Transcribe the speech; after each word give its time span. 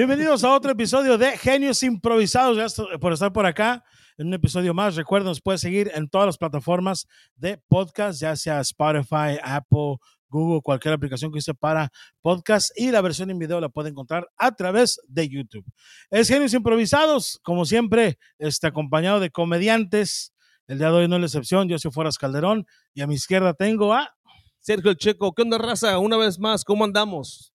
Bienvenidos 0.00 0.44
a 0.44 0.54
otro 0.54 0.70
episodio 0.70 1.18
de 1.18 1.36
Genios 1.36 1.82
Improvisados. 1.82 2.56
Gracias 2.56 2.86
por 3.00 3.12
estar 3.12 3.32
por 3.32 3.44
acá 3.44 3.84
en 4.16 4.28
un 4.28 4.34
episodio 4.34 4.72
más. 4.72 4.96
Recuerden, 4.96 5.26
nos 5.26 5.42
puedes 5.42 5.60
seguir 5.60 5.90
en 5.94 6.08
todas 6.08 6.26
las 6.26 6.38
plataformas 6.38 7.06
de 7.36 7.58
podcast, 7.68 8.20
ya 8.20 8.34
sea 8.34 8.60
Spotify, 8.60 9.38
Apple, 9.42 9.96
Google, 10.30 10.62
cualquier 10.62 10.94
aplicación 10.94 11.30
que 11.30 11.38
use 11.38 11.52
para 11.54 11.90
podcast 12.22 12.70
y 12.78 12.90
la 12.90 13.02
versión 13.02 13.30
en 13.30 13.38
video 13.38 13.60
la 13.60 13.68
puede 13.68 13.90
encontrar 13.90 14.28
a 14.38 14.54
través 14.54 15.00
de 15.06 15.28
YouTube. 15.28 15.66
Es 16.10 16.28
Genios 16.28 16.54
Improvisados, 16.54 17.38
como 17.42 17.64
siempre, 17.66 18.18
este, 18.38 18.68
acompañado 18.68 19.20
de 19.20 19.30
comediantes. 19.30 20.32
El 20.70 20.78
día 20.78 20.86
de 20.86 20.98
hoy 20.98 21.08
no 21.08 21.16
es 21.16 21.20
la 21.20 21.26
excepción. 21.26 21.68
Yo 21.68 21.76
soy 21.80 21.90
Fueras 21.90 22.16
Calderón 22.16 22.64
y 22.94 23.00
a 23.00 23.08
mi 23.08 23.16
izquierda 23.16 23.54
tengo 23.54 23.92
a. 23.92 24.14
Sergio 24.60 24.92
el 24.92 24.96
Checo, 24.96 25.34
¿qué 25.34 25.42
onda, 25.42 25.58
raza? 25.58 25.98
Una 25.98 26.16
vez 26.16 26.38
más, 26.38 26.62
¿cómo 26.62 26.84
andamos? 26.84 27.52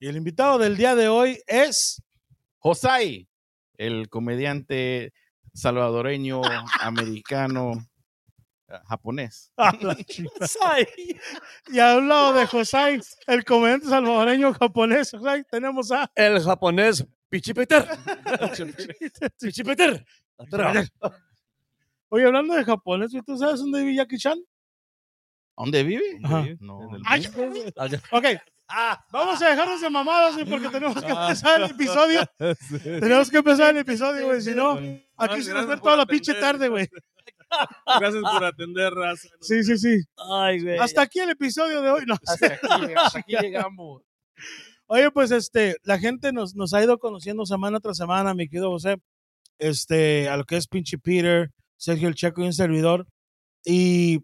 Y 0.00 0.06
el 0.06 0.16
invitado 0.16 0.56
del 0.56 0.78
día 0.78 0.94
de 0.94 1.08
hoy 1.08 1.42
es. 1.46 2.02
Josai, 2.60 3.28
el 3.76 4.08
comediante 4.08 5.12
salvadoreño, 5.52 6.40
americano, 6.80 7.72
eh, 8.68 8.78
japonés. 8.88 9.52
y 11.66 11.78
al 11.78 12.08
lado 12.08 12.32
de 12.32 12.46
José, 12.46 13.02
el 13.26 13.44
comediante 13.44 13.88
salvadoreño 13.88 14.54
japonés, 14.54 15.10
José, 15.10 15.44
tenemos 15.50 15.92
a. 15.92 16.10
El 16.14 16.42
japonés 16.42 17.06
Pichipeter. 17.28 17.86
Pichipeter. 19.38 20.06
Oye, 22.14 22.26
hablando 22.26 22.54
de 22.54 22.62
japonés, 22.62 23.10
¿tú 23.26 23.36
sabes 23.36 23.58
dónde 23.58 23.80
vive 23.80 23.96
Jackie 23.96 24.18
Chan? 24.18 24.38
¿Dónde 25.56 25.82
vive? 25.82 26.20
Ajá. 26.22 26.46
No. 26.60 26.78
Ay, 27.06 27.26
ok, 28.12 28.24
vamos 29.10 29.42
a 29.42 29.50
dejarnos 29.50 29.80
de 29.80 29.90
mamadas, 29.90 30.34
güey, 30.34 30.46
porque 30.48 30.68
tenemos 30.78 31.02
que 31.02 31.10
empezar 31.10 31.60
el 31.60 31.70
episodio. 31.72 32.20
Tenemos 32.84 33.28
que 33.28 33.38
empezar 33.38 33.74
el 33.74 33.80
episodio, 33.80 34.26
güey, 34.26 34.40
si 34.42 34.54
no, 34.54 34.78
aquí 35.16 35.42
se 35.42 35.52
nos 35.52 35.66
ve 35.66 35.76
toda 35.78 35.96
la 35.96 36.06
pinche 36.06 36.34
tarde, 36.34 36.68
güey. 36.68 36.88
Gracias 37.98 38.22
por 38.22 38.44
atender, 38.44 38.92
raza. 38.92 39.28
Sí, 39.40 39.64
sí, 39.64 39.76
sí. 39.76 40.00
Ay, 40.16 40.62
güey. 40.62 40.78
Hasta 40.78 41.02
aquí 41.02 41.18
el 41.18 41.30
episodio 41.30 41.82
de 41.82 41.90
hoy. 41.90 42.04
No, 42.06 42.14
Hasta 42.14 42.46
aquí, 42.46 42.94
hasta 42.96 43.18
aquí 43.18 43.34
llegamos. 43.40 44.02
Oye, 44.86 45.10
pues 45.10 45.32
este, 45.32 45.78
la 45.82 45.98
gente 45.98 46.32
nos, 46.32 46.54
nos 46.54 46.74
ha 46.74 46.84
ido 46.84 46.96
conociendo 46.96 47.44
semana 47.44 47.80
tras 47.80 47.96
semana, 47.96 48.34
mi 48.34 48.48
querido 48.48 48.70
José, 48.70 48.98
este, 49.58 50.28
a 50.28 50.36
lo 50.36 50.44
que 50.44 50.58
es 50.58 50.68
pinche 50.68 50.96
Peter, 50.96 51.50
Sergio 51.76 52.08
el 52.08 52.14
Checo 52.14 52.42
y 52.42 52.46
un 52.46 52.52
servidor. 52.52 53.06
Y 53.64 54.20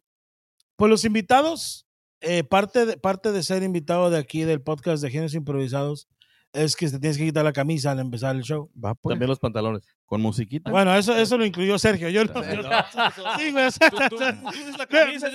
pues 0.77 0.91
los 0.91 1.05
invitados, 1.05 1.87
eh, 2.21 2.45
parte, 2.45 2.87
de, 2.87 2.97
parte 2.97 3.33
de 3.33 3.43
ser 3.43 3.63
invitado 3.63 4.11
de 4.11 4.19
aquí 4.19 4.43
del 4.43 4.63
podcast 4.63 5.03
de 5.03 5.11
Genios 5.11 5.35
Improvisados 5.35 6.09
es 6.53 6.75
que 6.75 6.89
te 6.89 6.99
tienes 6.99 7.17
que 7.17 7.25
quitar 7.25 7.45
la 7.45 7.53
camisa 7.53 7.93
al 7.93 8.01
empezar 8.01 8.35
el 8.35 8.43
show. 8.43 8.71
Va 8.83 8.95
pues, 8.95 9.13
También 9.13 9.29
los 9.29 9.39
pantalones. 9.39 9.87
con 10.05 10.21
musiquita. 10.21 10.71
Bueno, 10.71 10.95
eso, 10.97 11.15
eso 11.15 11.39
lo 11.39 11.45
incluyó 11.45 11.79
Sergio. 11.79 12.09
Yo 12.09 12.25
no. 12.25 12.43
Sí, 12.43 13.53
güey, 13.53 13.71
sea, 13.71 13.91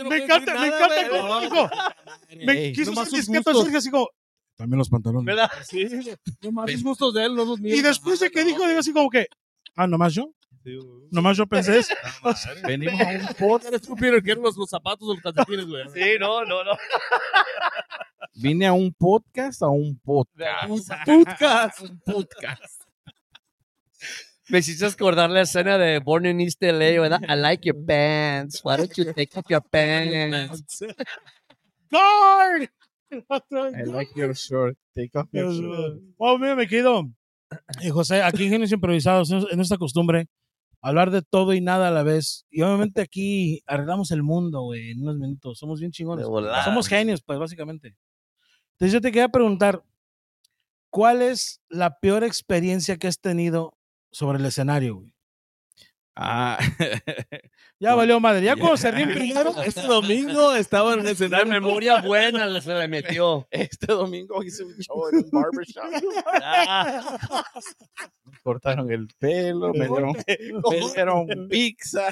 me, 0.03 0.09
me 0.09 0.17
encanta, 0.17 0.59
me 0.59 0.67
encanta 0.67 1.09
cómo 1.09 1.39
dijo. 1.41 1.69
Me 2.45 2.73
quiso 2.73 2.93
ser 2.93 3.19
discreto 3.19 3.51
gustos. 3.51 3.63
Sergio 3.63 3.77
así 3.77 3.89
como. 3.89 4.09
También 4.57 4.77
los 4.77 4.89
pantalones. 4.89 5.25
¿Verdad? 5.25 5.49
Sí. 5.63 5.87
Nomás 6.41 6.71
los 6.71 6.83
gustos 6.83 7.13
de 7.13 7.25
él, 7.25 7.35
no 7.35 7.45
los 7.45 7.59
míos. 7.59 7.77
Y 7.77 7.81
después 7.81 8.19
de 8.19 8.29
que 8.29 8.43
dijo, 8.43 8.67
digo 8.67 8.79
así 8.79 8.91
como 8.91 9.09
que. 9.09 9.27
Ah, 9.75 9.87
nomás 9.87 10.13
yo. 10.13 10.31
Nomás 11.11 11.37
yo 11.37 11.45
pensé 11.45 11.79
eso. 11.79 11.93
Venimos 12.65 12.99
a 12.99 13.09
un 13.09 13.35
Podcast, 13.35 13.89
Peter, 13.99 14.21
que 14.21 14.35
los, 14.35 14.57
los 14.57 14.69
zapatos 14.69 15.07
o 15.07 15.13
los 15.13 15.21
calcetines, 15.21 15.65
güey. 15.65 15.83
Sí, 15.93 16.17
no, 16.19 16.45
no, 16.45 16.63
no. 16.63 16.71
Vine 18.35 18.67
a 18.67 18.73
un 18.73 18.93
podcast 18.93 19.61
a 19.61 19.69
un 19.69 19.97
podcast. 19.99 20.67
Podcast. 21.05 21.81
Un 21.81 21.99
podcast. 22.01 22.81
Me 24.49 24.59
hiciste 24.59 24.85
acordar 24.85 25.29
la 25.29 25.41
escena 25.41 25.77
de 25.77 25.99
Born 25.99 26.25
in 26.25 26.41
East 26.41 26.61
LA, 26.61 26.99
¿verdad? 26.99 27.21
I 27.27 27.35
like 27.35 27.65
your 27.65 27.85
pants. 27.85 28.61
Why 28.63 28.77
don't 28.77 28.93
you 28.95 29.05
take 29.13 29.37
off 29.37 29.45
your 29.49 29.61
pants? 29.61 30.83
¡Guard! 31.89 32.69
I 33.11 33.83
like 33.85 34.11
your 34.15 34.35
shirt. 34.35 34.77
Take 34.93 35.17
off 35.17 35.29
your 35.31 35.51
shirt. 35.51 36.01
Oh, 36.17 36.37
mira, 36.37 36.55
me 36.55 36.67
quedo. 36.67 37.09
Y 37.81 37.89
José, 37.89 38.21
aquí 38.21 38.45
en 38.45 38.51
Genios 38.51 38.71
Improvisados, 38.71 39.31
es 39.31 39.55
nuestra 39.55 39.77
costumbre 39.77 40.27
hablar 40.85 41.09
de 41.09 41.23
todo 41.23 41.53
y 41.53 41.61
nada 41.61 41.87
a 41.87 41.91
la 41.91 42.03
vez. 42.03 42.45
Y 42.51 42.61
obviamente 42.61 43.01
aquí 43.01 43.63
arreglamos 43.65 44.11
el 44.11 44.21
mundo, 44.21 44.61
güey, 44.61 44.91
en 44.91 45.01
unos 45.01 45.17
minutos. 45.17 45.57
Somos 45.57 45.79
bien 45.79 45.91
chingones. 45.91 46.27
Somos 46.63 46.87
genios, 46.87 47.23
pues, 47.23 47.39
básicamente. 47.39 47.95
Entonces 48.73 48.93
yo 48.93 49.01
te 49.01 49.11
quería 49.11 49.29
preguntar, 49.29 49.83
¿cuál 50.91 51.23
es 51.23 51.59
la 51.69 51.99
peor 51.99 52.23
experiencia 52.23 52.97
que 52.97 53.07
has 53.07 53.19
tenido 53.19 53.75
sobre 54.11 54.37
el 54.37 54.45
escenario, 54.45 54.97
güey? 54.97 55.14
Ah, 56.17 56.57
Ya 57.79 57.93
valió 57.93 58.19
madre. 58.21 58.41
Ya 58.41 58.55
cuando 58.55 58.77
se 58.77 58.89
ríen 58.89 59.09
primero, 59.13 59.61
Este 59.63 59.81
domingo 59.81 60.55
estaba 60.55 60.93
en 60.93 60.99
el 60.99 61.05
La 61.05 61.09
La 61.09 61.11
escenario. 61.11 61.45
memoria 61.51 62.01
buena 62.01 62.61
se 62.61 62.73
le 62.73 62.87
metió. 62.87 63.45
este 63.51 63.87
domingo 63.87 64.41
hice 64.43 64.63
un 64.63 64.75
show 64.77 65.09
en 65.11 65.17
un 65.25 65.29
barbershop. 65.31 65.83
Ah, 66.41 67.43
Me 68.25 68.37
cortaron 68.43 68.89
el 68.91 69.07
pelo, 69.19 69.73
me 69.73 69.87
dieron, 69.87 70.13
me 70.13 70.79
dieron 70.93 71.27
pizza. 71.49 72.07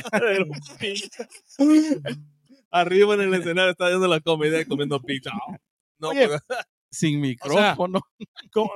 Arriba 2.72 3.14
en 3.16 3.22
el 3.22 3.34
escenario 3.36 3.72
estaba 3.72 3.90
viendo 3.92 4.08
la 4.08 4.20
comedia 4.20 4.60
y 4.60 4.66
comiendo 4.66 5.00
pizza. 5.02 5.32
No, 6.00 6.10
Oye, 6.10 6.28
pues, 6.28 6.42
sin 6.92 7.22
micrófono. 7.22 8.02
como, 8.52 8.72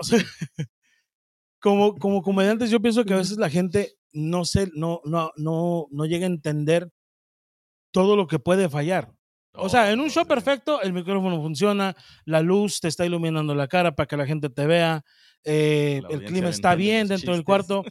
como, 1.60 1.98
como 1.98 2.22
comediantes, 2.22 2.70
yo 2.70 2.80
pienso 2.80 3.04
que 3.04 3.14
a 3.14 3.18
veces 3.18 3.38
la 3.38 3.50
gente 3.50 3.94
no, 4.18 4.46
se, 4.46 4.70
no, 4.74 5.02
no, 5.06 5.32
no, 5.38 5.88
no 5.92 6.06
llega 6.06 6.26
a 6.26 6.30
entender 6.30 6.92
todo 7.92 8.16
lo 8.16 8.28
que 8.28 8.40
puede 8.40 8.70
fallar. 8.70 9.14
O 9.54 9.70
sea, 9.70 9.92
en 9.92 10.00
un 10.00 10.10
show 10.10 10.26
perfecto, 10.26 10.82
el 10.82 10.94
micrófono 10.94 11.42
funciona, 11.42 11.96
la 12.26 12.42
luz 12.42 12.80
te 12.80 12.88
está 12.88 13.06
iluminando 13.06 13.56
la 13.56 13.68
cara 13.68 13.96
para 13.96 14.06
que 14.06 14.18
la 14.18 14.28
gente 14.28 14.50
te 14.50 14.68
vea, 14.68 15.04
eh, 15.44 16.02
el 16.10 16.26
clima 16.26 16.50
está 16.50 16.76
bien 16.76 17.08
dentro 17.08 17.32
del 17.32 17.42
chistes. 17.42 17.46
cuarto, 17.46 17.84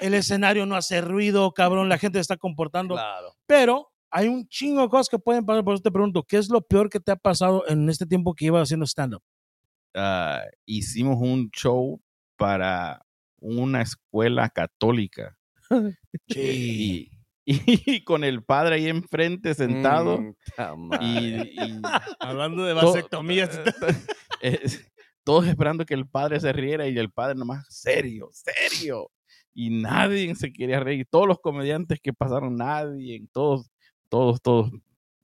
el 0.00 0.14
escenario 0.14 0.66
no 0.66 0.74
hace 0.74 1.00
ruido, 1.00 1.52
cabrón, 1.52 1.88
la 1.88 1.98
gente 1.98 2.18
está 2.18 2.36
comportando, 2.38 2.94
claro. 2.94 3.34
pero 3.46 3.92
hay 4.10 4.28
un 4.28 4.48
chingo 4.48 4.82
de 4.82 4.88
cosas 4.88 5.08
que 5.08 5.18
pueden 5.18 5.44
pasar, 5.44 5.64
por 5.64 5.74
eso 5.74 5.82
te 5.82 5.92
pregunto, 5.92 6.24
¿qué 6.24 6.36
es 6.36 6.48
lo 6.48 6.60
peor 6.62 6.88
que 6.88 7.00
te 7.00 7.12
ha 7.12 7.16
pasado 7.16 7.64
en 7.68 7.88
este 7.88 8.06
tiempo 8.06 8.34
que 8.34 8.46
ibas 8.46 8.62
haciendo 8.62 8.86
stand-up? 8.86 9.22
Ah, 9.94 10.42
hicimos 10.66 11.16
un 11.20 11.50
show 11.50 12.00
para 12.36 13.04
una 13.38 13.82
escuela 13.82 14.48
católica. 14.48 15.36
Y, 16.28 17.10
y 17.46 18.04
con 18.04 18.24
el 18.24 18.42
padre 18.42 18.76
ahí 18.76 18.88
enfrente 18.88 19.52
sentado. 19.54 20.18
Mm, 20.18 20.90
y, 21.00 21.28
y 21.60 21.80
hablando 22.20 22.64
de 22.64 22.74
to- 22.74 22.86
vasectomías. 22.86 23.60
es- 24.40 24.90
todos 25.24 25.46
esperando 25.46 25.84
que 25.86 25.94
el 25.94 26.06
padre 26.06 26.38
se 26.40 26.52
riera 26.52 26.86
y 26.88 26.98
el 26.98 27.10
padre 27.10 27.34
nomás, 27.34 27.66
serio, 27.68 28.28
serio. 28.32 29.10
Y 29.54 29.70
nadie 29.70 30.34
se 30.34 30.52
quería 30.52 30.80
reír. 30.80 31.06
Todos 31.10 31.26
los 31.28 31.38
comediantes 31.40 31.98
que 32.02 32.12
pasaron, 32.12 32.56
nadie, 32.56 33.22
todos, 33.32 33.70
todos, 34.08 34.40
todos. 34.42 34.70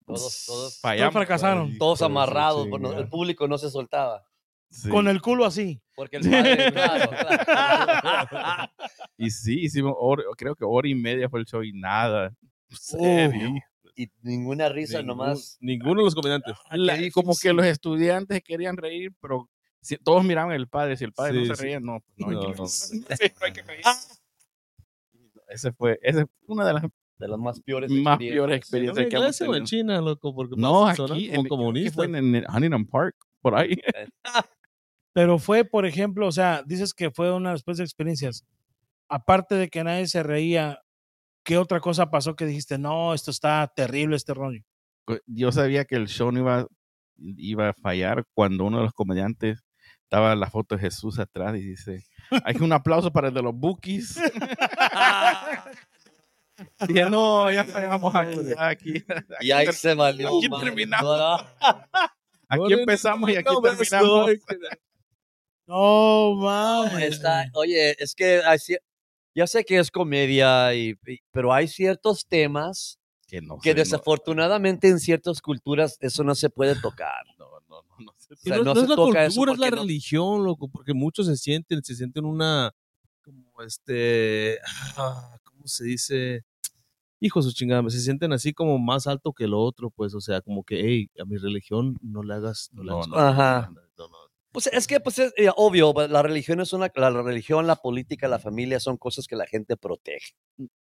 Todos, 0.07 0.45
todos, 0.47 0.81
fallamos. 0.81 1.13
fracasaron. 1.13 1.79
todos 1.79 1.99
Hijo 2.01 2.09
de 2.09 2.13
su 2.15 2.19
amarrados. 2.19 2.69
bueno, 2.69 2.89
chingada. 2.89 3.03
el 3.05 3.09
público 3.11 3.47
no 3.49 3.59
se 3.59 3.71
soltaba. 3.71 4.25
Sí. 4.71 4.89
Con 4.89 5.09
el 5.09 5.21
culo 5.21 5.45
así. 5.45 5.81
Porque 5.97 6.19
el 6.19 6.31
padre, 6.31 6.73
claro, 6.73 7.11
claro. 7.11 8.73
Y 9.19 9.31
sí, 9.31 9.61
hicimos, 9.65 9.95
hora- 9.99 10.23
creo 10.37 10.55
que 10.55 10.65
hora 10.65 10.89
y 10.89 10.95
media 10.95 11.29
fue 11.29 11.41
el 11.41 11.47
show 11.47 11.63
y 11.63 11.73
nada. 11.73 12.33
Serio. 12.69 13.51
Y 13.97 14.09
ninguna 14.23 14.69
risa 14.69 14.99
Ningún- 14.99 15.07
nomás. 15.09 15.59
Ninguno 15.61 16.01
de 16.01 16.05
los 16.05 16.15
comediantes. 16.15 16.55
La- 16.71 17.01
y 17.03 17.11
como 17.11 17.35
que 17.37 17.53
los 17.53 17.67
estudiantes 17.67 18.43
querían 18.43 18.77
reír, 18.77 19.13
pero 19.21 19.51
si- 19.81 19.97
todos 19.99 20.25
miraban 20.25 20.53
al 20.53 20.69
padre. 20.69 20.97
Si 20.97 21.05
el 21.05 21.13
padre 21.13 21.43
Sí, 21.43 21.49
no 21.49 21.55
se 21.55 21.57
sí. 21.57 21.63
reía, 21.65 21.81
no, 21.81 22.01
pues 22.01 22.17
no 22.19 22.29
hay 22.29 22.35
No, 22.37 22.41
que 22.53 22.59
no. 22.59 22.67
Sí, 22.69 23.01
no 23.41 23.47
hay 23.47 23.53
que 23.53 23.63
reír. 23.63 23.83
Ese 25.49 25.73
fue, 25.73 25.99
esa 26.03 26.25
fue 26.27 26.55
una 26.55 26.65
de 26.65 26.75
las 26.75 26.83
De 27.19 27.29
las 27.29 27.39
más 27.39 27.61
peores 27.61 27.91
más 27.91 28.15
experiencias. 28.15 28.35
peores 28.37 28.55
¿En 28.55 28.59
experiencias 28.59 29.07
que 29.09 29.17
hemos 29.17 29.25
iglesia 29.25 29.47
o 29.47 29.49
en 29.49 29.65
tenido. 29.65 29.67
China, 29.67 30.01
loco? 30.01 30.35
Porque 30.35 30.55
No, 30.57 30.95
sonan 30.95 31.17
aquí, 31.17 31.29
en, 31.31 31.47
comunistas. 31.49 31.95
fue 31.95 32.05
en, 32.07 32.15
en 32.37 32.45
Huntington 32.49 32.87
Park, 32.87 33.17
por 33.43 33.57
ahí. 33.57 33.77
Pero 35.13 35.39
fue, 35.39 35.65
por 35.65 35.87
ejemplo, 35.87 36.27
o 36.27 36.33
sea, 36.33 36.63
dices 36.65 36.95
que 36.95 37.11
fue 37.11 37.33
una 37.33 37.51
de 37.51 37.55
las 37.55 37.63
peores 37.63 37.81
experiencias. 37.81 38.45
Aparte 39.09 39.57
de 39.57 39.69
que 39.69 39.83
nadie 39.83 40.07
se 40.07 40.23
reía, 40.23 40.81
¿qué 41.43 41.59
otra 41.59 41.81
cosa 41.81 42.11
pasó 42.11 42.37
que 42.37 42.47
dijiste, 42.47 42.79
no, 42.79 43.13
esto 43.13 43.31
está 43.31 43.71
terrible, 43.75 44.17
este 44.17 44.35
rollo? 44.35 44.63
Yo 45.27 45.51
sabía 45.51 45.85
que 45.85 45.97
el 45.97 46.07
show 46.07 46.31
no 46.31 46.39
iba, 46.39 46.67
iba 47.17 47.71
a 47.71 47.75
fallar 47.75 48.25
cuando 48.35 48.65
uno 48.65 48.79
de 48.79 48.85
los 48.85 48.93
comediantes 48.93 49.65
estaba 50.03 50.35
la 50.37 50.51
foto 50.51 50.77
de 50.77 50.83
Jesús 50.83 51.19
atrás 51.19 51.57
y 51.57 51.61
dice, 51.61 52.05
hay 52.45 52.57
un 52.61 52.73
aplauso 52.73 53.13
para 53.13 53.29
el 53.29 53.35
de 53.35 53.43
los 53.43 53.55
bookies. 53.55 54.21
Ya 56.89 57.09
no, 57.09 57.51
ya 57.51 57.65
llegamos 57.65 58.15
aquí. 58.15 58.37
Aquí, 58.59 59.05
Y 59.41 59.51
ahí 59.51 59.73
se 59.73 59.95
valió. 59.95 60.29
Aquí 60.29 60.49
terminamos. 60.63 61.43
aquí 61.61 62.63
No, 62.63 62.69
empezamos 62.69 63.31
y 63.31 63.37
aquí 63.37 63.55
terminamos. 63.63 64.31
No, 65.71 66.35
mames. 66.37 67.15
Está, 67.15 67.49
oye, 67.55 67.95
es 68.03 68.15
que 68.15 68.43
hay 68.45 68.59
cier- 68.59 68.81
ya 69.35 69.47
sé 69.47 69.65
que 69.65 69.79
es 69.79 69.91
comedia, 69.91 70.75
y, 70.75 70.97
y- 71.07 71.19
pero 71.31 71.53
hay 71.53 71.69
ciertos 71.69 72.27
temas 72.27 72.99
Que, 73.29 73.41
no 73.41 73.59
que 73.61 73.71
no- 73.71 73.77
desafortunadamente 73.77 74.89
en 74.89 74.99
ciertas 74.99 75.41
culturas 75.41 75.97
eso 76.01 76.25
no 76.25 76.35
se 76.35 76.51
puede 76.51 76.75
tocar. 76.81 77.25
No, 77.39 77.47
no, 77.69 77.83
no, 77.83 78.05
no 78.05 78.13
sé. 78.19 78.35
O 78.35 78.37
sea, 78.37 78.57
no, 78.59 78.65
no 78.65 78.75
no 78.75 78.81
se 78.81 78.83
es 78.85 78.89
la 78.89 78.97
toca 78.97 79.25
cultura, 79.27 79.53
es 79.53 79.59
la 79.61 79.71
religión, 79.71 80.45
loco, 80.45 80.69
porque 80.69 80.93
muchos 80.95 81.27
se 81.27 81.37
sienten, 81.37 81.85
se 81.85 81.95
sienten 81.95 82.25
una, 82.25 82.73
como 83.23 83.63
este, 83.63 84.59
ah, 84.97 85.39
¿cómo 85.45 85.67
se 85.69 85.85
dice? 85.85 86.45
Hijo 87.21 87.41
de 87.41 87.45
su 87.51 87.53
chingada, 87.53 87.89
se 87.91 88.01
sienten 88.01 88.33
así 88.33 88.53
como 88.55 88.79
más 88.79 89.07
alto 89.07 89.33
que 89.33 89.45
el 89.45 89.55
otro, 89.55 89.91
pues, 89.91 90.15
o 90.15 90.21
sea, 90.21 90.41
como 90.41 90.65
que, 90.65 90.81
hey, 90.81 91.11
a 91.21 91.25
mi 91.27 91.37
religión 91.37 91.97
no 92.03 92.23
le 92.25 92.35
hagas, 92.35 92.71
no 92.73 92.83
le 92.83 92.89
No, 92.91 92.97
hagas 92.97 93.09
no, 93.09 93.15
caso". 93.15 93.27
Ajá. 93.29 93.71
No, 93.97 94.09
no. 94.09 94.30
Pues 94.53 94.67
es 94.67 94.87
que, 94.87 94.99
pues 95.01 95.19
es 95.21 95.33
eh, 95.37 95.49
obvio, 95.57 95.93
la 96.09 96.23
religión 96.23 96.61
es 96.61 96.73
una, 96.73 96.91
la 96.95 97.11
religión, 97.23 97.67
la 97.67 97.77
política, 97.77 98.27
la 98.27 98.39
familia 98.41 98.81
son 98.81 98.97
cosas 98.97 99.27
que 99.27 99.37
la 99.37 99.47
gente 99.47 99.77
protege. 99.77 100.35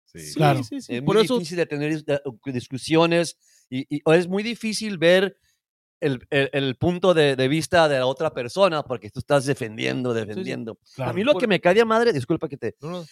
Sí. 0.05 0.33
Claro. 0.35 0.63
Sí, 0.63 0.79
sí, 0.79 0.81
sí, 0.81 0.95
Es 0.95 1.01
por 1.03 1.15
muy 1.15 1.25
eso, 1.25 1.35
difícil 1.35 1.57
de 1.57 1.65
tener 1.67 2.03
discusiones 2.45 3.37
y, 3.69 3.85
y- 3.97 4.01
o 4.05 4.13
es 4.13 4.27
muy 4.27 4.43
difícil 4.43 4.97
ver 4.97 5.37
el, 6.01 6.25
el- 6.29 6.49
el 6.53 6.75
punto 6.77 7.13
de, 7.13 7.35
de 7.35 7.47
vista 7.47 7.87
de 7.87 7.99
la 7.99 8.05
otra 8.05 8.33
persona 8.33 8.83
porque 8.83 9.09
tú 9.11 9.19
estás 9.19 9.45
defendiendo, 9.45 10.13
defendiendo. 10.13 10.79
Claro. 10.95 11.11
A 11.11 11.13
mí 11.13 11.23
lo 11.23 11.35
que 11.37 11.47
me 11.47 11.59
cae 11.59 11.75
de 11.75 11.85
madre, 11.85 12.13
disculpa 12.13 12.47
que 12.47 12.57
te, 12.57 12.75
no, 12.81 12.89
no, 12.89 13.05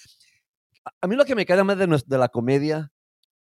a- 0.86 0.92
a 1.02 1.08
mí 1.08 1.16
lo 1.16 1.26
que 1.26 1.36
me 1.36 1.46
cae 1.46 1.58
de 1.58 1.64
madre 1.64 1.86
de 2.06 2.18
la 2.18 2.30
comedia 2.30 2.92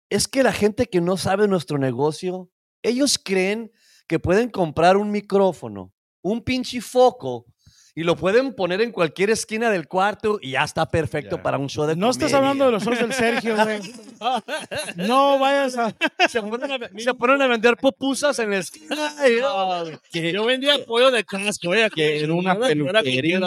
es 0.09 0.29
que 0.29 0.43
la 0.43 0.53
gente 0.53 0.87
que 0.87 1.01
no 1.01 1.17
sabe 1.17 1.49
nuestro 1.49 1.79
negocio, 1.79 2.51
ellos 2.83 3.19
creen 3.23 3.73
que 4.07 4.19
pueden 4.19 4.51
comprar 4.51 4.97
un 4.99 5.11
micrófono, 5.11 5.93
un 6.25 6.43
pinche 6.43 6.81
foco 6.81 7.47
y 7.97 8.03
lo 8.03 8.17
pueden 8.17 8.55
poner 8.55 8.81
en 8.81 8.91
cualquier 8.91 9.31
esquina 9.31 9.71
del 9.71 9.87
cuarto 9.87 10.39
y 10.43 10.51
ya 10.53 10.65
está 10.65 10.85
perfecto 10.87 11.37
Ya. 11.37 11.43
para 11.45 11.59
un 11.59 11.69
show 11.69 11.87
de 11.87 11.95
No 11.95 12.11
estás 12.11 12.33
comedia. 12.33 12.39
hablando 12.39 12.65
de 12.67 12.73
los 12.73 12.83
shows 12.83 12.99
del 12.99 13.13
Sergio, 13.13 13.55
güey. 13.65 13.81
No 14.97 15.39
vayas 15.39 15.77
a. 15.79 15.95
se 16.29 16.43
ponen 16.43 16.73
a, 16.73 16.91
se 16.99 17.15
ponen 17.15 17.41
a 17.43 17.47
vender 17.47 17.77
pupusas 17.77 18.37
en 18.41 18.51
la 18.51 18.59
esquina. 18.59 18.97
que 20.11 20.33
yo 20.33 20.45
vendía 20.45 20.85
pollo 20.85 21.11
de 21.13 21.23
casco, 21.25 21.69
oye, 21.69 21.89
que 21.91 22.25
En 22.25 22.33
una 22.33 22.59
peluquería. 22.59 23.39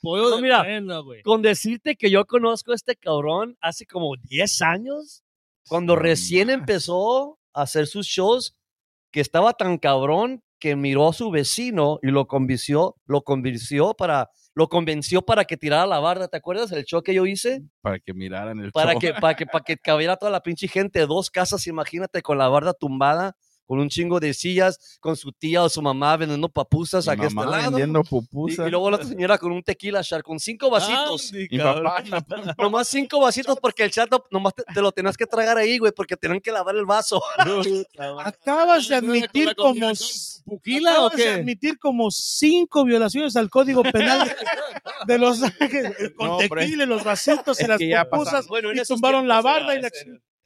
pollo 0.00 0.30
No, 0.30 0.36
de 0.36 0.42
mira, 0.42 0.62
pena, 0.62 0.98
güey. 1.00 1.22
Con 1.22 1.42
decirte 1.42 1.96
que 1.96 2.10
yo 2.10 2.24
conozco 2.24 2.72
a 2.72 2.76
este 2.76 2.96
cabrón 2.96 3.56
hace 3.60 3.84
como 3.84 4.14
10 4.16 4.62
años, 4.62 5.22
cuando 5.68 5.96
recién 5.96 6.50
empezó 6.50 7.38
a 7.52 7.62
hacer 7.62 7.86
sus 7.86 8.06
shows, 8.06 8.54
que 9.10 9.20
estaba 9.20 9.52
tan 9.52 9.78
cabrón 9.78 10.42
que 10.58 10.76
miró 10.76 11.08
a 11.08 11.12
su 11.12 11.30
vecino 11.30 11.98
y 12.02 12.08
lo 12.08 12.26
convenció, 12.26 12.96
lo 13.06 13.22
convenció 13.22 13.94
para, 13.94 14.30
lo 14.54 14.68
convenció 14.68 15.22
para 15.22 15.44
que 15.44 15.56
tirara 15.56 15.86
la 15.86 16.00
barda. 16.00 16.28
¿Te 16.28 16.36
acuerdas 16.36 16.72
el 16.72 16.84
show 16.84 17.02
que 17.02 17.14
yo 17.14 17.26
hice? 17.26 17.62
Para 17.80 17.98
que 18.00 18.12
miraran 18.12 18.58
el 18.58 18.72
Para 18.72 18.92
show. 18.92 19.00
que, 19.00 19.14
para 19.14 19.34
que, 19.34 19.46
para 19.46 19.64
que 19.64 19.76
cabiera 19.78 20.16
toda 20.16 20.32
la 20.32 20.42
pinche 20.42 20.66
gente, 20.66 21.06
dos 21.06 21.30
casas, 21.30 21.66
imagínate, 21.66 22.22
con 22.22 22.38
la 22.38 22.48
barda 22.48 22.72
tumbada, 22.72 23.36
con 23.68 23.78
un 23.80 23.90
chingo 23.90 24.18
de 24.18 24.32
sillas, 24.32 24.96
con 24.98 25.14
su 25.14 25.30
tía 25.30 25.62
o 25.62 25.68
su 25.68 25.82
mamá 25.82 26.16
vendiendo 26.16 26.48
papusas 26.48 27.06
Mi 27.06 27.12
aquí 27.12 27.22
a 27.24 27.26
este 27.26 27.36
lado. 27.44 27.70
vendiendo 27.70 28.00
Y, 28.00 28.08
pupusas. 28.08 28.66
y 28.66 28.70
luego 28.70 28.90
la 28.90 28.96
otra 28.96 29.08
señora 29.08 29.36
con 29.36 29.52
un 29.52 29.62
tequila 29.62 30.00
shot, 30.00 30.22
con 30.22 30.40
cinco 30.40 30.70
vasitos. 30.70 31.30
Andy, 31.32 31.48
Mi 31.50 31.58
papá, 31.58 32.02
Nomás 32.58 32.88
cinco 32.88 33.20
vasitos 33.20 33.58
porque 33.60 33.84
el 33.84 33.90
chat 33.90 34.10
no- 34.10 34.24
nomás 34.30 34.54
te, 34.54 34.62
te 34.72 34.80
lo 34.80 34.90
tenías 34.90 35.18
que 35.18 35.26
tragar 35.26 35.58
ahí, 35.58 35.76
güey, 35.76 35.92
porque 35.92 36.16
tenían 36.16 36.40
que 36.40 36.50
lavar 36.50 36.74
el 36.76 36.86
vaso. 36.86 37.22
Acabas 38.24 38.88
de 38.88 38.94
admitir 38.96 39.46
¿La 39.46 39.54
como. 39.54 39.68
combinación 39.68 40.42
¿Puquila 40.46 40.92
o 41.02 41.06
acabas 41.08 41.16
de 41.18 41.22
qué? 41.24 41.28
admitir 41.30 41.78
como 41.78 42.10
cinco 42.10 42.84
violaciones 42.84 43.36
al 43.36 43.50
código 43.50 43.82
penal 43.82 44.34
de 45.06 45.18
Los 45.18 45.42
Ángeles. 45.42 45.94
Con 46.16 46.28
No, 46.28 46.36
tequila, 46.38 46.86
los 46.86 47.04
vasitos 47.04 47.60
y 47.60 47.66
las 47.66 47.78
pupusas. 48.08 48.46
Bueno, 48.46 48.70
en 48.70 48.78
y 48.78 48.82
tumbaron 48.82 49.28
la 49.28 49.42
barda 49.42 49.74
y 49.74 49.82
la 49.82 49.90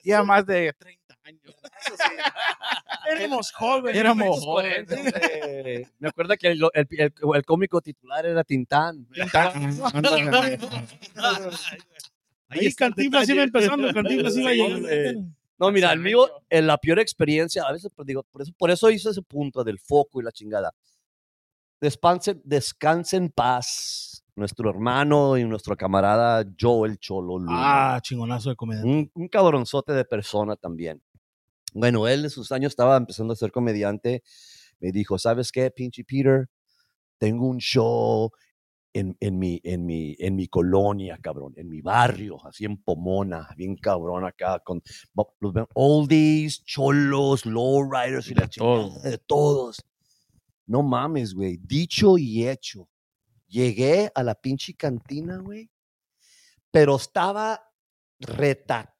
ya 0.05 0.25
más 0.25 0.45
de 0.45 0.73
30 0.77 1.02
años. 1.25 1.43
Éramos 3.11 3.53
jóvenes. 3.53 4.01
Éramos 4.01 4.45
jóvenes. 4.45 4.87
Eh, 4.91 5.87
Me 5.99 6.09
acuerdo 6.09 6.35
que 6.37 6.49
el, 6.49 6.61
el- 6.75 6.87
el- 6.91 7.13
el 7.35 7.45
cómico 7.45 7.81
titular 7.81 8.25
era 8.27 8.45
Tintán. 8.45 9.07
Ahí 12.49 12.73
Cantinflas 12.75 13.29
iba 13.29 13.43
empezando, 13.43 13.93
Cantinflas 13.93 14.37
iba 14.37 14.51
llegando. 14.53 14.89
No, 15.59 15.71
mira, 15.71 15.93
el 15.93 16.01
mío, 16.01 16.29
en 16.51 16.67
la 16.67 16.77
peor 16.77 16.99
experiencia, 16.99 17.63
a 17.63 17.73
veces 17.73 17.93
pues, 17.95 18.05
digo, 18.07 18.25
por 18.25 18.43
eso, 18.43 18.53
por 18.59 18.71
eso 18.71 18.91
hice 18.91 19.11
ese 19.11 19.23
punto 19.23 19.63
del 19.63 19.79
foco 19.79 20.21
y 20.21 20.25
la 20.25 20.33
chingada. 20.33 20.73
Descanse, 21.81 22.41
descanse 22.45 23.17
en 23.17 23.31
paz, 23.31 24.25
nuestro 24.35 24.71
hermano 24.71 25.37
y 25.39 25.45
nuestro 25.45 25.77
camarada 25.77 26.45
Joel 26.61 26.99
Cholo 26.99 27.39
Luna. 27.39 27.95
Ah, 27.97 28.01
chingonazo 28.03 28.51
de 28.51 28.57
comedia. 28.57 28.83
un, 28.85 29.09
un 29.15 29.29
cabronzote 29.29 29.93
de 29.93 30.05
persona 30.05 30.57
también. 30.57 31.01
Bueno, 31.73 32.07
él 32.09 32.25
en 32.25 32.31
sus 32.31 32.53
años 32.53 32.73
estaba 32.73 32.97
empezando 32.97 33.33
a 33.33 33.37
ser 33.37 33.53
comediante. 33.53 34.23
Me 34.81 34.93
dijo, 34.93 35.19
¿sabes 35.19 35.53
qué, 35.53 35.71
pinche 35.71 36.05
Peter? 36.05 36.49
Tengo 37.19 37.47
un 37.47 37.59
show 37.59 38.31
en, 38.93 39.17
en, 39.21 39.39
mi, 39.39 39.61
en, 39.65 39.87
mi, 39.87 40.15
en 40.19 40.37
mi 40.37 40.49
colonia, 40.49 41.19
cabrón, 41.23 41.55
en 41.57 41.69
mi 41.69 41.81
barrio, 41.81 42.45
así 42.47 42.65
en 42.65 42.83
Pomona, 42.83 43.49
bien 43.57 43.77
cabrón 43.77 44.25
acá, 44.25 44.61
con 44.61 44.83
los 45.41 45.55
oldies, 45.75 46.65
cholos, 46.65 47.47
lowriders 47.47 48.29
y 48.31 48.35
la 48.35 48.49
chingada 48.49 48.99
de 49.01 49.19
todos. 49.19 49.83
No 50.67 50.83
mames, 50.83 51.35
güey. 51.35 51.59
Dicho 51.59 52.19
y 52.19 52.49
hecho. 52.49 52.89
Llegué 53.49 54.11
a 54.15 54.23
la 54.23 54.35
pinche 54.35 54.75
cantina, 54.75 55.37
güey, 55.37 55.71
pero 56.71 56.97
estaba 56.97 57.63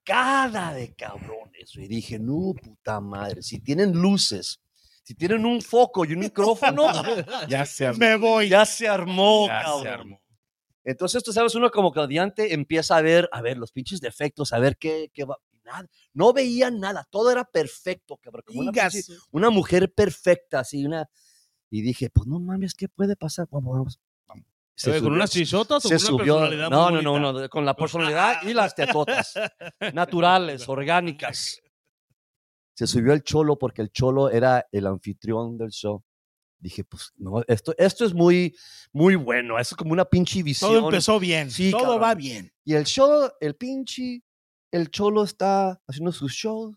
retacada 0.07 0.75
de 0.75 0.95
cabrones. 0.95 1.75
Y 1.77 1.87
dije, 1.89 2.19
no, 2.19 2.53
puta 2.61 3.01
madre, 3.01 3.43
si 3.43 3.61
tienen 3.61 3.93
luces, 3.93 4.61
si 5.05 5.15
tienen 5.15 5.45
un 5.45 5.61
foco 5.61 6.05
y 6.05 6.13
un 6.13 6.21
micrófono, 6.21 6.87
Ya 7.49 7.65
se 7.67 7.87
armó. 7.87 7.99
Me 7.99 8.17
voy. 8.17 8.49
ya 8.49 8.65
se 8.65 8.89
armó, 8.89 9.47
Ya 9.49 9.61
se 9.61 9.65
cabrón. 9.65 9.87
armó. 9.89 10.23
Entonces, 10.85 11.23
tú 11.23 11.33
sabes, 11.33 11.55
uno 11.55 11.71
como 11.71 11.93
comediante 11.93 12.55
empieza 12.55 12.97
a 12.97 13.03
ver, 13.03 13.29
a 13.33 13.41
ver 13.41 13.57
los 13.57 13.71
pinches 13.71 14.01
defectos, 14.01 14.53
a 14.53 14.59
ver 14.59 14.77
qué, 14.77 15.11
qué 15.15 15.25
va. 15.25 15.37
Nada. 15.65 15.87
No 16.13 16.33
veía 16.33 16.73
nada, 16.73 17.07
todo 17.09 17.31
era 17.31 17.45
perfecto, 17.45 18.17
cabrón. 18.17 18.43
Como 18.45 18.61
una, 18.63 18.73
una 19.31 19.51
mujer 19.51 19.93
perfecta, 19.95 20.59
así, 20.61 20.85
una. 20.85 21.09
Y 21.71 21.83
dije, 21.83 22.11
pues 22.11 22.27
no 22.27 22.41
mames, 22.41 22.75
¿qué 22.75 22.89
puede 22.89 23.15
pasar? 23.15 23.47
Vamos, 23.51 23.73
vamos. 23.79 24.01
Se 24.75 24.91
¿Con 24.91 25.01
subió- 25.01 25.13
unas 25.15 25.31
chichotas 25.31 25.85
o 25.85 25.89
se 25.89 25.95
con 25.97 26.03
una 26.03 26.07
subió. 26.25 26.35
personalidad 26.39 26.71
No, 26.71 26.91
muy 26.91 27.03
no, 27.05 27.19
no, 27.19 27.33
no, 27.33 27.49
con 27.49 27.65
la 27.65 27.75
personalidad 27.77 28.43
y 28.43 28.55
las 28.55 28.75
tetotas. 28.75 29.35
Naturales, 29.95 30.69
orgánicas. 30.69 31.61
Se 32.75 32.87
subió 32.87 33.13
el 33.13 33.23
cholo 33.23 33.59
porque 33.59 33.83
el 33.83 33.91
cholo 33.93 34.31
era 34.31 34.67
el 34.73 34.87
anfitrión 34.87 35.59
del 35.59 35.71
show. 35.71 36.03
Dije, 36.59 36.85
pues, 36.85 37.13
no, 37.17 37.43
esto, 37.49 37.75
esto 37.77 38.05
es 38.05 38.15
muy, 38.15 38.57
muy 38.93 39.15
bueno. 39.17 39.59
Es 39.59 39.75
como 39.75 39.93
una 39.93 40.05
pinche 40.05 40.43
visión. 40.43 40.71
Todo 40.73 40.89
empezó 40.89 41.19
bien. 41.21 41.51
Sí, 41.51 41.71
Todo 41.71 41.83
cabrón. 41.83 42.03
va 42.03 42.15
bien. 42.15 42.53
Y 42.65 42.75
el 42.75 42.85
show, 42.85 43.31
el 43.41 43.57
pinche, 43.57 44.23
el 44.71 44.91
cholo 44.91 45.25
está 45.25 45.81
haciendo 45.87 46.13
su 46.13 46.29
show. 46.29 46.75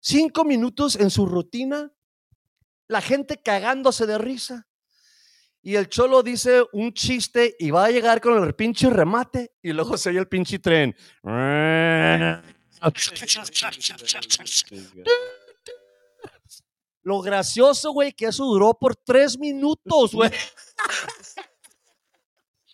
Cinco 0.00 0.44
minutos 0.44 0.96
en 0.96 1.08
su 1.10 1.24
rutina, 1.26 1.90
la 2.88 3.00
gente 3.00 3.40
cagándose 3.40 4.04
de 4.06 4.18
risa. 4.18 4.66
Y 5.66 5.76
el 5.76 5.88
cholo 5.88 6.22
dice 6.22 6.62
un 6.72 6.92
chiste 6.92 7.56
y 7.58 7.70
va 7.70 7.86
a 7.86 7.90
llegar 7.90 8.20
con 8.20 8.42
el 8.44 8.54
pinche 8.54 8.90
remate 8.90 9.52
y 9.62 9.72
luego 9.72 9.96
se 9.96 10.10
oye 10.10 10.18
el 10.18 10.28
pinche 10.28 10.58
tren. 10.58 10.94
Lo 17.02 17.20
gracioso, 17.20 17.92
güey, 17.92 18.12
que 18.12 18.26
eso 18.26 18.44
duró 18.44 18.74
por 18.74 18.96
tres 18.96 19.38
minutos, 19.38 20.12
güey. 20.12 20.30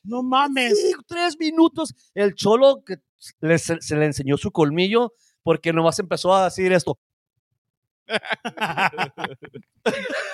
No 0.02 0.22
mames. 0.22 0.80
Sí, 0.80 0.92
tres 1.06 1.36
minutos. 1.38 1.94
El 2.14 2.34
cholo 2.34 2.82
que 2.84 2.96
le- 3.40 3.58
se, 3.58 3.80
se 3.80 3.96
le 3.96 4.06
enseñó 4.06 4.36
su 4.36 4.50
colmillo 4.50 5.12
porque 5.42 5.72
nomás 5.72 5.98
empezó 5.98 6.34
a 6.34 6.44
decir 6.44 6.72
esto. 6.72 6.98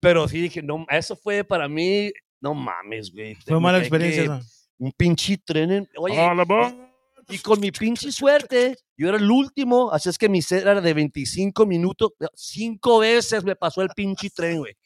Pero 0.00 0.26
sí 0.28 0.40
dije, 0.40 0.62
no, 0.62 0.86
eso 0.90 1.16
fue 1.16 1.44
para 1.44 1.68
mí, 1.68 2.12
no 2.40 2.54
mames, 2.54 3.10
güey. 3.12 3.34
Fue 3.46 3.60
mala 3.60 3.78
experiencia. 3.78 4.22
esa. 4.24 4.40
Un 4.78 4.92
pinche 4.92 5.38
tren. 5.38 5.70
en- 5.70 5.88
oye, 5.96 6.16
y 7.28 7.38
con 7.38 7.58
mi 7.60 7.70
pinche 7.72 8.10
suerte, 8.12 8.76
yo 8.96 9.08
era 9.08 9.16
el 9.18 9.30
último, 9.30 9.90
así 9.92 10.08
es 10.10 10.18
que 10.18 10.28
mi 10.28 10.42
set 10.42 10.62
era 10.62 10.80
de 10.80 10.92
25 10.94 11.64
minutos. 11.66 12.12
Cinco 12.34 12.98
veces 12.98 13.44
me 13.44 13.56
pasó 13.56 13.80
el 13.82 13.88
pinche 13.96 14.28
tren, 14.30 14.58
güey. 14.58 14.76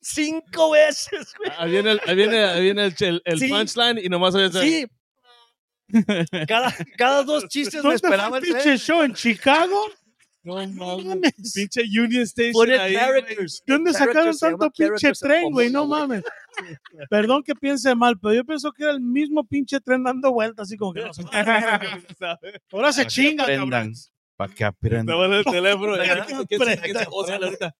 Cinco 0.00 0.70
veces, 0.70 1.34
güey. 1.36 1.50
Ahí 1.58 1.70
viene 1.72 1.90
el, 1.92 2.00
ahí 2.06 2.14
viene, 2.16 2.44
ahí 2.44 2.62
viene 2.62 2.84
el, 2.86 2.94
el, 3.00 3.22
el 3.24 3.38
Sí. 3.40 3.48
punchline 3.48 3.98
y 3.98 4.08
nomás 4.08 4.34
el- 4.34 4.52
Sí. 4.52 4.86
Cada, 6.46 6.72
cada 6.96 7.24
dos 7.24 7.48
chistes 7.48 7.82
me 7.82 7.90
¿Dónde 7.90 7.98
fue 7.98 8.08
esperaba 8.10 8.38
el 8.38 8.44
el 8.44 8.48
pinche 8.50 8.62
tren. 8.62 8.78
show? 8.78 9.02
¿En 9.02 9.12
Chicago? 9.14 9.82
No 10.42 10.54
mames. 10.98 11.34
Pinche 11.54 11.82
Union 11.82 12.22
Station. 12.22 12.52
Pone 12.52 12.78
ahí, 12.78 12.94
güey. 12.94 13.04
characters. 13.04 13.62
¿De 13.66 13.72
dónde 13.74 13.92
sacaron 13.92 14.36
tanto 14.38 14.70
pinche 14.70 15.12
tren, 15.12 15.50
güey? 15.50 15.70
No 15.70 15.86
mames. 15.86 16.22
Perdón 17.10 17.42
que 17.42 17.54
piense 17.54 17.94
mal, 17.94 18.18
pero 18.18 18.34
yo 18.34 18.44
pienso 18.44 18.72
que 18.72 18.84
era 18.84 18.92
el 18.92 19.00
mismo 19.00 19.44
pinche 19.46 19.80
tren 19.80 20.02
dando 20.02 20.32
vueltas, 20.32 20.68
así 20.68 20.76
como 20.76 20.92
que 20.94 21.02
no 21.04 21.12
se 21.12 21.22
Ahora 22.72 22.92
se 22.92 23.06
chinga, 23.06 23.46
cabrón. 23.46 23.92
Para 24.36 24.54
que 24.54 24.64
aprendan. 24.64 25.32
El 25.32 25.44
teléfono. 25.44 25.92
Para 25.92 26.06
ya, 26.06 26.26
que 26.26 26.32
¿qué- 26.32 26.38
qué- 26.38 26.46
qué- 26.48 26.54
aprendan. 26.56 27.04
qué- 27.04 27.08
o 27.10 27.26
sea, 27.26 27.36
ahorita. 27.36 27.76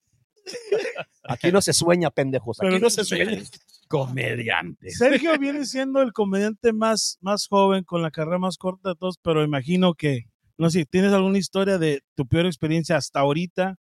Aquí 1.25 1.53
no 1.53 1.63
se 1.63 1.73
sueña, 1.73 2.11
pendejos. 2.11 2.61
Aquí 2.61 2.69
Pero 2.69 2.81
no 2.81 2.91
se 2.91 3.05
sueña. 3.05 3.43
Comediantes. 3.89 4.99
Sergio 4.99 5.37
viene 5.39 5.65
siendo 5.67 6.01
el 6.03 6.13
comediante 6.13 6.73
más, 6.73 7.19
más 7.21 7.47
joven, 7.49 7.85
con 7.85 8.03
la 8.03 8.11
carrera 8.11 8.39
más 8.39 8.57
corta 8.57 8.91
de 8.91 8.95
todos, 8.97 9.17
pero 9.23 9.43
imagino 9.43 9.95
que, 9.95 10.27
no 10.61 10.71
sé, 10.71 10.85
¿tienes 10.85 11.13
alguna 11.13 11.39
historia 11.39 11.79
de 11.79 12.03
tu 12.15 12.27
peor 12.29 12.47
experiencia 12.47 12.97
hasta 12.97 13.21
ahorita 13.21 13.77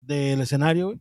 del 0.00 0.40
escenario, 0.40 0.86
güey? 0.86 1.00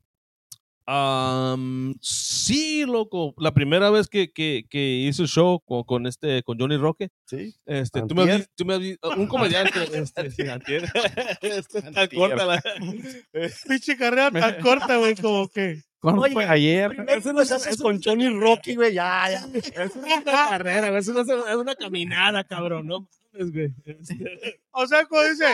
Am, 0.86 1.96
sí, 2.02 2.84
loco. 2.86 3.34
La 3.38 3.54
primera 3.54 3.90
vez 3.90 4.10
que, 4.10 4.34
que, 4.34 4.66
que 4.70 4.80
hice 5.08 5.26
show 5.28 5.62
con, 5.62 5.84
con 5.84 6.06
este, 6.08 6.44
con 6.44 6.60
Johnny 6.60 6.76
Roque, 6.76 7.08
Sí. 7.26 7.56
este, 7.66 8.02
tú 8.02 8.14
me, 8.16 8.30
has, 8.30 8.50
tú 8.54 8.66
me 8.66 8.74
has 8.74 8.80
vi- 8.82 8.98
un 9.18 9.28
comediante, 9.28 9.72
este, 9.94 10.30
sí, 10.30 10.42
antier. 10.50 10.84
Este, 11.42 11.82
tan 11.84 12.08
corta 12.10 12.46
la- 12.46 12.64
Pinche 13.70 13.96
carrera 13.98 14.30
tan 14.30 14.62
corta, 14.62 14.98
güey, 14.98 15.16
como 15.16 15.48
que. 15.48 15.82
¿Cuándo 16.02 16.24
Oye, 16.24 16.34
fue 16.34 16.44
ayer? 16.44 16.90
Primero 16.90 17.30
empezaste 17.30 17.78
con 17.82 18.02
Johnny 18.04 18.28
Rocky, 18.38 18.76
güey. 18.76 18.94
Ya, 18.94 19.30
ya. 19.32 19.48
Es 19.86 19.96
una 19.96 20.22
carrera, 20.22 20.90
güey, 20.90 21.00
es 21.00 21.08
una, 21.08 21.22
es 21.22 21.56
una 21.56 21.76
caminada, 21.76 22.44
cabrón, 22.44 22.88
no 22.88 23.08
mames, 23.34 23.52
güey. 23.54 23.74
Este, 23.86 24.60
O 24.72 24.88
sea, 24.88 25.06
como 25.06 25.22
dice, 25.24 25.46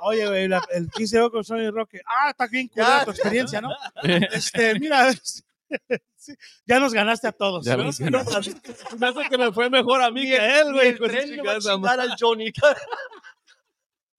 oye, 0.00 0.26
güey, 0.26 0.48
la- 0.48 0.66
el 0.72 0.90
15 0.90 1.18
de 1.18 1.30
con 1.30 1.44
Sony 1.44 1.70
Roque. 1.70 2.00
Ah, 2.06 2.30
está 2.30 2.46
bien 2.46 2.68
culera 2.68 2.98
Ya. 2.98 3.04
tu 3.04 3.10
experiencia, 3.10 3.60
¿no? 3.60 3.70
Este, 4.32 4.78
mira, 4.78 5.10
sí, 6.16 6.34
ya 6.66 6.78
nos 6.80 6.92
ganaste 6.92 7.28
a 7.28 7.32
todos. 7.32 7.64
Ya 7.64 7.76
¿no? 7.76 7.84
nos 7.84 8.00
no, 8.00 8.22
Me 8.98 9.06
hace 9.06 9.28
que 9.28 9.38
me 9.38 9.52
fue 9.52 9.70
mejor 9.70 10.02
a 10.02 10.10
mí 10.10 10.22
que 10.24 10.38
a 10.38 10.60
él, 10.60 10.72
güey. 10.72 10.88
el 10.88 10.98
con 10.98 11.10
a 11.10 11.58
chingar 11.60 12.00
al 12.00 12.14
Johnny. 12.18 12.52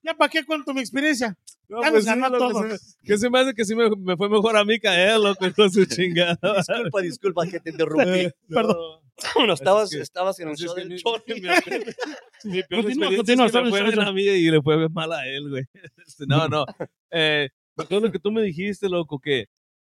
Ya, 0.06 0.14
¿para 0.14 0.30
qué 0.30 0.46
cuento 0.46 0.72
mi 0.74 0.82
experiencia? 0.82 1.36
No, 1.68 1.82
Ya 1.82 1.90
pues 1.90 2.06
nos 2.06 2.14
sí, 2.14 2.20
ganó 2.22 2.38
loco, 2.38 2.62
se 2.62 2.68
me- 2.68 2.78
Que 3.08 3.18
se 3.18 3.30
me 3.30 3.40
hace 3.40 3.54
que 3.56 3.66
sí 3.66 3.76
me, 3.76 3.90
me 3.90 4.16
fue 4.16 4.30
mejor 4.30 4.56
a 4.56 4.64
mí 4.64 4.78
que 4.80 4.88
a 4.88 5.16
él, 5.16 5.24
loco, 5.24 5.46
con 5.56 5.72
su 5.72 5.84
chingada. 5.86 6.38
Disculpa, 6.58 7.02
disculpa 7.02 7.48
que 7.48 7.60
te 7.60 7.70
interrumpí. 7.72 8.30
Perdón. 8.48 9.02
Bueno, 9.34 9.54
estabas, 9.54 9.90
que- 9.90 10.02
estabas 10.02 10.40
en 10.42 10.50
es 10.50 10.60
show 10.60 10.76
que 10.76 10.82
del 10.82 10.90
mi- 10.90 10.96
mi- 10.96 11.02
Mi 12.44 12.64
peor 12.64 12.84
Continúa, 12.84 13.08
experiencia 13.10 13.18
continúa, 13.18 13.46
es 13.48 13.52
que 13.52 13.62
me 13.64 13.70
fue 13.72 13.84
bien 13.84 14.00
a 14.00 14.12
mí 14.12 14.22
y 14.22 14.52
le 14.52 14.62
fue 14.62 14.78
bien 14.78 14.94
mal 14.94 15.12
a 15.12 15.26
él, 15.28 15.50
güey. 15.50 15.64
Este, 16.06 16.26
no, 16.28 16.48
no. 16.48 16.66
Eh, 17.10 17.50
me 17.76 17.84
acuerdo 17.84 18.12
que 18.12 18.20
tú 18.20 18.32
me 18.32 18.44
dijiste, 18.44 18.88
loco, 18.88 19.18
que 19.20 19.46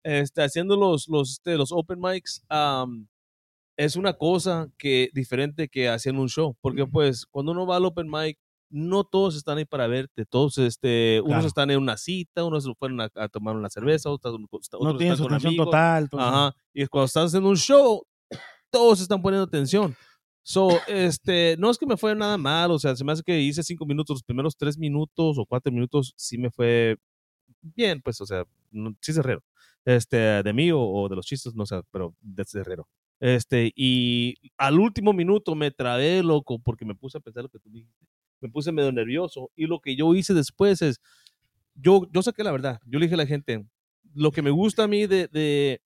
este, 0.04 0.42
haciendo 0.42 0.78
los, 0.78 1.10
los, 1.10 1.32
este, 1.34 1.58
los 1.58 1.72
open 1.74 2.00
mics 2.00 2.44
am, 2.48 3.08
es 3.76 3.98
una 3.98 4.14
cosa 4.14 4.70
que 4.78 5.10
diferente 5.14 5.68
que 5.68 5.90
haciendo 5.90 6.22
un 6.22 6.30
show. 6.30 6.56
Porque, 6.62 6.86
pues, 6.86 7.26
cuando 7.26 7.52
uno 7.52 7.66
va 7.68 7.76
al 7.76 7.86
open 7.86 8.08
mic, 8.10 8.38
no 8.70 9.04
todos 9.04 9.36
están 9.36 9.58
ahí 9.58 9.66
para 9.66 9.88
verte. 9.88 10.26
Todos, 10.26 10.58
este, 10.58 11.22
unos 11.24 11.46
están 11.46 11.72
en 11.72 11.80
una 11.80 11.98
cita, 11.98 12.44
unos 12.44 12.70
fueron 12.78 13.02
a, 13.02 13.10
a 13.16 13.28
tomar 13.28 13.56
una 13.56 13.70
cerveza, 13.70 14.10
otros, 14.10 14.36
otros 14.50 14.82
No 14.82 14.98
tienes 14.98 15.14
están 15.20 15.28
con 15.28 15.34
atención 15.36 15.50
amigos. 15.50 15.66
total. 15.66 16.10
todo. 16.10 16.22
Ajá. 16.22 16.56
Y 16.74 16.86
cuando 16.88 17.06
estás 17.06 17.26
haciendo 17.28 17.50
un 17.50 17.58
show, 17.58 18.04
todos 18.70 19.02
están 19.02 19.22
poniendo 19.22 19.46
atención. 19.46 19.96
So, 20.44 20.70
este, 20.88 21.56
no 21.60 21.70
es 21.70 21.78
que 21.78 21.86
me 21.86 21.98
fue 21.98 22.16
nada 22.16 22.38
mal, 22.38 22.72
o 22.72 22.80
sea, 22.80 22.96
se 22.96 23.04
me 23.04 23.12
hace 23.12 23.22
que 23.22 23.38
hice 23.42 23.64
cinco 23.64 23.86
minutos, 23.86 24.16
los 24.16 24.24
primeros 24.24 24.56
tres 24.56 24.78
minutos 24.78 25.38
o 25.38 25.46
cuatro 25.46 25.74
minutos 25.74 26.14
sí 26.16 26.38
me 26.38 26.50
fue 26.50 26.96
bien, 27.62 28.02
pues, 28.02 28.22
o 28.22 28.26
sea, 28.26 28.46
no, 28.72 28.96
sí 29.02 29.12
es 29.12 29.18
herrero. 29.18 29.44
Este, 29.84 30.18
de 30.18 30.54
mí 30.54 30.72
o, 30.72 30.80
o 30.80 31.10
de 31.10 31.18
los 31.18 31.26
chistes, 31.26 31.54
no 31.54 31.66
sé, 31.66 31.82
pero 31.92 32.16
de 32.22 32.44
ese 32.44 32.60
herrero. 32.60 32.88
Este, 33.20 33.72
y 33.76 34.36
al 34.58 34.80
último 34.80 35.12
minuto 35.12 35.54
me 35.56 35.72
trabé, 35.72 36.24
loco, 36.24 36.60
porque 36.60 36.86
me 36.86 36.96
puse 36.96 37.18
a 37.18 37.22
pensar 37.22 37.44
lo 37.44 37.50
que 37.50 37.60
tú 37.60 37.70
dijiste. 37.70 38.06
Me 38.42 38.50
puse 38.50 38.72
medio 38.72 38.92
nervioso. 38.92 39.52
Y 39.56 39.66
lo 39.66 39.80
que 39.80 39.96
yo 39.96 40.14
hice 40.16 40.34
después 40.34 40.82
es, 40.82 41.02
yo, 41.76 42.08
yo 42.12 42.22
saqué 42.22 42.44
la 42.44 42.52
verdad. 42.52 42.80
Yo 42.86 43.00
le 43.00 43.06
dije 43.06 43.16
a 43.16 43.18
la 43.18 43.26
gente, 43.26 43.66
lo 44.14 44.32
que 44.32 44.42
me 44.42 44.52
gusta 44.52 44.84
a 44.84 44.88
mí 44.88 45.08
de, 45.08 45.28
de, 45.28 45.82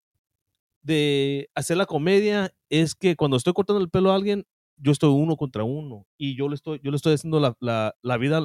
de 0.82 1.50
hacer 1.56 1.78
la 1.78 1.86
comedia 1.86 2.54
es 2.70 2.96
que 2.96 3.16
cuando 3.16 3.38
estoy 3.38 3.54
cortando 3.54 3.82
el 3.82 3.90
pelo 3.90 4.12
a 4.12 4.16
alguien, 4.16 4.46
yo 4.78 4.92
estoy 4.92 5.10
uno 5.10 5.38
contra 5.38 5.64
uno 5.64 6.08
y 6.18 6.36
yo 6.36 6.50
le 6.50 6.56
estoy, 6.56 6.80
yo 6.84 6.92
le 6.92 6.98
estoy 6.98 7.14
haciendo 7.14 7.40
la, 7.40 7.56
la, 7.60 7.96
la 8.02 8.18
vida 8.18 8.42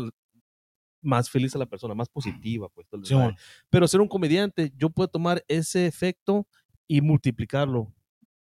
más 1.02 1.30
feliz 1.30 1.54
a 1.54 1.58
la 1.58 1.66
persona, 1.66 1.94
más 1.94 2.08
positiva, 2.08 2.68
pues. 2.68 2.86
Sí, 3.04 3.14
bueno. 3.14 3.36
Pero 3.70 3.88
ser 3.88 4.00
un 4.00 4.08
comediante, 4.08 4.72
yo 4.76 4.90
puedo 4.90 5.08
tomar 5.08 5.44
ese 5.48 5.86
efecto 5.86 6.46
y 6.88 7.00
multiplicarlo 7.00 7.92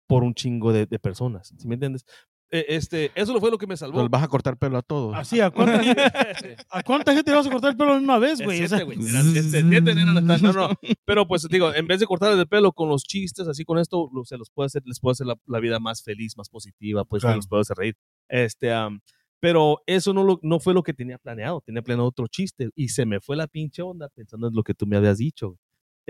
por 0.07 0.23
un 0.23 0.33
chingo 0.33 0.73
de, 0.73 0.85
de 0.85 0.99
personas, 0.99 1.53
¿sí 1.57 1.67
me 1.67 1.75
entiendes? 1.75 2.03
Eh, 2.51 2.65
Este, 2.69 3.11
eso 3.15 3.39
fue 3.39 3.51
lo 3.51 3.57
que 3.57 3.67
me 3.67 3.77
salvó. 3.77 3.93
Entonces 3.99 4.11
vas 4.11 4.23
a 4.23 4.27
cortar 4.27 4.57
pelo 4.57 4.77
a 4.77 4.81
todos. 4.81 5.15
Así, 5.15 5.39
¿a 5.39 5.51
cuánta, 5.51 5.79
¿a 6.71 6.83
cuánta 6.83 7.13
gente 7.13 7.29
le 7.31 7.37
vas 7.37 7.45
a 7.47 7.51
cortar 7.51 7.71
el 7.71 7.77
pelo 7.77 7.91
a 7.91 7.93
la 7.93 7.99
misma 7.99 8.17
vez, 8.19 8.41
güey? 8.41 8.57
Siete. 8.67 8.75
Era- 8.75 9.19
este, 9.21 9.61
siete 9.61 9.95
no, 9.95 10.13
no. 10.53 10.69
Pero 11.05 11.27
pues 11.27 11.47
digo, 11.49 11.73
en 11.73 11.85
vez 11.87 11.99
de 11.99 12.05
cortarles 12.07 12.39
el 12.39 12.47
pelo 12.47 12.71
con 12.71 12.89
los 12.89 13.03
chistes, 13.03 13.47
así 13.47 13.63
con 13.65 13.77
esto, 13.77 14.09
lo- 14.13 14.25
se 14.25 14.37
los 14.37 14.49
puede 14.49 14.67
hacer, 14.67 14.81
les 14.85 14.99
puede 14.99 15.11
hacer 15.13 15.27
la, 15.27 15.35
la 15.45 15.59
vida 15.59 15.79
más 15.79 16.01
feliz, 16.03 16.35
más 16.37 16.49
positiva, 16.49 17.05
pues 17.05 17.21
Claro. 17.21 17.35
los 17.37 17.47
puedo 17.47 17.61
hacer 17.61 17.77
reír. 17.77 17.95
Este, 18.27 18.71
am, 18.73 18.99
pero 19.39 19.77
eso 19.85 20.13
no, 20.13 20.23
lo, 20.23 20.39
no 20.41 20.59
fue 20.59 20.73
lo 20.73 20.83
que 20.83 20.93
tenía 20.93 21.17
planeado. 21.17 21.61
Tenía 21.65 21.81
planeado 21.81 22.07
otro 22.09 22.27
chiste 22.27 22.69
y 22.75 22.89
se 22.89 23.05
me 23.05 23.19
fue 23.21 23.35
la 23.37 23.47
pinche 23.47 23.81
onda 23.81 24.09
pensando 24.09 24.47
en 24.47 24.55
lo 24.55 24.63
que 24.63 24.73
tú 24.73 24.85
me 24.87 24.97
habías 24.97 25.17
dicho. 25.19 25.55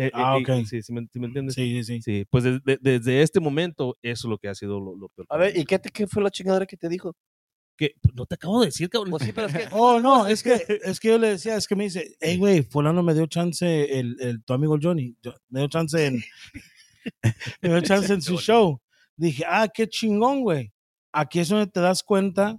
Eh, 0.02 0.12
Ah, 0.14 0.36
eh, 0.38 0.42
eh, 0.42 0.62
ok. 0.62 0.66
sí, 0.66 0.82
sí 0.82 0.94
me, 0.94 1.06
sí 1.12 1.20
me 1.20 1.28
entiendes? 1.28 1.56
sí, 1.56 1.84
sí, 1.84 1.84
sí. 1.84 2.02
Sí, 2.02 2.26
pues 2.30 2.44
de- 2.46 2.60
de- 2.64 2.80
desde 2.82 3.22
este 3.22 3.40
momento, 3.40 3.98
eso 4.02 4.28
es 4.28 4.30
lo 4.30 4.38
que 4.38 4.48
ha 4.48 4.56
sido 4.56 4.80
lo, 4.80 4.96
lo 4.96 5.10
peor. 5.10 5.28
A 5.30 5.38
ver, 5.38 5.58
¿y 5.58 5.66
qué, 5.66 5.78
te, 5.80 5.90
qué 5.90 6.08
fue 6.08 6.24
la 6.24 6.30
chingadera 6.32 6.66
que 6.66 6.78
te 6.78 6.88
dijo? 6.90 7.16
que 7.78 7.94
pues, 8.02 8.14
no 8.14 8.26
te 8.26 8.36
acabo 8.36 8.60
de 8.60 8.66
decir, 8.68 8.90
cabrón. 8.90 9.12
Pues 9.12 9.24
sí, 9.24 9.32
pero 9.32 9.48
es 9.48 9.54
que 9.54 9.68
Oh, 9.72 10.02
no, 10.02 10.28
es 10.28 10.44
que, 10.44 10.54
es 10.84 11.00
que 11.00 11.08
yo 11.10 11.18
le 11.18 11.30
decía, 11.30 11.56
es 11.56 11.66
que 11.66 11.76
me 11.78 11.86
dice, 11.86 12.14
hey, 12.20 12.38
güey, 12.38 12.62
fulano 12.64 13.02
me 13.04 13.14
dio 13.14 13.26
chance, 13.28 13.98
el, 14.00 14.18
el, 14.20 14.44
tu 14.44 14.54
amigo 14.54 14.78
Johnny, 14.82 15.16
yo- 15.22 15.34
me 15.50 15.62
dio 15.62 15.70
chance 15.70 16.06
en, 16.06 16.22
me 17.62 17.70
dio 17.70 17.82
chance 17.82 18.12
en 18.14 18.22
su 18.22 18.38
show. 18.38 18.82
Dije, 19.16 19.44
ah, 19.48 19.68
qué 19.74 19.88
chingón, 19.88 20.42
güey. 20.42 20.72
Aquí 21.12 21.40
es 21.40 21.50
donde 21.50 21.68
te 21.68 21.80
das 21.80 22.04
cuenta 22.04 22.58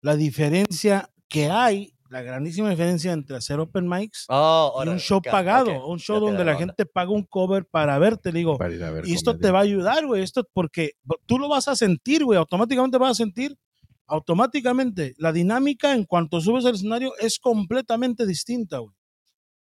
la 0.00 0.16
diferencia 0.16 1.10
que 1.28 1.46
hay, 1.50 1.93
la 2.14 2.22
grandísima 2.22 2.70
diferencia 2.70 3.12
entre 3.12 3.36
hacer 3.36 3.58
open 3.58 3.88
mics 3.88 4.26
Oh, 4.28 4.80
y 4.84 4.88
un 4.88 5.00
show 5.00 5.20
pagado, 5.20 5.86
un 5.88 5.98
show 5.98 6.20
donde 6.20 6.44
la 6.44 6.52
onda. 6.52 6.58
gente 6.60 6.86
paga 6.86 7.10
un 7.10 7.24
cover 7.24 7.66
para 7.66 7.98
verte. 7.98 8.30
Le 8.30 8.38
digo, 8.38 8.56
Para 8.56 8.72
ir 8.72 8.84
a 8.84 8.90
ver 8.92 9.06
y 9.08 9.14
esto 9.14 9.36
te 9.36 9.50
va 9.50 9.58
a 9.58 9.62
ayudar, 9.62 10.06
güey. 10.06 10.22
Esto 10.22 10.48
porque 10.52 10.92
tú 11.26 11.38
lo 11.40 11.48
vas 11.48 11.66
a 11.66 11.74
sentir, 11.74 12.24
güey. 12.24 12.38
Automáticamente 12.38 12.98
vas 12.98 13.10
a 13.10 13.14
sentir, 13.14 13.58
automáticamente. 14.06 15.14
La 15.18 15.32
dinámica 15.32 15.92
en 15.92 16.04
cuanto 16.04 16.40
subes 16.40 16.64
al 16.64 16.74
escenario 16.76 17.12
es 17.18 17.38
completamente 17.40 18.26
distinta, 18.26 18.78
güey. 18.78 18.94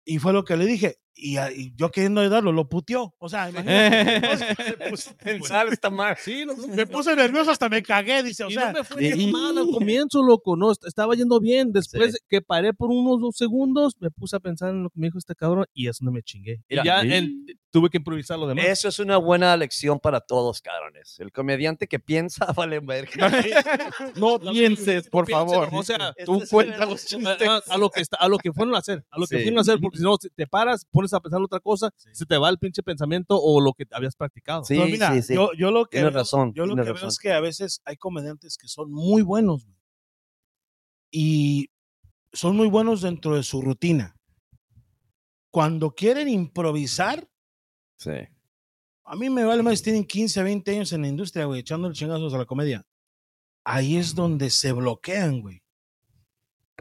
Y 0.04 0.18
fue 0.18 0.32
lo 0.32 0.44
que 0.44 0.56
le 0.56 0.64
dije. 0.66 0.96
Y, 1.20 1.36
y 1.38 1.72
yo 1.74 1.90
queriendo 1.90 2.20
ayudarlo, 2.20 2.52
lo 2.52 2.68
puteó. 2.68 3.12
O 3.18 3.28
sea, 3.28 3.50
imagínate. 3.50 4.20
me 4.78 4.90
puse- 4.90 5.14
Pensar 5.16 5.66
está 5.72 5.90
mal. 5.90 6.16
Sí, 6.18 6.44
no, 6.46 6.54
me 6.68 6.86
puse 6.86 7.16
nervioso, 7.16 7.50
hasta 7.50 7.68
me 7.68 7.82
cagué, 7.82 8.22
dice. 8.22 8.44
O 8.44 8.48
y 8.50 8.52
sea, 8.54 8.66
no 8.72 8.78
me 8.78 8.84
fue 8.84 9.04
y- 9.04 9.32
mal 9.32 9.58
al 9.58 9.66
comienzo, 9.66 10.22
loco. 10.22 10.56
No, 10.56 10.70
est- 10.70 10.86
estaba 10.86 11.14
yendo 11.16 11.40
bien. 11.40 11.72
Después 11.72 12.12
Sí. 12.12 12.18
que 12.28 12.40
paré 12.40 12.72
por 12.72 12.90
unos 12.90 13.20
dos 13.20 13.36
segundos, 13.36 13.96
me 13.98 14.10
puse 14.12 14.36
a 14.36 14.40
pensar 14.40 14.70
en 14.70 14.84
lo 14.84 14.90
que 14.90 15.00
me 15.00 15.08
dijo 15.08 15.18
este 15.18 15.34
cabrón 15.34 15.66
y 15.74 15.88
es 15.88 15.98
donde 15.98 16.12
me 16.12 16.22
chingué. 16.22 16.62
Mira, 16.70 16.82
y 16.82 16.86
ya 16.86 17.00
sí. 17.02 17.12
él- 17.12 17.44
tuve 17.70 17.90
que 17.90 17.98
improvisar 17.98 18.38
lo 18.38 18.46
demás. 18.46 18.64
Eso 18.64 18.88
es 18.88 18.98
una 18.98 19.16
buena 19.18 19.54
lección 19.56 19.98
para 20.00 20.20
todos, 20.20 20.62
cabrones. 20.62 21.16
El 21.18 21.32
comediante 21.32 21.86
que 21.86 21.98
piensa 21.98 22.46
vale 22.56 22.80
verga. 22.80 23.30
No 24.16 24.38
pienses, 24.38 25.08
por 25.08 25.28
favor. 25.28 25.68
O 25.72 25.82
sea, 25.82 26.14
Esto 26.16 26.32
tú 26.36 26.42
es 26.42 26.48
cuenta 26.50 26.72
verdad. 26.78 26.88
los 26.90 27.02
a, 27.04 27.06
chistes. 27.06 27.48
a- 27.68 27.76
lo 27.78 27.90
que 27.90 28.00
está, 28.00 28.16
a 28.18 28.28
lo 28.28 28.38
que 28.38 28.52
fueron 28.52 28.74
a 28.74 28.78
hacer, 28.78 29.04
a 29.10 29.18
lo 29.18 29.26
que 29.26 29.36
Sí. 29.38 29.42
fueron 29.42 29.58
a 29.58 29.60
hacer, 29.62 29.78
porque 29.80 29.98
si 29.98 30.04
no 30.04 30.16
te 30.18 30.46
paras, 30.46 30.86
pones 30.90 31.07
a 31.12 31.20
pensar 31.20 31.38
en 31.38 31.44
otra 31.44 31.60
cosa, 31.60 31.90
se 31.96 32.26
te 32.26 32.36
va 32.38 32.48
el 32.48 32.58
pinche 32.58 32.82
pensamiento 32.82 33.40
o 33.40 33.60
lo 33.60 33.72
que 33.72 33.84
habías 33.92 34.16
practicado. 34.16 34.64
Sí, 34.64 34.78
mira, 34.78 35.12
sí, 35.14 35.22
sí. 35.22 35.34
Yo, 35.34 35.50
yo 35.58 35.70
lo 35.70 35.84
que, 35.86 35.98
Tienes 35.98 36.12
veo- 36.12 36.20
razón. 36.20 36.52
yo 36.54 36.66
lo 36.66 36.74
que 36.76 36.82
razón. 36.82 36.94
veo 36.96 37.08
es 37.08 37.18
que 37.18 37.32
a 37.32 37.40
veces 37.40 37.80
hay 37.84 37.96
comediantes 37.96 38.56
que 38.56 38.68
son 38.68 38.90
muy 38.92 39.22
buenos 39.22 39.64
güey. 39.66 39.76
y 41.10 41.70
son 42.32 42.56
muy 42.56 42.68
buenos 42.68 43.00
dentro 43.02 43.34
de 43.36 43.42
su 43.42 43.62
rutina. 43.62 44.14
Cuando 45.50 45.94
quieren 45.94 46.28
improvisar, 46.28 47.26
Sí. 47.96 48.10
a 49.04 49.16
mí 49.16 49.30
me 49.30 49.44
vale 49.44 49.62
más 49.62 49.82
tienen 49.82 50.04
15, 50.04 50.42
20 50.42 50.70
años 50.72 50.92
en 50.92 51.02
la 51.02 51.08
industria, 51.08 51.46
güey, 51.46 51.60
echándole 51.60 51.94
chingazos 51.94 52.34
a 52.34 52.38
la 52.38 52.44
comedia. 52.44 52.84
Ahí 53.64 53.96
es 53.96 54.14
donde 54.14 54.50
se 54.50 54.72
bloquean, 54.72 55.40
güey. 55.40 55.62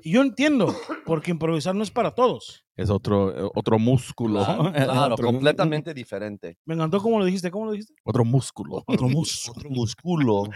Y 0.04 0.12
yo 0.12 0.22
entiendo, 0.22 0.76
porque 1.06 1.32
improvisar 1.32 1.74
no 1.74 1.82
es 1.84 1.90
para 1.90 2.14
todos. 2.14 2.64
Es 2.76 2.92
otro, 2.92 3.48
eh, 3.48 3.52
otro 3.56 3.80
músculo. 3.80 4.46
Claro, 4.46 4.72
claro, 4.74 5.14
otro, 5.16 5.26
completamente 5.26 5.94
diferente. 5.94 6.60
Me 6.66 6.76
encantó 6.76 7.02
cómo 7.02 7.18
lo 7.18 7.26
dijiste, 7.26 7.50
¿cómo 7.50 7.66
lo 7.66 7.72
dijiste? 7.72 7.96
otro 8.04 8.24
músculo. 8.24 8.84
Otro 8.88 9.10
músculo. 9.10 9.58
Otro 9.58 9.70
músculo. 9.72 10.52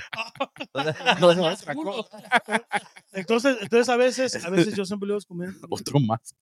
Entonces, 3.14 3.58
entonces 3.62 3.90
a 3.90 3.98
veces, 3.98 4.46
a 4.46 4.50
veces 4.50 4.76
yo 4.76 4.86
siempre 4.86 5.08
le 5.08 5.16
digo 5.16 5.26
conmigo. 5.28 5.54
Otro 5.70 6.00
más. 6.00 6.36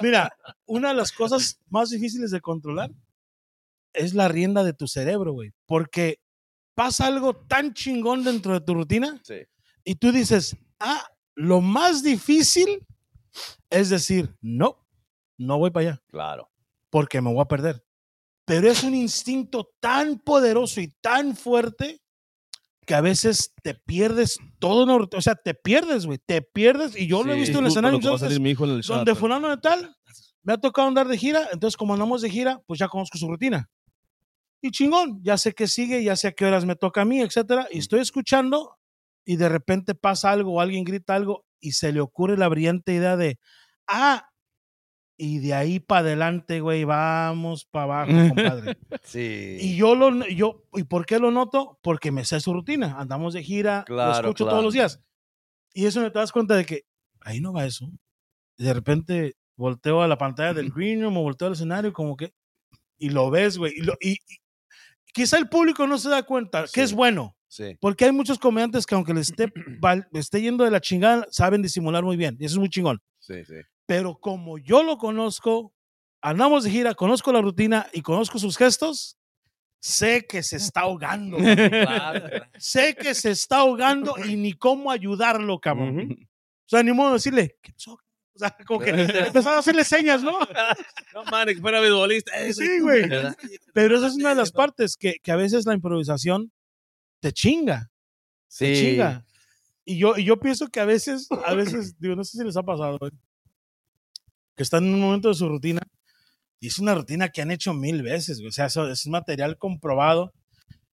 Mira, 0.00 0.36
una 0.66 0.88
de 0.90 0.94
las 0.94 1.10
cosas 1.12 1.58
más 1.70 1.88
difíciles 1.90 2.30
de 2.30 2.40
controlar 2.42 2.90
es 3.94 4.12
la 4.12 4.28
rienda 4.28 4.62
de 4.64 4.74
tu 4.74 4.86
cerebro, 4.86 5.32
güey. 5.32 5.52
Porque 5.66 6.18
pasa 6.74 7.06
algo 7.06 7.34
tan 7.34 7.72
chingón 7.72 8.24
dentro 8.24 8.52
de 8.52 8.60
tu 8.60 8.74
rutina 8.74 9.18
Sí. 9.24 9.36
y 9.84 9.94
tú 9.94 10.12
dices, 10.12 10.56
ah, 10.80 11.06
lo 11.34 11.60
más 11.60 12.02
difícil 12.02 12.86
es 13.70 13.88
decir, 13.90 14.34
no, 14.40 14.78
no 15.38 15.58
voy 15.58 15.70
para 15.70 15.88
allá 15.90 16.02
Claro. 16.08 16.50
porque 16.90 17.20
me 17.20 17.32
voy 17.32 17.40
a 17.42 17.46
perder. 17.46 17.84
Pero 18.44 18.70
es 18.70 18.84
un 18.84 18.94
instinto 18.94 19.70
tan 19.80 20.18
poderoso 20.18 20.80
y 20.80 20.88
tan 21.00 21.34
fuerte 21.36 22.00
que 22.86 22.94
a 22.94 23.00
veces 23.00 23.52
te 23.62 23.74
pierdes 23.74 24.38
todo, 24.58 24.86
rutina. 24.98 25.18
o 25.18 25.22
sea, 25.22 25.34
te 25.34 25.54
pierdes, 25.54 26.04
güey, 26.06 26.18
te 26.18 26.42
pierdes. 26.42 26.94
Y 26.94 27.06
yo 27.06 27.24
lo 27.24 27.32
he 27.32 27.36
Sí, 27.36 27.40
visto 27.40 27.58
en 27.58 27.64
el 27.64 27.70
escenario 27.70 27.98
donde 27.98 29.14
fulano 29.14 29.48
de 29.48 29.56
tal 29.56 29.96
me 30.42 30.52
ha 30.52 30.58
tocado 30.58 30.86
andar 30.86 31.08
de 31.08 31.16
gira, 31.16 31.48
entonces 31.52 31.74
como 31.76 31.94
andamos 31.94 32.20
de 32.20 32.28
gira, 32.28 32.62
pues 32.66 32.78
ya 32.78 32.86
conozco 32.88 33.16
su 33.16 33.26
rutina. 33.26 33.70
Y 34.60 34.70
chingón, 34.70 35.20
ya 35.22 35.38
sé 35.38 35.54
qué 35.54 35.66
sigue, 35.66 36.04
ya 36.04 36.14
sé 36.16 36.28
a 36.28 36.32
qué 36.32 36.44
horas 36.44 36.66
me 36.66 36.76
toca 36.76 37.00
a 37.00 37.04
mí, 37.06 37.20
etcétera, 37.22 37.66
y 37.70 37.78
estoy 37.78 38.00
escuchando 38.00 38.76
y 39.24 39.36
de 39.36 39.48
repente 39.48 39.94
pasa 39.94 40.30
algo 40.30 40.54
o 40.54 40.60
alguien 40.60 40.84
grita 40.84 41.14
algo 41.14 41.44
y 41.60 41.72
se 41.72 41.92
le 41.92 42.00
ocurre 42.00 42.36
la 42.36 42.48
brillante 42.48 42.92
idea 42.94 43.16
de, 43.16 43.38
ah, 43.88 44.28
y 45.16 45.38
de 45.38 45.54
ahí 45.54 45.78
para 45.80 46.00
adelante, 46.00 46.60
güey, 46.60 46.84
vamos 46.84 47.64
para 47.66 47.84
abajo, 48.02 48.12
compadre. 48.28 48.76
Sí. 49.04 49.56
Y 49.60 49.76
yo 49.76 49.94
lo, 49.94 50.26
yo, 50.28 50.64
¿y 50.74 50.82
por 50.84 51.06
qué 51.06 51.18
lo 51.20 51.30
noto? 51.30 51.78
Porque 51.82 52.10
me 52.10 52.24
sé 52.24 52.40
su 52.40 52.52
rutina. 52.52 52.96
Andamos 52.98 53.32
de 53.34 53.42
gira, 53.44 53.84
lo 53.88 53.94
Claro, 53.94 54.12
escucho 54.28 54.44
claro. 54.44 54.50
todos 54.50 54.64
los 54.64 54.74
días. 54.74 55.00
Y 55.72 55.86
eso 55.86 56.00
me 56.00 56.10
te 56.10 56.18
das 56.18 56.32
cuenta 56.32 56.56
de 56.56 56.64
que 56.64 56.82
ahí 57.20 57.40
no 57.40 57.52
va 57.52 57.64
eso. 57.64 57.88
Y 58.58 58.64
de 58.64 58.74
repente 58.74 59.36
volteo 59.56 60.02
a 60.02 60.08
la 60.08 60.18
pantalla 60.18 60.52
del 60.52 60.70
green 60.74 61.00
room 61.02 61.16
o 61.16 61.22
volteo 61.22 61.46
al 61.48 61.54
escenario 61.54 61.92
como 61.92 62.16
que, 62.16 62.34
y 62.98 63.10
lo 63.10 63.30
ves, 63.30 63.56
güey. 63.56 63.72
Y, 63.76 63.82
lo- 63.82 63.96
y- 64.00 64.12
y 64.14 64.38
quizá 65.12 65.38
el 65.38 65.48
público 65.48 65.86
no 65.86 65.96
se 65.98 66.08
da 66.08 66.24
cuenta, 66.24 66.64
que 66.72 66.82
es 66.82 66.92
bueno. 66.92 67.36
Sí. 67.54 67.78
Porque 67.80 68.04
hay 68.04 68.10
muchos 68.10 68.36
comediantes 68.36 68.84
que 68.84 68.96
aunque 68.96 69.14
les 69.14 69.30
esté, 69.30 69.52
esté 70.14 70.42
yendo 70.42 70.64
de 70.64 70.72
la 70.72 70.80
chingada, 70.80 71.24
saben 71.30 71.62
disimular 71.62 72.02
muy 72.02 72.16
bien. 72.16 72.36
Y 72.40 72.46
eso 72.46 72.56
es 72.56 72.58
muy 72.58 72.68
chingón. 72.68 73.00
Sí, 73.20 73.44
sí. 73.44 73.54
Pero 73.86 74.18
como 74.18 74.58
yo 74.58 74.82
lo 74.82 74.98
conozco, 74.98 75.72
andamos 76.20 76.64
de 76.64 76.70
gira, 76.70 76.94
conozco 76.94 77.32
la 77.32 77.40
rutina 77.40 77.86
y 77.92 78.02
conozco 78.02 78.40
sus 78.40 78.56
gestos, 78.56 79.18
sé 79.78 80.26
que 80.26 80.42
se 80.42 80.56
está 80.56 80.80
ahogando. 80.80 81.38
Sé 82.58 82.96
que 82.96 83.14
se 83.14 83.30
está 83.30 83.58
ahogando 83.58 84.16
y 84.24 84.34
ni 84.34 84.54
cómo 84.54 84.90
ayudarlo, 84.90 85.60
cabrón. 85.60 85.98
Ujú. 85.98 86.12
O 86.12 86.68
sea, 86.68 86.82
ni 86.82 86.92
modo 86.92 87.10
de 87.10 87.14
decirle, 87.14 87.56
¿qué 87.62 87.72
pasó? 87.72 87.92
O 87.92 88.38
sea, 88.38 88.56
como 88.66 88.80
que 88.80 88.90
empezaba 88.90 89.56
a 89.56 89.58
hacerle 89.60 89.84
señas, 89.84 90.24
¿no? 90.24 90.36
No, 91.14 91.22
man, 91.30 91.46
fuera 91.60 91.78
beisbolista. 91.78 92.32
Sí, 92.52 92.80
güey. 92.80 93.08
Pero 93.72 93.96
esa 93.96 94.08
es 94.08 94.14
una 94.14 94.30
de 94.30 94.34
las 94.34 94.50
partes 94.50 94.96
que, 94.96 95.18
que 95.22 95.30
a 95.30 95.36
veces 95.36 95.66
la 95.66 95.74
improvisación 95.74 96.50
te 97.24 97.32
chinga, 97.32 97.90
te 98.58 98.74
Sí. 98.76 98.80
chinga. 98.82 99.24
Y 99.86 99.96
yo, 99.98 100.18
y 100.18 100.24
yo 100.24 100.38
pienso 100.38 100.68
que 100.68 100.78
a 100.80 100.84
veces, 100.84 101.26
a 101.46 101.54
veces, 101.54 101.98
digo, 101.98 102.14
no 102.16 102.22
sé 102.22 102.36
si 102.36 102.44
les 102.44 102.54
ha 102.58 102.62
pasado, 102.62 102.98
güey, 102.98 103.12
que 104.54 104.62
están 104.62 104.84
en 104.84 104.92
un 104.94 105.00
momento 105.00 105.28
de 105.28 105.34
su 105.34 105.48
rutina 105.48 105.80
y 106.60 106.66
es 106.66 106.78
una 106.78 106.94
rutina 106.94 107.30
que 107.30 107.40
han 107.40 107.50
hecho 107.50 107.72
mil 107.72 108.02
veces. 108.02 108.42
O 108.46 108.52
sea, 108.52 108.66
es 108.66 109.06
material 109.06 109.56
comprobado. 109.56 110.32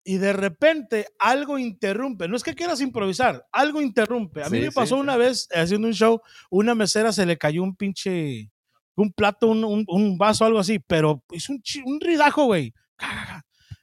Y 0.03 0.17
de 0.17 0.33
repente 0.33 1.07
algo 1.19 1.57
interrumpe. 1.59 2.27
No 2.27 2.35
es 2.35 2.43
que 2.43 2.55
quieras 2.55 2.81
improvisar, 2.81 3.45
algo 3.51 3.81
interrumpe. 3.83 4.41
A 4.43 4.49
mí 4.49 4.57
Sí, 4.57 4.63
me 4.65 4.71
pasó 4.71 4.95
sí. 4.95 5.01
una 5.01 5.15
vez 5.17 5.47
haciendo 5.53 5.87
un 5.87 5.93
show, 5.93 6.21
una 6.49 6.73
mesera 6.75 7.11
se 7.11 7.25
le 7.27 7.37
cayó 7.37 7.61
un 7.61 7.75
pinche, 7.75 8.51
un 8.95 9.11
plato, 9.13 9.47
un, 9.47 9.63
un- 9.63 9.85
un 9.87 10.17
vaso, 10.17 10.43
algo 10.45 10.57
así, 10.59 10.79
pero 10.79 11.23
hizo 11.31 11.53
un, 11.53 11.61
un 11.85 11.99
ridajo, 12.01 12.45
güey. 12.45 12.73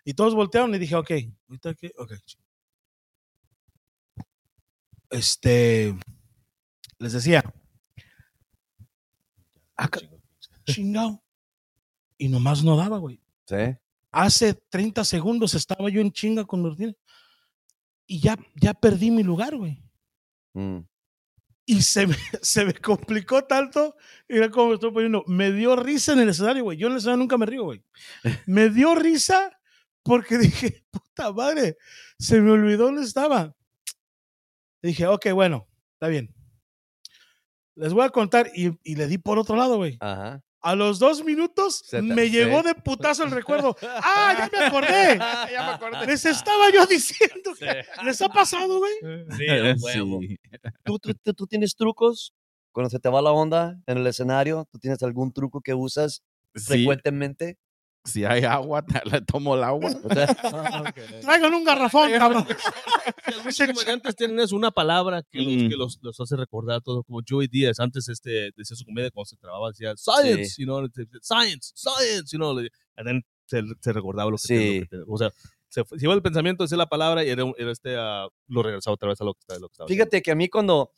Y 0.04 0.14
todos 0.14 0.34
voltearon 0.34 0.74
y 0.74 0.78
dije, 0.78 0.96
ok, 0.96 1.10
ahorita 1.48 1.74
qué, 1.74 1.92
ok. 1.96 2.12
Este, 5.10 5.94
les 6.98 7.12
decía, 7.12 7.44
acá, 9.76 10.00
chingado. 10.64 11.22
Y 12.18 12.28
nomás 12.28 12.62
no 12.64 12.76
daba, 12.76 12.98
güey. 12.98 13.20
Sí. 13.46 13.76
Hace 14.10 14.54
30 14.54 15.04
segundos 15.04 15.54
estaba 15.54 15.88
yo 15.88 16.00
en 16.00 16.12
chinga 16.12 16.44
con 16.44 16.64
rutina. 16.64 16.94
Y 18.06 18.20
ya, 18.20 18.36
ya 18.54 18.74
perdí 18.74 19.10
mi 19.10 19.22
lugar, 19.22 19.56
güey. 19.56 19.82
Mm. 20.54 20.78
Y 21.64 21.82
se 21.82 22.06
me, 22.06 22.16
se 22.42 22.64
me 22.64 22.74
complicó 22.74 23.44
tanto. 23.44 23.96
Mira 24.28 24.50
cómo 24.50 24.68
me 24.68 24.74
estoy 24.74 24.90
poniendo. 24.90 25.24
Me 25.26 25.52
dio 25.52 25.76
risa 25.76 26.12
en 26.12 26.20
el 26.20 26.28
escenario, 26.28 26.64
güey. 26.64 26.78
Yo 26.78 26.86
en 26.86 26.92
el 26.92 26.98
escenario 26.98 27.18
nunca 27.18 27.38
me 27.38 27.46
río, 27.46 27.64
güey. 27.64 27.82
Me 28.46 28.68
dio 28.68 28.94
risa 28.94 29.58
porque 30.02 30.38
dije, 30.38 30.84
puta 30.90 31.32
madre, 31.32 31.76
se 32.18 32.40
me 32.40 32.50
olvidó 32.50 32.84
dónde 32.86 33.02
estaba. 33.02 33.54
Dije, 34.82 35.06
ok, 35.06 35.30
bueno, 35.32 35.68
está 35.94 36.08
bien. 36.08 36.34
Les 37.74 37.92
voy 37.92 38.04
a 38.04 38.10
contar 38.10 38.50
y, 38.54 38.70
y 38.82 38.96
le 38.96 39.06
di 39.06 39.18
por 39.18 39.38
otro 39.38 39.56
lado, 39.56 39.76
güey. 39.76 39.96
Ajá. 40.00 40.42
A 40.64 40.76
los 40.76 41.00
dos 41.00 41.24
minutos 41.24 41.84
me 41.92 42.26
sí. 42.26 42.30
llegó 42.30 42.62
de 42.62 42.74
putazo 42.76 43.24
el 43.24 43.32
recuerdo. 43.32 43.76
¡Ah, 43.82 44.34
ya 44.38 44.58
me 44.58 44.64
acordé! 44.66 45.18
ya 45.18 45.66
me 45.66 45.72
acordé. 45.72 46.06
Les 46.06 46.24
estaba 46.24 46.70
yo 46.70 46.86
diciendo. 46.86 47.52
que- 47.58 47.84
¿Les 48.04 48.22
ha 48.22 48.28
pasado, 48.28 48.78
güey? 48.78 48.92
Sí, 49.36 49.46
huevo. 49.82 50.20
Sí. 50.20 50.38
¿Tú, 50.84 50.98
tú, 51.00 51.14
tú- 51.14 51.34
tú 51.34 51.46
tienes 51.48 51.74
trucos 51.74 52.32
cuando 52.70 52.90
se 52.90 53.00
te 53.00 53.08
va 53.08 53.20
la 53.22 53.32
onda 53.32 53.76
en 53.86 53.98
el 53.98 54.06
escenario? 54.06 54.68
¿Tú 54.70 54.78
tienes 54.78 55.02
algún 55.02 55.32
truco 55.32 55.60
que 55.60 55.74
usas 55.74 56.22
Sí, 56.54 56.60
frecuentemente? 56.64 57.58
Si 58.04 58.24
hay 58.24 58.44
agua, 58.44 58.84
le 59.12 59.20
tomo 59.22 59.54
el 59.54 59.62
agua. 59.64 59.90
O 60.04 60.12
sea, 60.14 60.26
Traigan 61.22 61.54
un 61.54 61.64
garrafón, 61.64 62.10
cabrón. 62.12 62.46
Algunos 63.24 63.56
comediantes 63.58 64.16
tienen 64.16 64.40
eso, 64.40 64.56
una 64.56 64.70
palabra 64.70 65.22
que, 65.22 65.38
los, 65.40 65.52
Mm. 65.54 65.68
que 65.68 65.76
los, 65.76 65.98
los 66.02 66.20
hace 66.20 66.36
recordar 66.36 66.80
todo, 66.82 67.02
como 67.04 67.20
Joey 67.28 67.46
Díaz, 67.48 67.80
antes 67.80 68.08
este, 68.08 68.50
decía 68.56 68.76
su 68.76 68.84
comedia 68.84 69.10
cuando 69.10 69.26
se 69.26 69.36
trababa, 69.36 69.68
decía, 69.68 69.94
science, 69.96 70.54
you 70.60 70.66
know, 70.66 70.86
science, 71.22 71.72
science, 71.74 72.30
you 72.32 72.38
know, 72.38 72.58
y 72.60 72.68
then 73.04 73.22
se, 73.46 73.62
se 73.80 73.92
recordaba 73.92 74.30
lo 74.30 74.36
que, 74.36 74.46
Sí. 74.46 74.74
lo 74.80 74.82
que 74.82 74.88
te- 74.88 75.02
o 75.06 75.16
sea, 75.18 75.30
se, 75.68 75.84
iba 76.00 76.14
el 76.14 76.22
pensamiento, 76.22 76.64
decía 76.64 76.76
la 76.78 76.86
palabra 76.88 77.24
y 77.24 77.30
era, 77.30 77.44
este, 77.58 77.96
ah, 77.96 78.26
lo 78.48 78.62
regresaba 78.62 78.94
otra 78.94 79.08
vez 79.08 79.20
a 79.20 79.24
lo 79.24 79.34
que, 79.34 79.40
está- 79.40 79.58
lo 79.58 79.68
que 79.68 79.72
estaba 79.72 79.88
Fíjate 79.88 80.20
que 80.22 80.30
a 80.30 80.34
mí 80.34 80.48
cuando, 80.48 80.92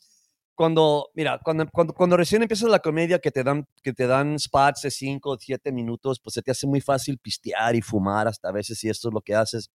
cuando, 0.55 1.09
mira, 1.13 1.39
cuando, 1.43 1.65
cuando, 1.71 1.93
cuando 1.93 2.17
recién 2.17 2.41
empiezas 2.41 2.69
la 2.69 2.79
comedia 2.79 3.19
que 3.19 3.29
te 3.31 3.43
dan, 3.43 3.67
que 3.83 3.93
te 3.93 4.07
dan 4.07 4.39
spots 4.39 4.81
de 4.83 4.91
5 4.91 5.29
o 5.31 5.37
7 5.37 5.71
minutos, 5.71 6.19
pues 6.19 6.33
se 6.33 6.41
te 6.41 6.51
hace 6.51 6.65
muy 6.65 6.81
fácil 6.81 7.17
pistear 7.17 7.75
y 7.75 7.81
fumar 7.81 8.27
hasta 8.27 8.49
a 8.49 8.51
veces 8.51 8.79
si 8.79 8.89
esto 8.89 9.09
es 9.09 9.13
lo 9.13 9.21
que 9.21 9.35
haces. 9.35 9.69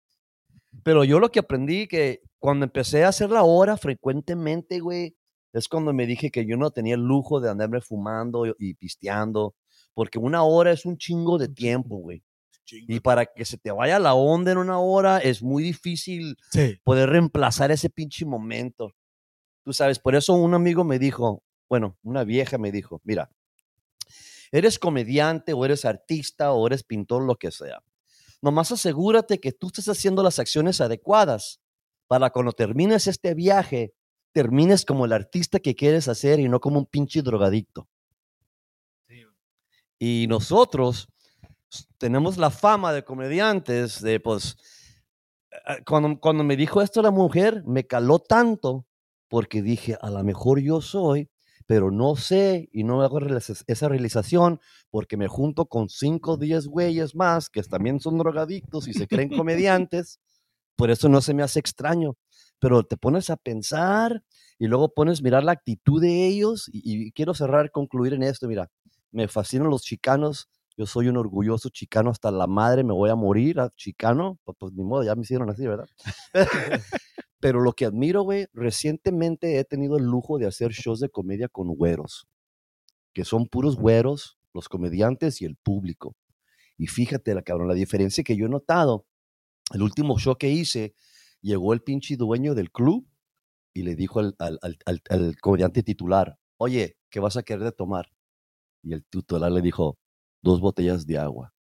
Pero 0.83 1.05
yo 1.05 1.21
lo 1.21 1.31
que 1.31 1.41
aprendí 1.41 1.87
que 1.87 2.21
cuando 2.39 2.65
empecé 2.65 3.05
a 3.05 3.09
hacer 3.09 3.31
la 3.31 3.43
hora 3.43 3.77
frecuentemente, 3.77 4.81
güey, 4.81 5.17
es 5.53 5.69
cuando 5.69 5.93
me 5.93 6.07
dije 6.07 6.31
que 6.31 6.47
yo 6.47 6.57
no 6.57 6.71
tenía 6.71 6.95
el 6.95 7.03
lujo 7.03 7.41
de 7.41 7.51
andarme 7.51 7.81
fumando 7.81 8.47
y, 8.47 8.55
y 8.59 8.75
pisteando, 8.75 9.55
porque 9.95 10.19
una 10.19 10.45
hora 10.45 10.71
es 10.71 10.87
un 10.87 10.97
chingo 10.97 11.39
de 11.39 11.49
tiempo, 11.49 11.97
güey. 11.99 12.23
Y 12.73 13.01
para 13.01 13.27
que 13.27 13.45
se 13.45 13.59
te 13.59 13.73
vaya 13.73 13.99
la 13.99 14.15
onda 14.15 14.53
en 14.53 14.59
una 14.59 14.79
hora 14.79 15.19
es 15.19 15.43
muy 15.43 15.61
difícil 15.65 16.37
Sí. 16.53 16.79
poder 16.85 17.11
reemplazar 17.11 17.73
ese 17.73 17.91
pinche 17.91 18.25
momento. 18.25 18.93
Tú 19.63 19.73
sabes, 19.73 19.99
por 19.99 20.15
eso 20.15 20.35
un 20.35 20.55
amigo 20.55 20.85
me 20.85 20.99
dijo, 20.99 21.43
bueno, 21.69 21.97
una 22.03 22.25
vieja 22.25 22.59
me 22.59 22.73
dijo, 22.73 23.01
mira, 23.05 23.31
eres 24.53 24.79
comediante 24.79 25.53
o 25.53 25.65
eres 25.65 25.85
artista 25.85 26.53
o 26.53 26.67
eres 26.67 26.83
pintor, 26.83 27.23
lo 27.23 27.37
que 27.37 27.51
sea. 27.51 27.83
Nomás 28.43 28.73
asegúrate 28.73 29.39
que 29.39 29.53
tú 29.53 29.69
estés 29.69 29.89
haciendo 29.89 30.23
las 30.23 30.39
acciones 30.39 30.81
adecuadas 30.81 31.61
para 32.07 32.31
cuando 32.31 32.53
termines 32.53 33.07
este 33.07 33.35
viaje, 33.35 33.95
termines 34.33 34.85
como 34.85 35.05
el 35.05 35.13
artista 35.13 35.61
que 35.61 35.77
quieres 35.77 36.09
hacer 36.09 36.41
y 36.41 36.49
no 36.49 36.59
como 36.61 36.79
un 36.79 36.87
pinche 36.87 37.23
drogadicto. 37.23 37.89
Y 39.99 40.27
nosotros 40.29 41.09
tenemos 41.99 42.39
la 42.39 42.51
fama 42.51 42.93
de 42.93 43.05
comediantes, 43.05 44.01
de 44.01 44.19
pues, 44.19 44.57
eh, 45.69 45.85
cuando, 45.87 46.19
cuando 46.19 46.43
me 46.43 46.57
dijo 46.57 46.81
esto 46.81 47.03
la 47.03 47.11
mujer, 47.11 47.63
me 47.67 47.87
caló 47.87 48.19
tanto 48.19 48.87
porque 49.31 49.63
dije, 49.63 49.97
a 50.03 50.11
lo 50.11 50.23
mejor 50.25 50.61
yo 50.61 50.83
soy, 50.83 51.31
pero 51.67 51.93
no 51.93 52.17
sé 52.17 52.69
y 52.73 52.83
no 52.83 53.01
hago 53.01 53.21
esa 53.69 53.89
realización 53.89 54.61
porque 54.91 55.17
me 55.17 55.29
junto 55.29 55.67
con 55.67 55.89
5 55.89 56.33
o 56.33 56.37
10 56.37 56.67
güeyes 56.67 57.15
más 57.15 57.49
que 57.49 57.63
también 57.63 58.01
son 58.01 58.19
drogadictos 58.19 58.89
y 58.89 58.93
se 58.93 59.07
creen 59.07 59.31
comediantes. 59.45 60.19
Por 60.75 60.91
eso 60.91 61.09
no 61.09 61.21
se 61.21 61.33
me 61.33 61.45
hace 61.45 61.61
extraño. 61.61 62.17
Pero 62.59 62.83
te 62.83 62.97
pones 62.97 63.31
a 63.31 63.37
pensar 63.37 64.25
y 64.59 64.67
luego 64.67 64.93
pones 64.93 65.23
mirar 65.23 65.45
la 65.45 65.53
actitud 65.53 66.03
de 66.03 66.27
ellos 66.27 66.69
y, 66.73 67.07
y 67.07 67.13
quiero 67.13 67.33
cerrar, 67.33 67.71
concluir 67.71 68.15
en 68.15 68.25
esto, 68.25 68.49
mira, 68.49 68.69
me 69.13 69.29
fascinan 69.29 69.71
los 69.71 69.83
chicanos, 69.83 70.49
yo 70.77 70.87
soy 70.87 71.09
un 71.09 71.17
orgulloso 71.17 71.69
chicano 71.69 72.11
hasta 72.11 72.31
la 72.31 72.47
madre, 72.47 72.83
me 72.83 72.93
voy 72.93 73.11
a 73.11 73.15
morir 73.15 73.61
a 73.61 73.71
chicano, 73.71 74.39
pues, 74.45 74.57
pues 74.59 74.73
ni 74.73 74.83
modo, 74.83 75.05
ya 75.05 75.15
me 75.15 75.23
hicieron 75.23 75.49
así, 75.51 75.67
¿verdad? 75.67 75.89
Pero 77.41 77.61
lo 77.61 77.73
que 77.73 77.87
admiro, 77.87 78.23
güey, 78.23 78.47
recientemente 78.53 79.59
he 79.59 79.65
tenido 79.65 79.97
el 79.97 80.05
lujo 80.05 80.39
de 80.39 80.47
hacer 80.47 80.73
shows 80.73 81.01
de 81.01 81.09
comedia 81.09 81.49
con 81.49 81.69
güeros, 81.75 82.29
que 83.15 83.25
son 83.25 83.47
puros 83.47 83.77
güeros, 83.77 84.39
los 84.55 84.69
comediantes 84.69 85.41
y 85.43 85.47
el 85.47 85.57
público. 85.57 86.17
Y 86.79 86.87
fíjate, 86.89 87.35
la 87.35 87.43
cabrón, 87.43 87.69
la 87.69 87.75
diferencia 87.75 88.25
que 88.25 88.37
yo 88.37 88.47
he 88.47 88.51
notado, 88.51 89.07
el 89.73 89.83
último 89.83 90.19
show 90.19 90.37
que 90.37 90.51
hice, 90.51 90.95
llegó 91.43 91.73
el 91.75 91.83
pinche 91.83 92.17
dueño 92.17 92.55
del 92.55 92.71
club 92.73 93.07
y 93.75 93.83
le 93.83 93.97
dijo 93.97 94.21
al, 94.21 94.35
al, 94.39 94.59
al, 94.63 94.79
al- 94.87 95.03
al 95.11 95.37
comediante 95.41 95.83
titular, 95.83 96.39
oye, 96.59 96.99
¿qué 97.11 97.21
vas 97.21 97.37
a 97.37 97.43
querer 97.43 97.65
de 97.65 97.73
tomar? 97.73 98.11
Y 98.83 98.95
el 98.95 99.05
titular 99.05 99.53
le 99.53 99.63
dijo, 99.63 99.99
dos 100.43 100.61
botellas 100.61 101.07
de 101.07 101.19
agua. 101.19 101.55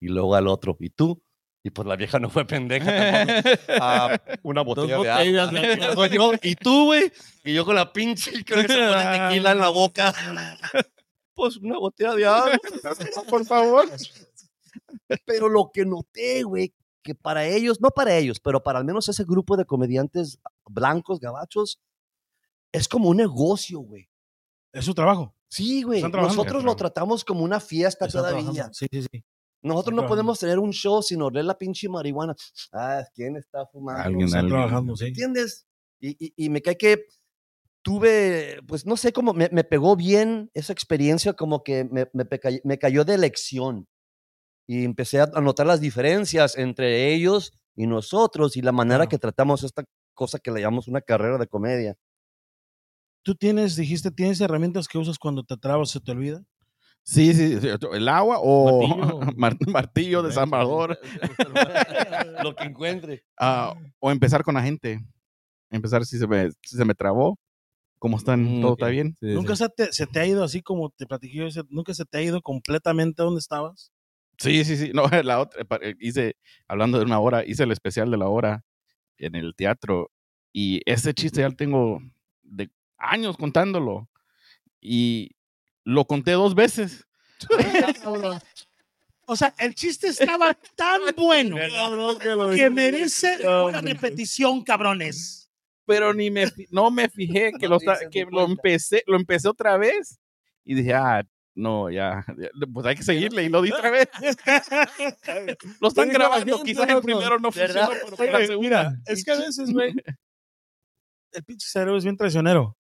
Y 0.00 0.08
luego 0.08 0.34
al 0.34 0.48
otro, 0.48 0.76
¿y 0.80 0.90
tú? 0.90 1.22
Y 1.64 1.70
pues 1.70 1.86
la 1.86 1.96
vieja 1.96 2.18
no 2.18 2.28
fue 2.28 2.44
pendeja. 2.44 2.86
tampoco. 3.44 3.78
Ah, 3.80 4.20
una 4.42 4.62
botella 4.62 4.98
de 4.98 5.10
agua. 5.10 5.24
Y 5.24 5.76
luego 5.76 6.06
yo, 6.06 6.32
¿Y 6.42 6.56
tú, 6.56 6.86
güey? 6.86 7.12
Y 7.44 7.54
yo 7.54 7.64
con 7.64 7.76
la 7.76 7.92
pinche 7.92 8.44
con 8.44 8.58
esa 8.58 8.74
bola 8.74 9.10
de 9.10 9.18
tequila 9.18 9.52
en 9.52 9.58
la 9.58 9.68
boca. 9.68 10.12
Pues 11.34 11.56
una 11.56 11.78
botella 11.78 12.14
de 12.14 12.26
agua. 12.26 12.58
Por 13.30 13.46
favor. 13.46 13.88
Pero 15.24 15.48
lo 15.48 15.70
que 15.72 15.86
noté, 15.86 16.42
güey, 16.42 16.74
que 17.02 17.14
para 17.14 17.46
ellos, 17.46 17.80
no 17.80 17.88
para 17.90 18.14
ellos, 18.18 18.38
pero 18.38 18.62
para 18.62 18.78
al 18.78 18.84
menos 18.84 19.08
ese 19.08 19.24
grupo 19.24 19.56
de 19.56 19.64
comediantes 19.64 20.38
blancos, 20.66 21.20
gabachos, 21.20 21.80
es 22.70 22.86
como 22.86 23.08
un 23.08 23.16
negocio, 23.16 23.80
güey. 23.80 24.10
Es 24.72 24.84
su 24.84 24.92
trabajo. 24.92 25.34
Sí, 25.48 25.82
güey. 25.82 26.02
Nosotros 26.02 26.64
lo 26.64 26.76
tratamos 26.76 27.24
como 27.24 27.44
una 27.44 27.60
fiesta 27.60 28.04
Están 28.04 28.22
todavía. 28.22 28.70
Sí, 28.72 28.86
sí, 28.92 29.02
sí. 29.10 29.24
Nosotros 29.62 29.94
no 29.94 30.02
podemos 30.08 30.38
tener 30.38 30.58
un 30.58 30.72
show 30.72 31.02
sin 31.02 31.22
oler 31.22 31.44
la 31.44 31.56
pinche 31.56 31.88
marihuana. 31.88 32.34
Ah, 32.72 33.04
¿quién 33.14 33.36
está 33.36 33.66
fumando? 33.66 34.02
Alguien, 34.02 34.34
alguien. 34.34 34.48
trabajando, 34.48 34.96
sí. 34.96 35.06
¿Entiendes? 35.06 35.66
Y, 36.00 36.16
y- 36.26 36.34
y 36.36 36.50
me 36.50 36.60
cae 36.62 36.76
que 36.76 37.06
tuve, 37.82 38.58
pues 38.66 38.86
no 38.86 38.96
sé 38.96 39.12
cómo, 39.12 39.32
me, 39.34 39.48
me 39.52 39.64
pegó 39.64 39.96
bien 39.96 40.50
esa 40.54 40.72
experiencia, 40.72 41.32
como 41.34 41.62
que 41.64 41.84
me, 41.84 42.08
me, 42.12 42.24
me 42.64 42.78
cayó 42.78 43.04
de 43.04 43.18
lección. 43.18 43.86
Y 44.68 44.84
empecé 44.84 45.20
a 45.20 45.26
notar 45.26 45.66
las 45.66 45.80
diferencias 45.80 46.56
entre 46.56 47.12
ellos 47.14 47.52
y 47.76 47.86
nosotros 47.86 48.56
y 48.56 48.62
la 48.62 48.72
manera 48.72 49.08
que 49.08 49.18
tratamos 49.18 49.64
esta 49.64 49.84
cosa 50.14 50.38
que 50.38 50.50
le 50.52 50.60
llamamos 50.60 50.88
una 50.88 51.00
carrera 51.00 51.38
de 51.38 51.48
comedia. 51.48 51.96
Tú 53.24 53.34
tienes, 53.34 53.76
dijiste, 53.76 54.10
tienes 54.10 54.40
herramientas 54.40 54.88
que 54.88 54.98
usas 54.98 55.18
cuando 55.18 55.44
te 55.44 55.56
trabas, 55.56 55.90
se 55.90 56.00
te 56.00 56.10
olvida. 56.12 56.42
Sí, 57.04 57.34
sí, 57.34 57.60
sí, 57.60 57.68
el 57.92 58.08
agua 58.08 58.36
o 58.40 58.86
Martillo. 58.86 59.20
mar- 59.36 59.56
martillo, 59.66 60.22
desarmador. 60.22 60.98
Lo 62.42 62.54
que 62.54 62.64
encuentre. 62.64 63.24
ah, 63.38 63.74
o 63.98 64.10
empezar 64.10 64.42
con 64.44 64.54
la 64.54 64.62
gente. 64.62 65.00
Empezar 65.70 66.04
si 66.04 66.18
se 66.18 66.26
me, 66.26 66.50
si 66.62 66.76
se 66.76 66.84
me 66.84 66.94
trabó. 66.94 67.38
¿Cómo 67.98 68.16
están? 68.16 68.58
Mm, 68.58 68.60
¿Todo 68.60 68.72
está 68.72 68.88
bien? 68.88 69.16
Sí, 69.20 69.26
¿Nunca 69.26 69.54
sí. 69.56 69.62
se 69.64 69.68
te, 69.68 69.92
se 69.92 70.06
te 70.06 70.20
ha 70.20 70.26
ido 70.26 70.42
así 70.42 70.60
como 70.60 70.90
te 70.90 71.06
platiqué 71.06 71.38
yo? 71.50 71.62
¿Nunca 71.70 71.94
se 71.94 72.04
te 72.04 72.18
ha 72.18 72.22
ido 72.22 72.40
completamente 72.42 73.22
a 73.22 73.24
donde 73.24 73.38
estabas? 73.38 73.92
Sí, 74.38 74.64
sí, 74.64 74.76
sí. 74.76 74.90
No, 74.92 75.04
la 75.22 75.40
otra, 75.40 75.64
eh, 75.82 75.94
hice, 76.00 76.36
hablando 76.66 76.98
de 76.98 77.04
una 77.04 77.20
hora, 77.20 77.44
hice 77.44 77.62
el 77.62 77.70
especial 77.70 78.10
de 78.10 78.16
la 78.16 78.28
hora 78.28 78.64
en 79.18 79.36
el 79.36 79.54
teatro. 79.54 80.10
Y 80.52 80.82
ese 80.84 81.14
chiste 81.14 81.40
ya 81.40 81.48
lo 81.48 81.54
tengo 81.54 82.00
de 82.42 82.70
años 82.98 83.36
contándolo. 83.36 84.08
Y 84.80 85.30
lo 85.84 86.04
conté 86.04 86.32
dos 86.32 86.54
veces. 86.54 87.06
O 89.24 89.36
sea, 89.36 89.54
el 89.58 89.74
chiste 89.74 90.08
estaba 90.08 90.52
tan 90.74 91.00
bueno 91.16 91.56
que 92.54 92.70
merece 92.70 93.38
una 93.46 93.80
repetición, 93.80 94.62
cabrones. 94.62 95.48
Pero 95.86 96.12
ni 96.12 96.30
me, 96.30 96.46
no 96.70 96.90
me 96.90 97.08
fijé 97.08 97.52
que, 97.58 97.68
lo, 97.68 97.78
que 98.10 98.26
lo 98.30 98.44
empecé, 98.44 99.02
lo 99.06 99.16
empecé 99.16 99.48
otra 99.48 99.76
vez. 99.76 100.18
Y 100.64 100.74
dije, 100.74 100.94
ah, 100.94 101.24
no, 101.54 101.90
ya, 101.90 102.24
ya, 102.36 102.48
pues 102.72 102.84
hay 102.84 102.96
que 102.96 103.02
seguirle. 103.04 103.44
Y 103.44 103.48
lo 103.48 103.62
di 103.62 103.72
otra 103.72 103.90
vez. 103.90 104.08
Lo 105.80 105.88
están 105.88 106.08
grabando. 106.08 106.62
Quizás 106.62 106.88
el 106.88 107.00
primero 107.00 107.38
no 107.38 107.52
funcionó, 107.52 107.90
pero 108.16 108.38
la 108.38 108.56
mira, 108.58 108.96
es 109.06 109.24
que 109.24 109.30
a 109.30 109.36
veces, 109.36 109.72
güey, 109.72 109.94
el 111.32 111.44
pinche 111.44 111.68
cerebro 111.68 111.96
es 111.96 112.04
bien 112.04 112.16
traicionero. 112.16 112.76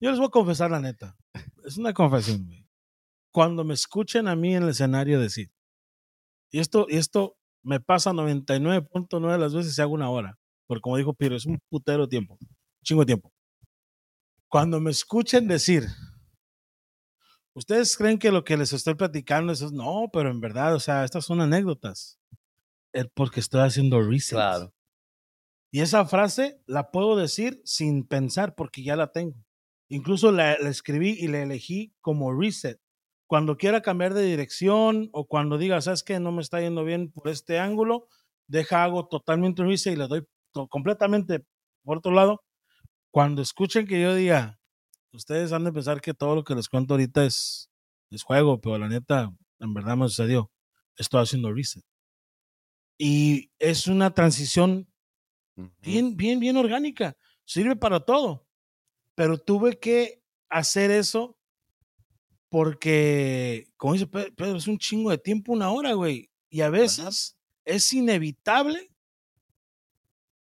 Yo 0.00 0.10
les 0.10 0.18
voy 0.18 0.28
a 0.28 0.30
confesar 0.30 0.70
la 0.70 0.80
neta. 0.80 1.16
Es 1.70 1.78
una 1.78 1.94
confesión, 1.94 2.46
güey. 2.46 2.66
Cuando 3.32 3.62
me 3.62 3.74
escuchen 3.74 4.26
a 4.26 4.34
mí 4.34 4.56
en 4.56 4.64
el 4.64 4.70
escenario 4.70 5.20
decir, 5.20 5.52
y 6.50 6.58
esto, 6.58 6.86
y 6.88 6.96
esto 6.96 7.38
me 7.62 7.78
pasa 7.78 8.10
99.9 8.10 9.30
de 9.30 9.38
las 9.38 9.54
veces 9.54 9.76
si 9.76 9.80
hago 9.80 9.94
una 9.94 10.10
hora, 10.10 10.36
porque 10.66 10.80
como 10.80 10.96
dijo 10.96 11.14
Piro, 11.14 11.36
es 11.36 11.46
un 11.46 11.60
putero 11.68 12.08
tiempo, 12.08 12.36
chingo 12.82 13.06
tiempo. 13.06 13.32
Cuando 14.48 14.80
me 14.80 14.90
escuchen 14.90 15.46
decir, 15.46 15.86
ustedes 17.54 17.96
creen 17.96 18.18
que 18.18 18.32
lo 18.32 18.42
que 18.42 18.56
les 18.56 18.72
estoy 18.72 18.96
platicando 18.96 19.52
es, 19.52 19.70
no, 19.70 20.10
pero 20.12 20.28
en 20.28 20.40
verdad, 20.40 20.74
o 20.74 20.80
sea, 20.80 21.04
estas 21.04 21.24
son 21.24 21.40
anécdotas. 21.40 22.18
Es 22.92 23.06
porque 23.14 23.38
estoy 23.38 23.60
haciendo 23.60 24.00
research. 24.00 24.40
Claro. 24.40 24.74
Y 25.70 25.82
esa 25.82 26.04
frase 26.04 26.60
la 26.66 26.90
puedo 26.90 27.14
decir 27.14 27.62
sin 27.64 28.08
pensar 28.08 28.56
porque 28.56 28.82
ya 28.82 28.96
la 28.96 29.12
tengo. 29.12 29.36
Incluso 29.90 30.32
la, 30.32 30.56
la 30.58 30.70
escribí 30.70 31.10
y 31.18 31.28
la 31.28 31.42
elegí 31.42 31.92
como 32.00 32.32
reset. 32.32 32.80
Cuando 33.26 33.56
quiera 33.56 33.82
cambiar 33.82 34.14
de 34.14 34.22
dirección 34.24 35.10
o 35.12 35.26
cuando 35.26 35.58
diga, 35.58 35.80
sabes 35.80 36.02
que 36.02 36.18
no 36.20 36.32
me 36.32 36.42
está 36.42 36.60
yendo 36.60 36.84
bien 36.84 37.10
por 37.10 37.28
este 37.28 37.58
ángulo, 37.58 38.08
deja 38.46 38.84
hago 38.84 39.06
totalmente 39.08 39.62
reset 39.64 39.94
y 39.94 39.96
le 39.96 40.06
doy 40.08 40.26
completamente 40.68 41.44
por 41.84 41.98
otro 41.98 42.12
lado. 42.12 42.42
Cuando 43.10 43.42
escuchen 43.42 43.86
que 43.86 44.00
yo 44.00 44.14
diga, 44.14 44.60
ustedes 45.12 45.52
han 45.52 45.64
de 45.64 45.72
pensar 45.72 46.00
que 46.00 46.14
todo 46.14 46.36
lo 46.36 46.44
que 46.44 46.54
les 46.54 46.68
cuento 46.68 46.94
ahorita 46.94 47.24
es, 47.24 47.70
es 48.10 48.22
juego, 48.22 48.60
pero 48.60 48.78
la 48.78 48.88
neta, 48.88 49.32
en 49.58 49.74
verdad 49.74 49.96
me 49.96 50.08
sucedió. 50.08 50.50
Estoy 50.96 51.22
haciendo 51.22 51.52
reset. 51.52 51.84
Y 52.98 53.50
es 53.58 53.86
una 53.86 54.12
transición 54.12 54.86
bien, 55.80 56.16
bien, 56.16 56.38
bien 56.38 56.56
orgánica. 56.56 57.16
Sirve 57.44 57.74
para 57.74 58.00
todo. 58.00 58.46
Pero 59.20 59.36
tuve 59.36 59.78
que 59.78 60.22
hacer 60.48 60.90
eso 60.90 61.36
porque, 62.48 63.68
como 63.76 63.92
dice 63.92 64.06
Pe- 64.06 64.32
Pedro, 64.32 64.56
es 64.56 64.66
un 64.66 64.78
chingo 64.78 65.10
de 65.10 65.18
tiempo, 65.18 65.52
una 65.52 65.70
hora, 65.70 65.92
güey. 65.92 66.30
Y 66.48 66.62
a 66.62 66.70
veces 66.70 67.36
es 67.66 67.92
inevitable 67.92 68.90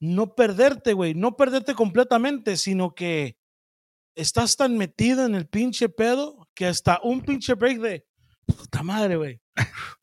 no 0.00 0.34
perderte, 0.34 0.92
güey. 0.92 1.14
No 1.14 1.36
perderte 1.36 1.76
completamente, 1.76 2.56
sino 2.56 2.96
que 2.96 3.38
estás 4.16 4.56
tan 4.56 4.76
metido 4.76 5.24
en 5.24 5.36
el 5.36 5.46
pinche 5.46 5.88
pedo 5.88 6.48
que 6.52 6.66
hasta 6.66 6.98
un 7.04 7.20
pinche 7.22 7.54
break 7.54 7.78
de 7.78 8.04
puta 8.44 8.82
madre, 8.82 9.14
güey. 9.14 9.40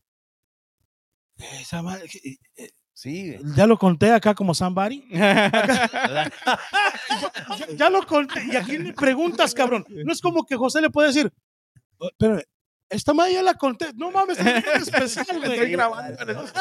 Esa 1.59 1.81
madre, 1.81 2.07
Sí. 3.01 3.35
ya 3.55 3.65
lo 3.65 3.79
conté 3.79 4.11
acá 4.11 4.35
como 4.35 4.53
somebody. 4.53 5.03
ya, 5.11 6.29
ya 7.75 7.89
lo 7.89 8.05
conté. 8.05 8.43
Y 8.45 8.55
aquí 8.55 8.77
me 8.77 8.93
preguntas, 8.93 9.55
cabrón. 9.55 9.83
No 9.89 10.13
es 10.13 10.21
como 10.21 10.45
que 10.45 10.55
José 10.55 10.81
le 10.81 10.91
puede 10.91 11.07
decir, 11.07 11.33
"Oh, 11.97 12.11
pero 12.19 12.39
esta 12.91 13.11
madre 13.15 13.33
ya 13.33 13.41
la 13.41 13.55
conté. 13.55 13.91
No 13.95 14.11
mames, 14.11 14.37
es 14.37 14.87
especial, 14.87 15.39
güey. 15.39 15.51
Estoy 15.51 15.71
grabando. 15.71 16.45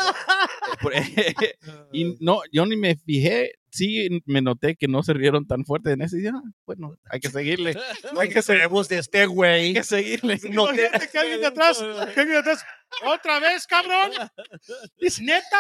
Y 1.93 2.17
no, 2.21 2.41
yo 2.51 2.65
ni 2.65 2.77
me 2.77 2.97
fijé. 2.97 3.53
Sí, 3.71 4.09
me 4.27 4.43
noté 4.43 4.75
que 4.77 4.89
no 4.89 5.03
se 5.03 5.13
rieron 5.13 5.47
tan 5.47 5.65
fuerte 5.65 5.93
en 5.93 6.03
ese. 6.03 6.21
Y 6.21 6.27
ah, 6.27 6.43
bueno, 6.67 6.97
hay 7.09 7.21
que 7.21 7.31
seguirle. 7.31 7.75
No 8.13 8.21
hay 8.21 8.29
que 8.29 8.43
sabemos 8.43 8.89
de 8.89 8.99
este 8.99 9.21
Hay 9.21 9.27
güey. 9.27 9.75
que 9.75 9.85
seguirle. 9.85 10.39
No 10.51 10.67
que 11.13 11.19
alguien 11.19 11.41
de 11.41 11.47
atrás, 11.47 11.79
que 11.79 12.21
alguien 12.21 12.29
de 12.31 12.39
atrás, 12.39 12.65
otra 13.05 13.39
vez, 13.39 13.67
cabrón. 13.69 14.11
Dice, 15.01 15.23
neta, 15.23 15.59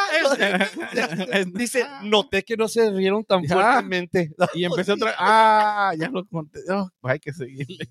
es, 1.33 1.53
Dice, 1.55 1.87
noté 2.03 2.42
que 2.42 2.57
no 2.57 2.66
se 2.66 2.90
rieron 2.90 3.25
tan 3.25 3.42
Ya. 3.44 3.55
fuertemente. 3.55 4.31
y 4.55 4.64
empecé 4.64 4.92
otra 4.92 5.14
Ah, 5.16 5.92
ya 5.96 6.09
lo 6.09 6.25
conté. 6.27 6.61
Oh, 6.70 6.90
hay 7.05 7.20
que 7.20 7.33
seguirle. 7.33 7.88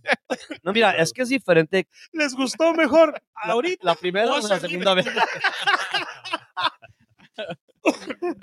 No, 0.64 0.74
mira, 0.74 0.92
es 0.92 1.14
que 1.14 1.22
es 1.22 1.30
diferente. 1.30 1.88
les 2.12 2.34
gustó 2.34 2.74
mejor 2.74 3.22
ahorita. 3.36 3.86
La 3.86 3.96
primera 3.96 4.34
o 4.34 4.46
la 4.48 4.60
segunda 4.60 4.94
vez. 4.94 5.06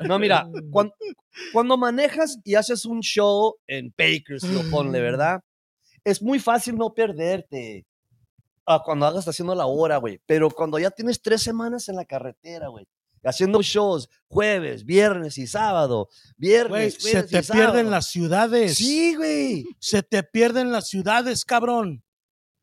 No, 0.06 0.18
mira, 0.18 0.48
cuando, 0.70 0.94
cuando 1.52 1.76
manejas 1.76 2.38
y 2.44 2.54
haces 2.54 2.84
un 2.84 3.00
show 3.00 3.56
en 3.66 3.92
Bakersfield, 3.96 4.70
ponle, 4.70 5.00
¿verdad? 5.00 5.40
Es 6.04 6.22
muy 6.22 6.38
fácil 6.38 6.76
no 6.76 6.92
perderte. 6.94 7.84
Ah, 8.64 8.82
cuando 8.84 9.06
hagas 9.06 9.26
haciendo 9.28 9.54
la 9.54 9.66
hora, 9.66 9.96
güey. 9.98 10.20
Pero 10.26 10.50
cuando 10.50 10.78
ya 10.78 10.90
tienes 10.90 11.20
tres 11.20 11.42
semanas 11.42 11.88
en 11.88 11.96
la 11.96 12.04
carretera, 12.04 12.68
güey. 12.68 12.86
haciendo 13.24 13.60
shows 13.60 14.08
jueves, 14.28 14.84
viernes 14.84 15.36
y 15.38 15.46
sábado. 15.48 16.08
Viernes, 16.36 16.96
Güey, 17.00 17.12
se 17.12 17.22
te 17.24 17.40
y 17.40 17.42
sábado. 17.42 17.72
pierden 17.72 17.90
las 17.90 18.06
ciudades. 18.06 18.76
Sí, 18.76 19.14
güey. 19.16 19.64
Se 19.80 20.02
te 20.02 20.22
pierden 20.22 20.70
las 20.70 20.88
ciudades, 20.88 21.44
cabrón. 21.44 22.04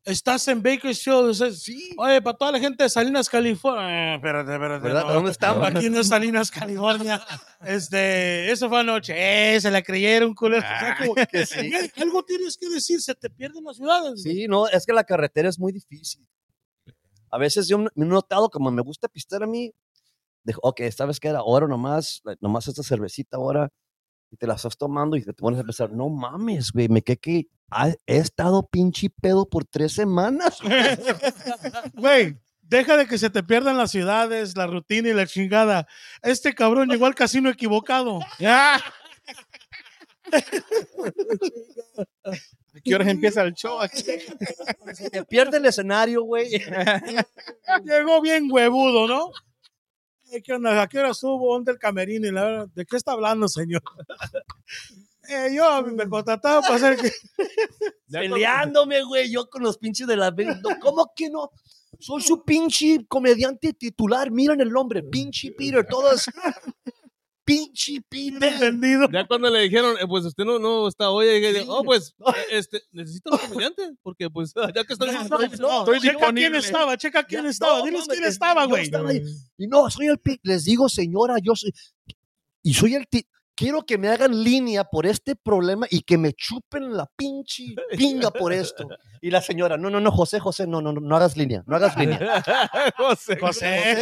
Estás 0.04 0.46
en 0.48 0.62
Bakersfield. 0.62 1.28
dices, 1.28 1.66
Oye, 1.96 2.20
para 2.20 2.36
toda 2.36 2.52
la 2.52 2.60
gente 2.60 2.84
de 2.84 2.90
Salinas, 2.90 3.28
California. 3.28 4.12
Eh, 4.12 4.14
espérate, 4.16 4.52
espérate. 4.52 4.88
¿Dónde 4.90 5.30
estamos? 5.30 5.66
Aquí 5.66 5.88
no 5.88 6.00
es 6.00 6.08
Salinas, 6.08 6.50
California. 6.50 7.22
Este, 7.64 8.50
eso 8.50 8.68
fue 8.68 8.80
anoche. 8.80 9.14
Eh, 9.16 9.60
se 9.60 9.70
la 9.70 9.80
creyeron, 9.82 10.34
culero. 10.34 10.62
O 10.62 10.68
sea, 10.68 10.96
como- 10.98 11.14
que 11.30 11.46
sí. 11.46 11.70
Güey, 11.70 11.90
algo 11.96 12.22
tienes 12.22 12.58
que 12.58 12.68
decir, 12.68 13.00
se 13.00 13.14
te 13.14 13.30
pierden 13.30 13.64
las 13.64 13.76
ciudades. 13.76 14.22
Sí, 14.22 14.46
no, 14.46 14.68
es 14.68 14.84
que 14.84 14.92
la 14.92 15.04
carretera 15.04 15.48
es 15.48 15.58
muy 15.58 15.72
difícil. 15.72 16.26
A 17.30 17.38
veces 17.38 17.66
yo 17.66 17.78
me 17.78 17.88
he 17.96 18.04
notado, 18.04 18.50
como 18.50 18.70
me 18.70 18.82
gusta 18.82 19.08
pistear 19.08 19.42
a 19.42 19.46
mí, 19.46 19.72
de, 20.44 20.54
ok, 20.62 20.82
¿sabes 20.94 21.18
qué? 21.18 21.30
Ahora 21.30 21.66
nomás, 21.66 22.20
nomás 22.40 22.68
esta 22.68 22.82
cervecita 22.82 23.38
ahora, 23.38 23.70
y 24.34 24.36
te 24.36 24.48
la 24.48 24.54
estás 24.54 24.76
tomando 24.76 25.16
y 25.16 25.24
te 25.24 25.32
pones 25.32 25.60
a 25.60 25.62
pensar, 25.62 25.92
no 25.92 26.08
mames, 26.08 26.72
güey, 26.72 26.88
me 26.88 27.02
quedé 27.02 27.16
que 27.18 27.48
he 28.06 28.16
estado 28.16 28.66
pinche 28.66 29.08
pedo 29.20 29.48
por 29.48 29.64
tres 29.64 29.92
semanas. 29.92 30.58
Güey, 31.94 32.36
deja 32.62 32.96
de 32.96 33.06
que 33.06 33.18
se 33.18 33.30
te 33.30 33.42
pierdan 33.44 33.76
las 33.78 33.92
ciudades, 33.92 34.56
la 34.56 34.66
rutina 34.66 35.08
y 35.08 35.14
la 35.14 35.26
chingada. 35.26 35.86
Este 36.22 36.54
cabrón 36.54 36.88
llegó 36.88 37.06
al 37.06 37.14
casino 37.14 37.48
equivocado. 37.48 38.18
¿A 42.74 42.80
qué 42.82 42.94
horas 42.94 43.08
empieza 43.08 43.42
el 43.42 43.54
show 43.54 43.80
aquí? 43.80 44.02
Se 44.94 45.10
te 45.10 45.24
pierde 45.24 45.58
el 45.58 45.66
escenario, 45.66 46.22
güey. 46.24 46.50
Llegó 47.84 48.20
bien 48.20 48.48
huevudo, 48.50 49.06
¿no? 49.06 49.30
¿Qué 50.42 50.52
onda? 50.52 50.82
¿A 50.82 50.88
qué 50.88 50.98
hora 50.98 51.14
subo? 51.14 51.54
¿Dónde 51.54 51.72
el 51.72 51.78
camerino? 51.78 52.26
Y 52.26 52.32
la 52.32 52.44
verdad, 52.44 52.68
¿De 52.74 52.84
qué 52.84 52.96
está 52.96 53.12
hablando, 53.12 53.48
señor? 53.48 53.82
Eh, 55.26 55.54
yo 55.56 55.82
me 55.84 56.06
contrataba 56.06 56.60
para 56.60 56.74
hacer 56.74 56.98
que... 56.98 57.10
Peleándome, 58.10 59.02
güey, 59.04 59.32
yo 59.32 59.48
con 59.48 59.62
los 59.62 59.78
pinches 59.78 60.06
de 60.06 60.18
la... 60.18 60.30
no, 60.30 60.78
¿Cómo 60.82 61.12
que 61.16 61.30
no? 61.30 61.50
Soy 61.98 62.20
su 62.20 62.44
pinche 62.44 63.06
comediante 63.08 63.72
titular. 63.72 64.30
Miren 64.30 64.60
el 64.60 64.68
nombre, 64.68 65.02
pinche 65.02 65.50
Peter, 65.52 65.86
todas... 65.86 66.28
Pinche 67.44 68.00
entendido. 68.10 69.08
Ya 69.12 69.26
cuando 69.26 69.50
le 69.50 69.60
dijeron, 69.60 69.96
eh, 70.00 70.06
pues 70.08 70.24
usted 70.24 70.44
no, 70.44 70.58
no 70.58 70.88
está 70.88 71.10
hoy, 71.10 71.26
y 71.26 71.40
dije, 71.40 71.64
oh, 71.68 71.84
pues, 71.84 72.14
eh, 72.26 72.32
este, 72.52 72.80
necesito 72.92 73.30
un 73.32 73.38
comediante, 73.38 73.92
porque 74.02 74.30
pues, 74.30 74.54
ya 74.74 74.82
que 74.84 74.92
estoy... 74.94 75.10
No, 75.10 75.38
No, 75.58 75.78
Estoy 75.80 76.00
checa 76.00 76.32
quién 76.32 76.54
estaba, 76.54 76.96
checa 76.96 77.22
quién 77.24 77.44
Ya, 77.44 77.50
estaba. 77.50 77.78
no, 77.80 77.84
Diles 77.84 78.06
quién 78.08 78.24
estaba, 78.24 78.64
güey. 78.64 78.90
Y 79.58 79.66
no, 79.66 79.90
soy 79.90 80.06
el 80.06 80.18
pi- 80.18 80.40
les 80.42 80.64
digo, 80.64 80.88
señora, 80.88 81.34
yo 81.42 81.54
soy 81.54 81.72
y 82.62 82.72
soy 82.72 82.94
el 82.94 83.06
ti- 83.06 83.26
quiero 83.54 83.84
que 83.84 83.98
me 83.98 84.08
hagan 84.08 84.42
línea 84.42 84.84
por 84.84 85.04
este 85.06 85.36
problema 85.36 85.86
y 85.90 86.00
que 86.00 86.16
me 86.16 86.32
chupen 86.32 86.96
la 86.96 87.06
pinche 87.14 87.74
pinga 87.98 88.30
por 88.30 88.52
esto. 88.54 88.88
Y 89.20 89.30
la 89.30 89.42
señora, 89.42 89.76
no, 89.76 89.90
no, 89.90 90.00
no, 90.00 90.10
José, 90.10 90.40
José, 90.40 90.66
no, 90.66 90.80
no, 90.80 90.92
no, 90.92 91.00
no 91.00 91.16
hagas 91.16 91.36
línea, 91.36 91.62
no 91.66 91.76
hagas 91.76 91.96
línea. 91.96 92.18
José. 92.96 93.38
José. 93.38 93.94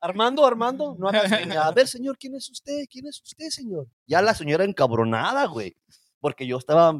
Armando, 0.00 0.46
Armando, 0.46 0.96
no 0.98 1.08
hagas 1.08 1.30
línea. 1.40 1.66
A 1.66 1.72
ver, 1.72 1.88
señor, 1.88 2.16
¿quién 2.18 2.34
es 2.34 2.48
usted? 2.50 2.84
¿Quién 2.90 3.06
es 3.06 3.20
usted, 3.22 3.48
señor? 3.50 3.86
Ya 4.06 4.22
la 4.22 4.34
señora 4.34 4.64
encabronada, 4.64 5.46
güey. 5.46 5.76
Porque 6.20 6.46
yo 6.46 6.58
estaba, 6.58 6.94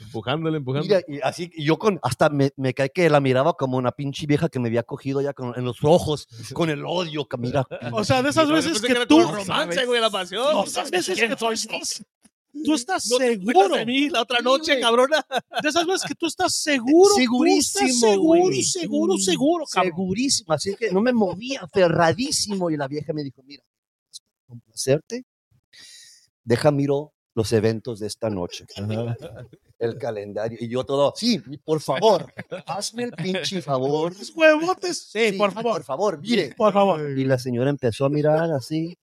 Empujándole, 0.00 0.58
empujándole. 0.58 1.04
mira, 1.08 1.20
y 1.22 1.26
así, 1.26 1.50
y 1.54 1.64
yo 1.64 1.78
con, 1.78 1.98
hasta 2.02 2.28
me, 2.28 2.52
me 2.56 2.72
cae 2.72 2.90
que 2.90 3.10
la 3.10 3.20
miraba 3.20 3.54
como 3.54 3.76
una 3.76 3.92
pinche 3.92 4.26
vieja 4.26 4.48
que 4.48 4.58
me 4.58 4.68
había 4.68 4.82
cogido 4.82 5.20
ya 5.20 5.32
con, 5.32 5.52
en 5.56 5.64
los 5.64 5.78
ojos, 5.82 6.28
con 6.54 6.70
el 6.70 6.84
odio 6.86 7.26
que 7.26 7.36
mira. 7.36 7.66
O 7.92 8.04
sea, 8.04 8.22
de 8.22 8.30
esas 8.30 8.48
veces 8.48 8.80
que 8.80 9.06
tú... 9.06 9.22
romance, 9.22 9.84
güey, 9.86 10.00
la 10.00 10.10
pasión. 10.10 10.52
No, 10.52 10.64
esas 10.64 10.90
veces 10.90 11.18
que 11.18 11.36
tú 11.36 11.50
estás, 11.50 12.04
tú 12.64 12.74
estás 12.74 13.06
No 13.10 13.16
seguro. 13.18 13.68
de 13.76 13.86
mí 13.86 14.08
la 14.10 14.22
otra 14.22 14.40
noche, 14.40 14.78
cabrona. 14.80 15.24
De 15.62 15.68
esas 15.68 15.86
veces 15.86 16.02
que 16.06 16.14
tú 16.14 16.26
estás 16.26 16.54
seguro. 16.54 17.14
tú 17.14 17.44
estás 17.46 17.82
Segurísimo, 17.88 18.12
seguro, 18.12 18.40
güey. 18.42 18.62
seguro, 18.62 19.18
seguro, 19.18 19.64
cabrón. 19.70 19.92
segurísimo, 19.92 20.52
así 20.52 20.74
que 20.76 20.90
no 20.90 21.00
me 21.00 21.12
movía, 21.12 21.60
aferradísimo. 21.62 22.70
Y 22.70 22.76
la 22.76 22.88
vieja 22.88 23.12
me 23.12 23.22
dijo, 23.22 23.42
mira, 23.44 23.62
para 23.64 24.46
complacerte, 24.46 25.24
deja 26.44 26.70
miro 26.70 27.12
los 27.34 27.52
eventos 27.52 27.98
de 28.00 28.06
esta 28.08 28.28
noche. 28.30 28.66
El 29.78 29.98
calendario. 29.98 30.58
Y 30.60 30.68
yo 30.68 30.84
todo, 30.84 31.12
sí, 31.16 31.40
por 31.64 31.80
favor, 31.80 32.32
hazme 32.66 33.02
el 33.02 33.10
pinche 33.12 33.60
favor. 33.62 34.16
Los 34.16 34.30
huevotes. 34.30 35.08
Sí, 35.10 35.30
Sí, 35.30 35.36
por 35.36 35.50
favor. 35.52 35.72
Por 35.72 35.82
favor, 35.82 36.20
mire. 36.20 36.54
Por 36.56 36.72
favor. 36.72 37.18
Y 37.18 37.24
la 37.24 37.36
señora 37.36 37.68
empezó 37.68 38.04
a 38.04 38.08
mirar 38.08 38.52
así. 38.52 38.96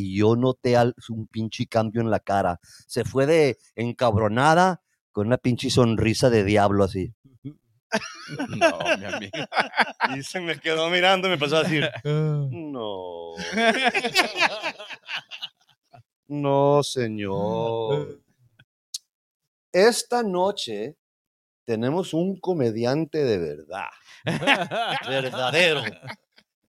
Y 0.00 0.16
yo 0.16 0.36
noté 0.36 0.76
al- 0.76 0.94
un 1.08 1.26
pinche 1.26 1.66
cambio 1.66 2.00
en 2.00 2.08
la 2.10 2.20
cara. 2.20 2.60
Se 2.86 3.04
fue 3.04 3.26
de 3.26 3.58
encabronada 3.74 4.80
con 5.10 5.26
una 5.26 5.38
pinche 5.38 5.70
sonrisa 5.70 6.30
de 6.30 6.44
diablo 6.44 6.84
así. 6.84 7.12
No, 8.50 8.78
mi 8.98 9.04
amigo. 9.06 9.38
Y 10.14 10.22
se 10.22 10.40
me 10.40 10.60
quedó 10.60 10.90
mirando 10.90 11.26
y 11.26 11.30
me 11.30 11.34
empezó 11.34 11.56
a 11.56 11.62
decir, 11.62 11.88
no. 12.04 13.32
No, 16.28 16.82
señor. 16.82 18.20
Esta 19.72 20.22
noche 20.22 20.96
tenemos 21.64 22.12
un 22.12 22.38
comediante 22.38 23.24
de 23.24 23.38
verdad. 23.38 23.88
Verdadero. 25.08 25.82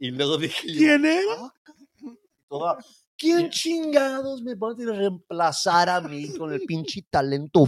Y 0.01 0.11
luego 0.11 0.39
dije 0.39 0.67
¿Quién 0.67 1.05
era? 1.05 1.21
"Ah, 1.39 1.55
cabrón". 1.63 2.19
Toda, 2.49 2.79
¿Quién 3.25 3.49
chingados 3.49 4.43
me 4.43 4.55
va 4.55 4.73
a 4.73 4.75
reemplazar 4.75 5.89
a 5.89 5.99
mí 6.03 6.37
con 6.37 6.53
el 6.53 6.61
pinche 6.61 7.07
talento 7.09 7.65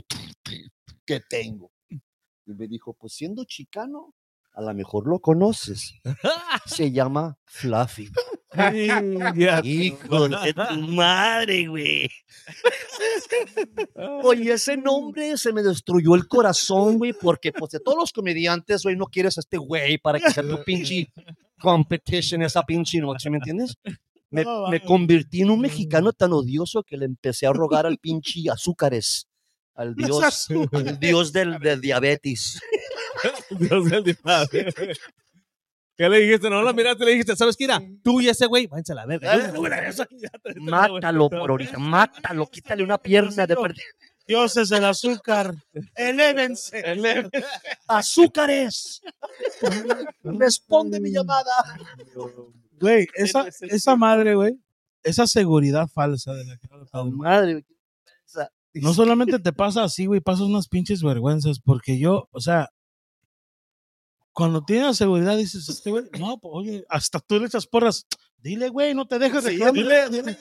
que 1.06 1.20
tengo? 1.20 1.72
Y 1.88 2.52
me 2.52 2.68
dijo, 2.68 2.92
pues 2.92 3.14
siendo 3.14 3.42
chicano, 3.44 4.14
a 4.52 4.60
lo 4.60 4.74
mejor 4.74 5.06
lo 5.08 5.18
conoces. 5.18 5.94
Se 6.66 6.92
llama 6.92 7.38
Fluffy. 7.46 8.10
Hijo 9.64 10.28
de 10.28 10.52
tu 10.52 10.80
madre, 10.92 11.66
güey. 11.68 12.10
Oye, 14.22 14.52
ese 14.52 14.76
nombre 14.76 15.38
se 15.38 15.54
me 15.54 15.62
destruyó 15.62 16.14
el 16.16 16.28
corazón, 16.28 16.98
güey, 16.98 17.14
porque 17.14 17.52
pues 17.52 17.72
de 17.72 17.80
todos 17.80 17.96
los 17.96 18.12
comediantes, 18.12 18.82
güey, 18.82 18.94
no 18.94 19.06
quieres 19.06 19.38
a 19.38 19.40
este 19.40 19.56
güey 19.56 19.96
para 19.96 20.20
que 20.20 20.30
sea 20.30 20.46
tu 20.46 20.62
pinche 20.64 21.10
competition 21.60 22.42
esa 22.42 22.62
pinche 22.62 22.98
noche, 22.98 23.30
¿me 23.30 23.38
entiendes? 23.38 23.74
Me, 24.36 24.44
No, 24.44 24.56
me 24.68 24.78
vale. 24.78 24.80
convertí 24.84 25.42
en 25.42 25.50
un 25.50 25.60
mexicano 25.60 26.12
tan 26.12 26.32
odioso 26.32 26.82
que 26.82 26.96
le 26.96 27.06
empecé 27.06 27.46
a 27.46 27.52
rogar 27.52 27.86
al 27.86 27.98
pinche 27.98 28.40
azúcares, 28.50 29.26
al 29.74 29.94
dios, 29.96 30.22
azúcares. 30.22 30.88
al 30.88 30.98
dios 31.00 31.32
del, 31.32 31.58
del 31.58 31.80
diabetes. 31.80 32.60
Dios 33.50 33.88
del 33.90 34.04
diablo. 34.04 34.46
¿Qué 35.96 36.08
le 36.10 36.18
dijiste? 36.20 36.50
No 36.50 36.62
la 36.62 36.74
miraste, 36.74 37.06
le 37.06 37.12
dijiste, 37.12 37.34
¿sabes 37.34 37.56
qué? 37.56 37.64
Mira, 37.64 37.80
tú 38.04 38.20
y 38.20 38.28
ese 38.28 38.44
güey, 38.44 38.66
váyanse 38.66 38.92
a 38.92 38.96
la 38.96 39.06
verga. 39.06 39.34
Mátalo 40.56 41.30
por 41.30 41.50
ahorita, 41.50 41.78
mátalo, 41.78 42.46
quítale 42.48 42.82
una 42.84 42.98
pierna 42.98 43.46
de 43.46 43.56
perder. 43.56 43.84
Dios 44.26 44.56
es 44.58 44.70
el 44.72 44.84
azúcar. 44.84 45.54
Elévense. 45.94 46.82
¡Azúcares! 47.86 49.00
Responde 50.24 51.00
mi 51.00 51.10
llamada. 51.12 51.52
Güey, 52.80 53.06
esa, 53.14 53.46
esa 53.62 53.96
madre, 53.96 54.34
güey, 54.34 54.58
esa 55.02 55.26
seguridad 55.26 55.88
falsa 55.88 56.32
de 56.34 56.44
la 56.44 56.56
que 56.58 56.66
habla 56.70 56.86
Pablo, 56.86 57.12
Madre. 57.16 57.64
No 58.74 58.92
solamente 58.92 59.38
te 59.38 59.52
pasa 59.52 59.84
así, 59.84 60.06
güey, 60.06 60.20
pasas 60.20 60.42
unas 60.42 60.68
pinches 60.68 61.02
vergüenzas, 61.02 61.60
porque 61.60 61.98
yo, 61.98 62.28
o 62.30 62.40
sea, 62.40 62.68
cuando 64.32 64.62
tienes 64.62 64.98
seguridad 64.98 65.36
dices, 65.38 65.66
este 65.68 65.90
güey, 65.90 66.04
no, 66.18 66.38
pues, 66.38 66.52
oye, 66.54 66.84
hasta 66.90 67.20
tú 67.20 67.38
le 67.40 67.46
echas 67.46 67.66
porras. 67.66 68.06
Dile, 68.36 68.68
güey, 68.68 68.94
no 68.94 69.08
te 69.08 69.18
dejes 69.18 69.42
Sí, 69.44 69.56
reclámale. 69.56 70.10
dile. 70.10 70.38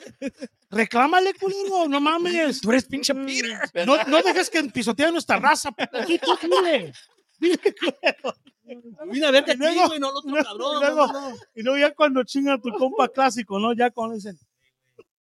Reclámale, 0.70 1.34
culero, 1.34 1.88
no 1.88 1.98
mames. 2.00 2.60
Tú 2.60 2.70
eres 2.70 2.84
pinche 2.84 3.14
Peter. 3.14 3.86
No, 3.86 3.96
no 4.04 4.22
dejes 4.22 4.50
que 4.50 4.62
pisoteen 4.64 5.12
nuestra 5.12 5.38
raza, 5.38 5.70
tú 5.70 5.96
dile. 6.42 6.92
Mira, 9.06 9.30
verte 9.30 9.56
Y 9.58 9.64
aquí, 9.64 9.78
güey, 9.86 10.00
no 10.00 10.10
lo 10.12 10.18
otro 10.18 10.30
y 10.40 10.42
cabrón. 10.42 10.58
luego- 10.80 11.06
no, 11.06 11.30
no. 11.30 11.36
Y 11.54 11.62
luego 11.62 11.78
ya 11.78 11.94
cuando 11.94 12.24
chinga 12.24 12.58
tu 12.60 12.70
compa 12.70 13.08
clásico, 13.14 13.58
¿no? 13.58 13.72
Ya 13.74 13.90
cuando 13.90 14.14
dicen, 14.16 14.36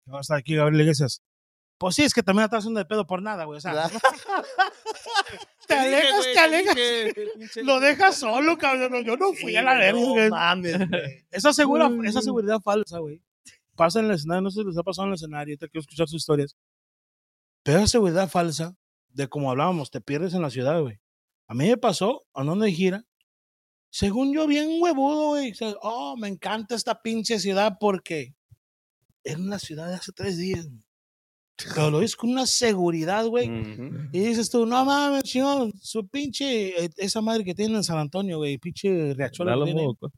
"¿Qué 0.06 0.12
va 0.12 0.20
a 0.20 0.22
estar 0.22 0.38
aquí 0.38 0.56
Gabriel 0.56 0.82
Iglesias. 0.82 1.22
Pues 1.78 1.96
sí, 1.96 2.04
es 2.04 2.14
que 2.14 2.24
también 2.24 2.46
estás 2.46 2.60
haciendo 2.60 2.80
de 2.80 2.86
pedo 2.86 3.06
por 3.06 3.22
nada, 3.22 3.44
güey. 3.44 3.58
O 3.58 3.62
sea, 3.62 3.74
te 5.68 5.74
alejas, 5.74 6.26
te 6.34 6.40
alejas. 6.40 6.76
Lo 7.64 7.82
dejas 7.82 8.16
solo, 8.16 8.58
cabrón. 8.58 9.04
Yo 9.04 9.18
no 9.18 9.34
fui 9.34 9.58
a 9.58 9.62
la 9.62 9.74
verga. 9.74 10.00
No 10.00 10.08
güey. 10.12 10.30
mames, 10.30 10.78
güey. 10.90 11.26
Esa, 11.32 11.52
segura, 11.52 11.92
esa 12.06 12.22
seguridad 12.22 12.62
falsa, 12.62 13.00
güey. 13.00 13.22
Pasa 13.76 14.00
en 14.00 14.06
el 14.06 14.12
escenario, 14.12 14.42
no 14.44 14.52
sé 14.52 14.62
si 14.62 14.68
les 14.68 14.78
ha 14.78 14.84
pasado 14.84 15.08
en 15.08 15.10
el 15.12 15.16
escenario, 15.16 15.58
te 15.58 15.68
quiero 15.68 15.82
escuchar 15.82 16.08
sus 16.08 16.22
historias. 16.22 16.56
Pero 17.64 17.80
esa 17.80 17.88
seguridad 17.88 18.30
falsa, 18.30 18.74
de 19.10 19.28
como 19.28 19.52
hablábamos, 19.52 19.92
te 19.92 20.00
pierdes 20.00 20.34
en 20.34 20.44
la 20.44 20.50
ciudad, 20.50 20.80
güey. 20.82 20.98
A 21.48 21.54
mí 21.54 21.68
me 21.68 21.78
pasó, 21.78 22.24
andando 22.34 22.66
de 22.66 22.72
gira, 22.72 23.06
según 23.96 24.34
yo, 24.34 24.46
bien 24.46 24.82
huevudo, 24.82 25.30
güey. 25.30 25.52
O 25.52 25.56
sea, 25.56 25.74
oh, 25.82 26.18
me 26.18 26.28
encanta 26.28 26.76
esta 26.76 27.02
pinche 27.02 27.40
ciudad 27.40 27.78
porque 27.80 28.36
era 29.24 29.40
una 29.40 29.58
ciudad 29.58 29.88
de 29.88 29.96
hace 29.96 30.12
tres 30.12 30.38
días. 30.38 30.68
Pero 31.56 31.90
lo 31.90 32.00
dices 32.02 32.18
con 32.18 32.30
una 32.30 32.46
seguridad, 32.46 33.26
güey. 33.28 33.50
Ujú. 33.50 34.10
Y 34.12 34.20
dices 34.20 34.50
tú, 34.50 34.66
no 34.66 34.84
mames, 34.84 35.24
chingón, 35.24 35.72
su 35.82 36.06
pinche, 36.10 36.84
eh, 36.84 36.90
esa 36.98 37.22
madre 37.22 37.46
que 37.46 37.56
tiene 37.56 37.78
en 37.78 37.84
San 37.86 37.98
Antonio, 37.98 38.38
güey, 38.38 38.58
pinche 38.58 39.14
riachuelo. 39.14 39.64
tiene. 39.64 39.82
moco. 39.82 40.12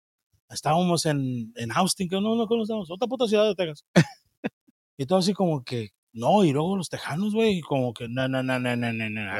Estábamos 0.49 1.05
en, 1.05 1.53
en 1.55 1.71
Austin, 1.71 2.09
que 2.09 2.19
no, 2.19 2.35
no 2.35 2.47
conocemos, 2.47 2.89
otra 2.89 3.07
puta 3.07 3.27
ciudad 3.27 3.45
de 3.45 3.53
Texas. 3.53 3.85
y 4.97 5.05
todo 5.05 5.19
así 5.19 5.33
como 5.33 5.63
que, 5.63 5.89
no, 6.17 6.43
y 6.43 6.51
luego 6.51 6.75
los 6.77 6.89
tejanos, 6.89 7.33
güey, 7.33 7.61
como 7.61 7.93
que, 7.93 8.07
no, 8.09 8.27
no, 8.27 8.41
no, 8.43 8.59
no, 8.59 8.75
no, 8.75 8.91
no, 8.93 9.09
no. 9.09 9.31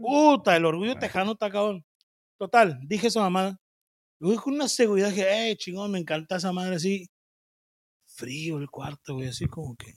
Puta, 0.00 0.56
el 0.56 0.64
orgullo 0.64 0.94
tejano 0.96 1.32
está 1.32 1.50
cabrón. 1.50 1.84
Total, 2.38 2.78
dije 2.86 3.08
esa 3.08 3.20
mamada. 3.20 3.60
Dije 4.20 4.36
con 4.36 4.54
una 4.54 4.68
seguridad 4.68 5.12
que, 5.14 5.50
eh, 5.50 5.56
chingón, 5.56 5.90
me 5.92 5.98
encanta 5.98 6.36
esa 6.36 6.52
madre 6.52 6.76
así. 6.76 7.08
Frío 8.06 8.58
el 8.58 8.70
cuarto, 8.70 9.14
güey, 9.14 9.28
así 9.28 9.46
como 9.46 9.76
que. 9.76 9.94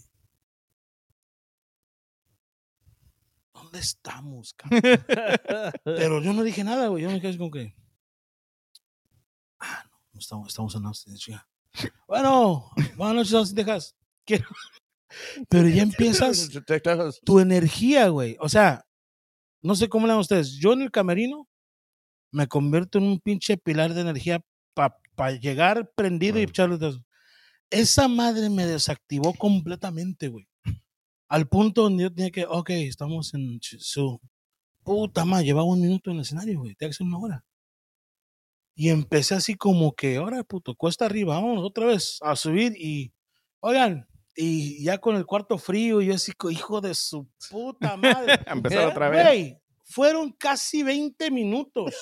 ¿Dónde 3.54 3.80
estamos, 3.80 4.54
cabrón? 4.54 4.82
Pero 5.84 6.22
yo 6.22 6.34
no 6.34 6.44
dije 6.44 6.64
nada, 6.64 6.88
güey. 6.88 7.04
Yo 7.04 7.10
me 7.10 7.20
quedé 7.20 7.30
así 7.30 7.38
como 7.38 7.52
que. 7.52 7.76
Ah, 9.60 9.84
no, 9.90 9.98
no 10.14 10.20
estamos, 10.20 10.48
estamos 10.48 10.76
en 10.76 10.86
Austin, 10.86 11.16
chinga. 11.16 11.48
Bueno, 12.08 12.70
buenas 12.98 13.16
noches, 13.16 13.34
Austin, 13.34 13.56
Texas. 13.56 13.96
Quiero- 14.26 14.48
Pero 15.50 15.68
ya 15.68 15.84
empiezas 15.84 16.50
tu 17.24 17.40
energía, 17.40 18.08
güey. 18.10 18.38
O 18.40 18.50
sea, 18.50 18.86
no 19.62 19.76
sé 19.76 19.90
cómo 19.90 20.06
le 20.06 20.12
llaman 20.12 20.22
ustedes. 20.22 20.54
Yo 20.60 20.74
en 20.74 20.82
el 20.84 20.92
camerino 20.92 21.48
me 22.32 22.48
convierto 22.48 22.98
en 22.98 23.06
un 23.06 23.20
pinche 23.20 23.58
pilar 23.58 23.94
de 23.94 24.02
energía 24.02 24.42
para 24.74 25.32
llegar 25.40 25.92
prendido 25.96 26.40
y 26.40 26.46
Mm. 26.46 26.50
echarle. 26.50 26.78
Esa 27.70 28.08
madre 28.08 28.50
me 28.50 28.66
desactivó 28.66 29.34
completamente, 29.34 30.28
güey. 30.30 30.48
Al 31.30 31.48
punto 31.48 31.84
donde 31.84 32.04
yo 32.04 32.14
tenía 32.14 32.32
que, 32.32 32.46
ok, 32.46 32.70
estamos 32.72 33.34
en 33.34 33.60
su 33.62 34.20
puta 34.84 35.24
madre, 35.26 35.46
llevaba 35.46 35.66
un 35.68 35.82
minuto 35.82 36.10
en 36.12 36.18
el 36.18 36.24
escenario, 36.24 36.60
güey, 36.60 36.76
tenía 36.76 36.90
que 36.90 36.98
ser 36.98 37.08
una 37.08 37.20
hora. 37.20 37.46
Y 38.76 38.90
empecé 38.90 39.36
así 39.36 39.56
como 39.56 39.94
que, 39.94 40.18
ahora, 40.18 40.44
puto, 40.44 40.76
cuesta 40.76 41.06
arriba, 41.06 41.36
vamos 41.36 41.64
otra 41.64 41.86
vez 41.86 42.18
a 42.22 42.36
subir 42.36 42.74
y, 42.78 43.14
oigan, 43.60 44.08
y 44.36 44.84
ya 44.84 44.98
con 44.98 45.16
el 45.16 45.26
cuarto 45.26 45.58
frío, 45.58 46.02
yo 46.02 46.16
así, 46.16 46.32
hijo 46.50 46.82
de 46.82 46.96
su 46.96 47.28
puta 47.50 47.98
madre. 47.98 48.40
Empezar 48.48 48.88
otra 48.88 49.10
vez. 49.10 49.26
Güey, 49.26 49.58
fueron 49.84 50.32
casi 50.32 50.84
20 50.84 51.32
minutos. 51.32 51.94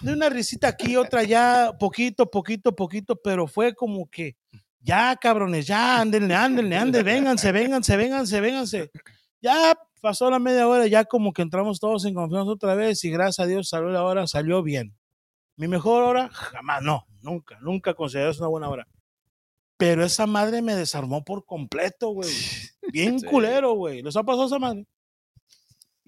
De 0.00 0.12
una 0.12 0.30
risita 0.30 0.68
aquí, 0.68 0.96
otra 0.96 1.20
allá, 1.20 1.72
poquito, 1.78 2.30
poquito, 2.30 2.74
poquito, 2.74 3.16
pero 3.16 3.46
fue 3.46 3.74
como 3.74 4.08
que, 4.08 4.36
ya 4.80 5.14
cabrones, 5.16 5.66
ya, 5.66 6.00
ándenle, 6.00 6.34
ándenle, 6.34 6.76
ándenle, 6.76 7.02
vénganse, 7.02 7.52
vénganse, 7.52 7.96
vénganse, 7.96 8.40
vénganse. 8.40 8.90
Ya 9.42 9.74
pasó 10.00 10.30
la 10.30 10.38
media 10.38 10.66
hora, 10.68 10.86
ya 10.86 11.04
como 11.04 11.32
que 11.32 11.42
entramos 11.42 11.80
todos 11.80 12.04
en 12.06 12.14
confianza 12.14 12.50
otra 12.50 12.74
vez 12.74 13.04
y 13.04 13.10
gracias 13.10 13.44
a 13.44 13.46
Dios 13.46 13.68
salió 13.68 13.90
la 13.90 14.04
hora, 14.04 14.26
salió 14.26 14.62
bien. 14.62 14.96
Mi 15.56 15.68
mejor 15.68 16.02
hora, 16.02 16.28
jamás, 16.30 16.82
no, 16.82 17.06
nunca, 17.20 17.58
nunca 17.60 17.94
consideré 17.94 18.30
una 18.38 18.48
buena 18.48 18.68
hora. 18.68 18.88
Pero 19.84 20.02
esa 20.02 20.26
madre 20.26 20.62
me 20.62 20.74
desarmó 20.74 21.22
por 21.24 21.44
completo, 21.44 22.08
güey. 22.10 22.30
Bien 22.92 23.20
Sí. 23.20 23.26
culero, 23.26 23.74
güey. 23.74 24.00
¿Les 24.02 24.16
ha 24.16 24.22
pasado 24.22 24.46
esa 24.46 24.58
madre? 24.58 24.86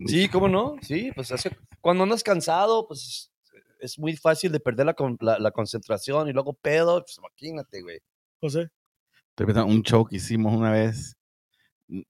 Sí, 0.06 0.28
¿cómo 0.30 0.48
no? 0.48 0.76
Sí, 0.80 1.10
pues 1.14 1.30
hace- 1.32 1.56
cuando 1.82 2.04
andas 2.04 2.22
cansado, 2.22 2.86
pues 2.88 3.30
es 3.80 3.98
muy 3.98 4.16
fácil 4.16 4.50
de 4.52 4.60
perder 4.60 4.86
la, 4.86 4.94
con- 4.94 5.18
la- 5.20 5.38
la 5.38 5.50
concentración 5.50 6.28
y 6.28 6.32
luego 6.32 6.54
pedo, 6.54 7.02
pues 7.02 7.18
imagínate, 7.18 7.82
güey. 7.82 7.98
José. 8.40 8.68
Un 9.66 9.82
show 9.82 10.06
que 10.06 10.16
hicimos 10.16 10.54
una 10.54 10.70
vez. 10.70 11.14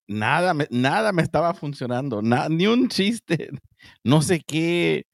Nada 0.06 0.54
me, 0.54 0.68
nada 0.70 1.12
me 1.12 1.22
estaba 1.22 1.52
funcionando, 1.52 2.22
na- 2.22 2.48
ni 2.48 2.66
un 2.68 2.88
chiste, 2.88 3.50
no 4.04 4.22
sé 4.22 4.40
qué. 4.40 5.04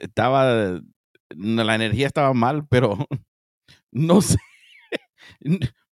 Estaba, 0.00 0.80
la 1.30 1.74
energía 1.74 2.06
estaba 2.06 2.32
mal, 2.32 2.66
pero 2.68 2.96
no 3.90 4.20
sé. 4.22 4.36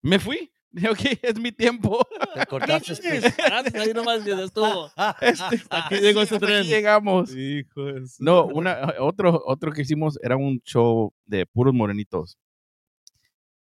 Me 0.03 0.19
fui. 0.19 0.51
Dije, 0.71 0.91
ok, 0.91 0.99
es 1.23 1.39
mi 1.41 1.53
tiempo. 1.53 2.07
Te 2.35 2.45
cortaste. 2.47 3.21
Gracias, 3.21 3.75
ahí 3.75 3.95
nomás 3.95 4.25
ya 4.25 4.43
estuvo. 4.43 4.91
Este, 5.23 5.63
Aquí 5.71 5.95
llegó 5.97 6.21
ese 6.23 6.35
hasta 6.35 6.47
aquí 6.47 6.55
tren. 6.55 6.65
llegamos. 6.65 7.35
Hijo 7.35 7.85
de 7.85 8.07
su- 8.07 8.23
No, 8.23 8.45
una, 8.47 8.95
otro, 9.01 9.43
otro 9.47 9.73
que 9.73 9.83
hicimos 9.83 10.19
era 10.23 10.37
un 10.37 10.61
show 10.65 11.13
de 11.25 11.47
puros 11.47 11.73
morenitos. 11.73 12.37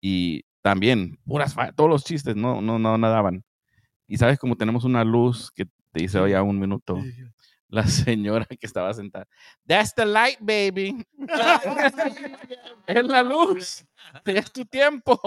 Y 0.01 0.43
también, 0.63 1.19
puras 1.25 1.55
todos 1.75 1.89
los 1.89 2.05
chistes 2.05 2.37
no, 2.37 2.61
no, 2.61 2.79
no 2.79 2.99
nadaban. 2.99 3.45
Y 4.09 4.19
sabes, 4.19 4.39
como 4.39 4.57
tenemos 4.57 4.85
una 4.85 5.03
luz 5.05 5.51
que 5.53 5.65
te 5.93 6.03
dice, 6.03 6.19
oye, 6.19 6.39
un 6.41 6.59
minuto. 6.59 7.03
La 7.69 7.87
señora 7.87 8.47
que 8.47 8.67
estaba 8.67 8.95
sentada. 8.95 9.27
That's 9.67 9.93
the 9.95 10.07
light, 10.07 10.39
baby. 10.41 11.05
es 12.87 13.05
la 13.05 13.23
luz. 13.23 13.85
Es 14.25 14.53
tu 14.53 14.65
tiempo. 14.65 15.21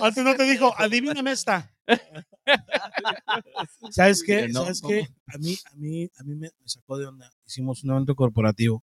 Antes 0.00 0.24
no 0.24 0.34
te 0.34 0.42
dijo, 0.44 0.74
adivíname 0.76 1.30
esta. 1.30 1.72
¿Sabes 3.90 4.22
qué? 4.24 4.48
No. 4.48 4.62
¿Sabes 4.62 4.82
qué? 4.82 5.06
A 5.26 5.38
mí, 5.38 5.56
a 5.72 5.76
mí, 5.76 6.10
a 6.18 6.22
mí 6.24 6.34
me, 6.34 6.48
me 6.48 6.68
sacó 6.68 6.98
de 6.98 7.06
onda. 7.06 7.30
Hicimos 7.46 7.84
un 7.84 7.92
evento 7.92 8.14
corporativo. 8.16 8.82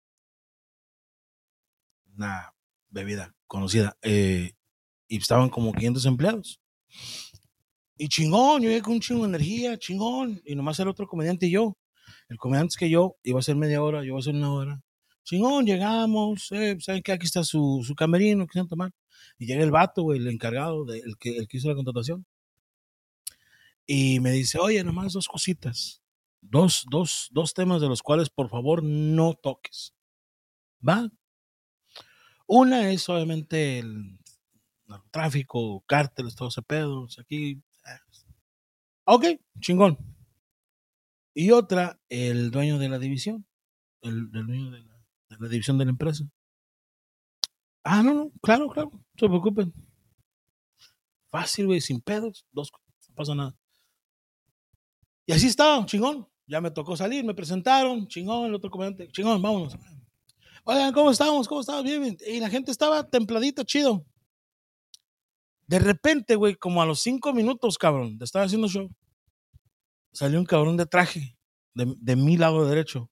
Una 2.16 2.52
bebida 2.90 3.34
conocida. 3.46 3.96
eh, 4.02 4.52
y 5.08 5.18
estaban 5.18 5.48
como 5.48 5.72
500 5.72 6.06
empleados. 6.06 6.60
Y 7.96 8.08
chingón, 8.08 8.62
yo 8.62 8.68
llegué 8.68 8.82
con 8.82 8.94
un 8.94 9.00
chingo 9.00 9.22
de 9.22 9.28
energía, 9.28 9.78
chingón. 9.78 10.40
Y 10.44 10.54
nomás 10.54 10.78
el 10.80 10.88
otro 10.88 11.06
comediante 11.06 11.46
y 11.46 11.50
yo. 11.52 11.76
El 12.28 12.38
comediante 12.38 12.72
es 12.72 12.76
que 12.76 12.90
yo 12.90 13.16
iba 13.22 13.38
a 13.38 13.42
ser 13.42 13.56
media 13.56 13.82
hora, 13.82 14.00
yo 14.00 14.06
iba 14.08 14.18
a 14.18 14.22
ser 14.22 14.34
una 14.34 14.52
hora. 14.52 14.82
Chingón, 15.24 15.64
llegamos, 15.66 16.52
eh, 16.52 16.76
¿saben 16.80 17.02
qué? 17.02 17.12
Aquí 17.12 17.26
está 17.26 17.44
su, 17.44 17.82
su 17.86 17.94
camerino, 17.94 18.46
quieren 18.46 18.68
tomar. 18.68 18.92
Y 19.38 19.46
llega 19.46 19.64
el 19.64 19.70
vato, 19.70 20.12
el 20.12 20.26
encargado, 20.28 20.84
de, 20.84 20.98
el, 20.98 21.16
que, 21.18 21.36
el 21.38 21.48
que 21.48 21.56
hizo 21.56 21.68
la 21.68 21.74
contratación. 21.74 22.26
Y 23.86 24.20
me 24.20 24.30
dice, 24.32 24.58
oye, 24.58 24.82
nomás 24.84 25.12
dos 25.12 25.28
cositas. 25.28 26.02
Dos, 26.40 26.84
dos, 26.90 27.28
dos 27.32 27.54
temas 27.54 27.80
de 27.80 27.88
los 27.88 28.02
cuales, 28.02 28.28
por 28.30 28.48
favor, 28.50 28.82
no 28.82 29.34
toques. 29.34 29.94
¿Va? 30.86 31.10
Una 32.46 32.90
es, 32.90 33.08
obviamente, 33.08 33.78
el 33.78 34.18
narcotráfico, 34.86 35.82
cárteles, 35.86 36.34
todo 36.36 36.48
ese 36.48 36.62
pedo. 36.62 37.02
o 37.02 37.08
sea, 37.08 37.22
Aquí. 37.22 37.52
eh. 37.86 37.98
Ok, 39.04 39.24
chingón. 39.60 39.98
Y 41.34 41.50
otra, 41.50 42.00
el 42.08 42.52
dueño 42.52 42.78
de 42.78 42.88
la 42.88 42.98
división. 42.98 43.44
El, 44.02 44.30
dueño 44.30 44.70
de 44.70 44.84
la, 45.38 45.48
división 45.48 45.76
de 45.78 45.84
la 45.84 45.90
empresa. 45.90 46.24
Ah, 47.82 48.02
no, 48.02 48.14
no, 48.14 48.32
claro, 48.40 48.68
claro, 48.68 48.90
no 48.92 49.00
se 49.18 49.26
preocupen. 49.26 49.74
Fácil, 51.30 51.66
güey, 51.66 51.80
sin 51.80 52.00
pedos, 52.00 52.46
dos, 52.52 52.70
no 53.08 53.14
pasa 53.14 53.34
nada. 53.34 53.56
Y 55.26 55.32
así 55.32 55.48
estaba, 55.48 55.84
chingón. 55.84 56.28
Ya 56.46 56.60
me 56.60 56.70
tocó 56.70 56.96
salir, 56.96 57.24
me 57.24 57.34
presentaron, 57.34 58.06
chingón, 58.06 58.46
el 58.46 58.54
otro 58.54 58.70
comediante, 58.70 59.08
chingón, 59.08 59.42
vámonos. 59.42 59.76
Oigan, 60.64 60.92
¿cómo 60.92 61.10
estamos? 61.10 61.48
¿Cómo 61.48 61.62
estamos? 61.62 61.82
Bien, 61.82 62.00
bien. 62.00 62.16
Y 62.26 62.38
la 62.38 62.48
gente 62.48 62.70
estaba 62.70 63.08
templadita, 63.08 63.64
chido. 63.64 64.04
De 65.66 65.78
repente, 65.78 66.36
güey, 66.36 66.54
como 66.54 66.80
a 66.80 66.86
los 66.86 67.00
cinco 67.00 67.32
minutos, 67.32 67.76
cabrón, 67.76 68.18
de 68.18 68.24
estar 68.24 68.44
haciendo 68.44 68.68
show, 68.68 68.90
salió 70.14 70.38
un 70.38 70.46
cabrón 70.46 70.78
de 70.78 70.86
traje, 70.86 71.36
de, 71.74 71.94
de 71.98 72.16
mi 72.16 72.36
lado 72.38 72.66
derecho. 72.66 73.10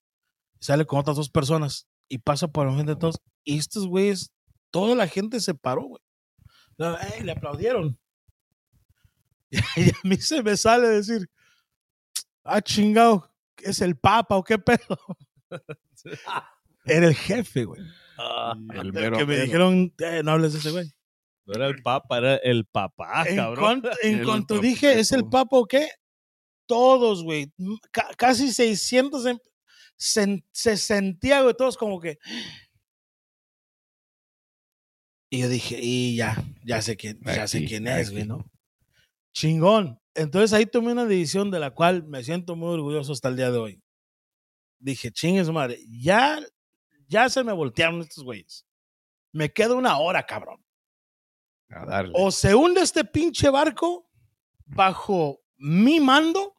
Sale 0.61 0.87
con 0.87 0.99
otras 1.01 1.17
dos 1.17 1.29
personas 1.29 1.87
y 2.09 2.19
pasa 2.19 2.49
por 2.49 2.67
enfrente 2.69 2.93
de 2.95 3.01
todos. 3.01 3.21
Y 3.45 3.59
estos 3.59 3.87
güeyes, 3.87 4.33
toda 4.71 4.95
la 4.95 5.07
gente 5.09 5.41
se 5.41 5.55
paró, 5.55 5.83
güey. 5.83 6.03
O 6.79 6.85
sea, 6.85 6.95
ey, 7.15 7.23
le 7.25 7.33
aplaudieron. 7.33 7.99
Y 9.77 9.91
a 9.91 9.95
mí 10.05 10.17
se 10.17 10.43
me 10.43 10.57
sale 10.57 10.88
decir, 10.88 11.29
ah, 12.45 12.62
chingado, 12.62 13.31
¿es 13.59 13.83
el 13.83 13.97
papa 13.99 14.37
o 14.37 14.43
qué 14.45 14.59
pedo? 14.59 14.99
Era 16.87 17.07
el 17.09 17.15
jefe, 17.15 17.65
güey. 17.65 17.83
Ah, 18.19 18.55
El 18.75 18.93
Que 18.93 19.01
mero 19.01 19.19
me 19.19 19.27
mero. 19.27 19.43
dijeron, 19.45 19.95
"Eh, 19.99 20.23
no 20.25 20.33
hables 20.33 20.53
de 20.55 20.59
ese 20.61 20.71
güey. 20.71 20.91
No 21.45 21.55
era 21.55 21.67
el 21.67 21.83
papa, 21.83 22.19
era 22.19 22.37
el 22.37 22.67
papá, 22.67 23.25
en 23.27 23.37
cabrón. 23.37 23.59
cuanto, 23.65 23.91
en 24.03 24.25
cuanto 24.25 24.59
dije, 24.61 25.01
¿es 25.01 25.11
el 25.12 25.25
papa 25.29 25.57
o 25.57 25.67
qué? 25.67 25.88
Todos, 26.73 27.23
güey. 27.23 27.53
casi 28.16 28.51
600 28.51 29.27
em- 29.27 29.39
se, 29.95 30.43
se 30.53 30.79
sentía, 30.79 31.43
güey, 31.43 31.55
todos 31.55 31.77
como 31.77 32.01
que. 32.01 32.18
Y 35.29 35.41
yo 35.41 35.51
dije, 35.51 35.79
y 35.83 36.16
ya, 36.16 36.35
ya 36.64 36.81
sé 36.81 36.97
quién, 36.97 37.20
ya 37.27 37.47
sé 37.47 37.66
quién 37.66 37.87
es, 37.87 38.11
güey. 38.11 38.25
¿no? 38.25 38.51
Chingón. 39.35 40.01
Entonces 40.14 40.55
ahí 40.55 40.64
tomé 40.64 40.93
una 40.93 41.05
decisión 41.05 41.51
de 41.51 41.61
la 41.61 41.73
cual 41.73 42.05
me 42.05 42.25
siento 42.25 42.57
muy 42.57 42.73
orgulloso 42.73 43.12
hasta 43.12 43.29
el 43.29 43.37
día 43.37 43.51
de 43.51 43.59
hoy. 43.59 43.83
Dije, 44.79 45.12
chingue 45.12 45.45
su 45.45 45.53
madre, 45.53 45.79
ya, 45.91 46.41
ya 47.07 47.29
se 47.29 47.45
me 47.45 47.53
voltearon 47.53 48.01
estos 48.01 48.25
güeyes. 48.25 48.66
Me 49.31 49.53
queda 49.53 49.75
una 49.75 49.99
hora, 49.99 50.25
cabrón. 50.25 50.64
A 51.68 51.85
darle. 51.85 52.12
O 52.16 52.31
se 52.31 52.55
hunde 52.55 52.81
este 52.81 53.05
pinche 53.05 53.51
barco 53.51 54.09
bajo 54.64 55.43
mi 55.59 56.01
mando 56.01 56.51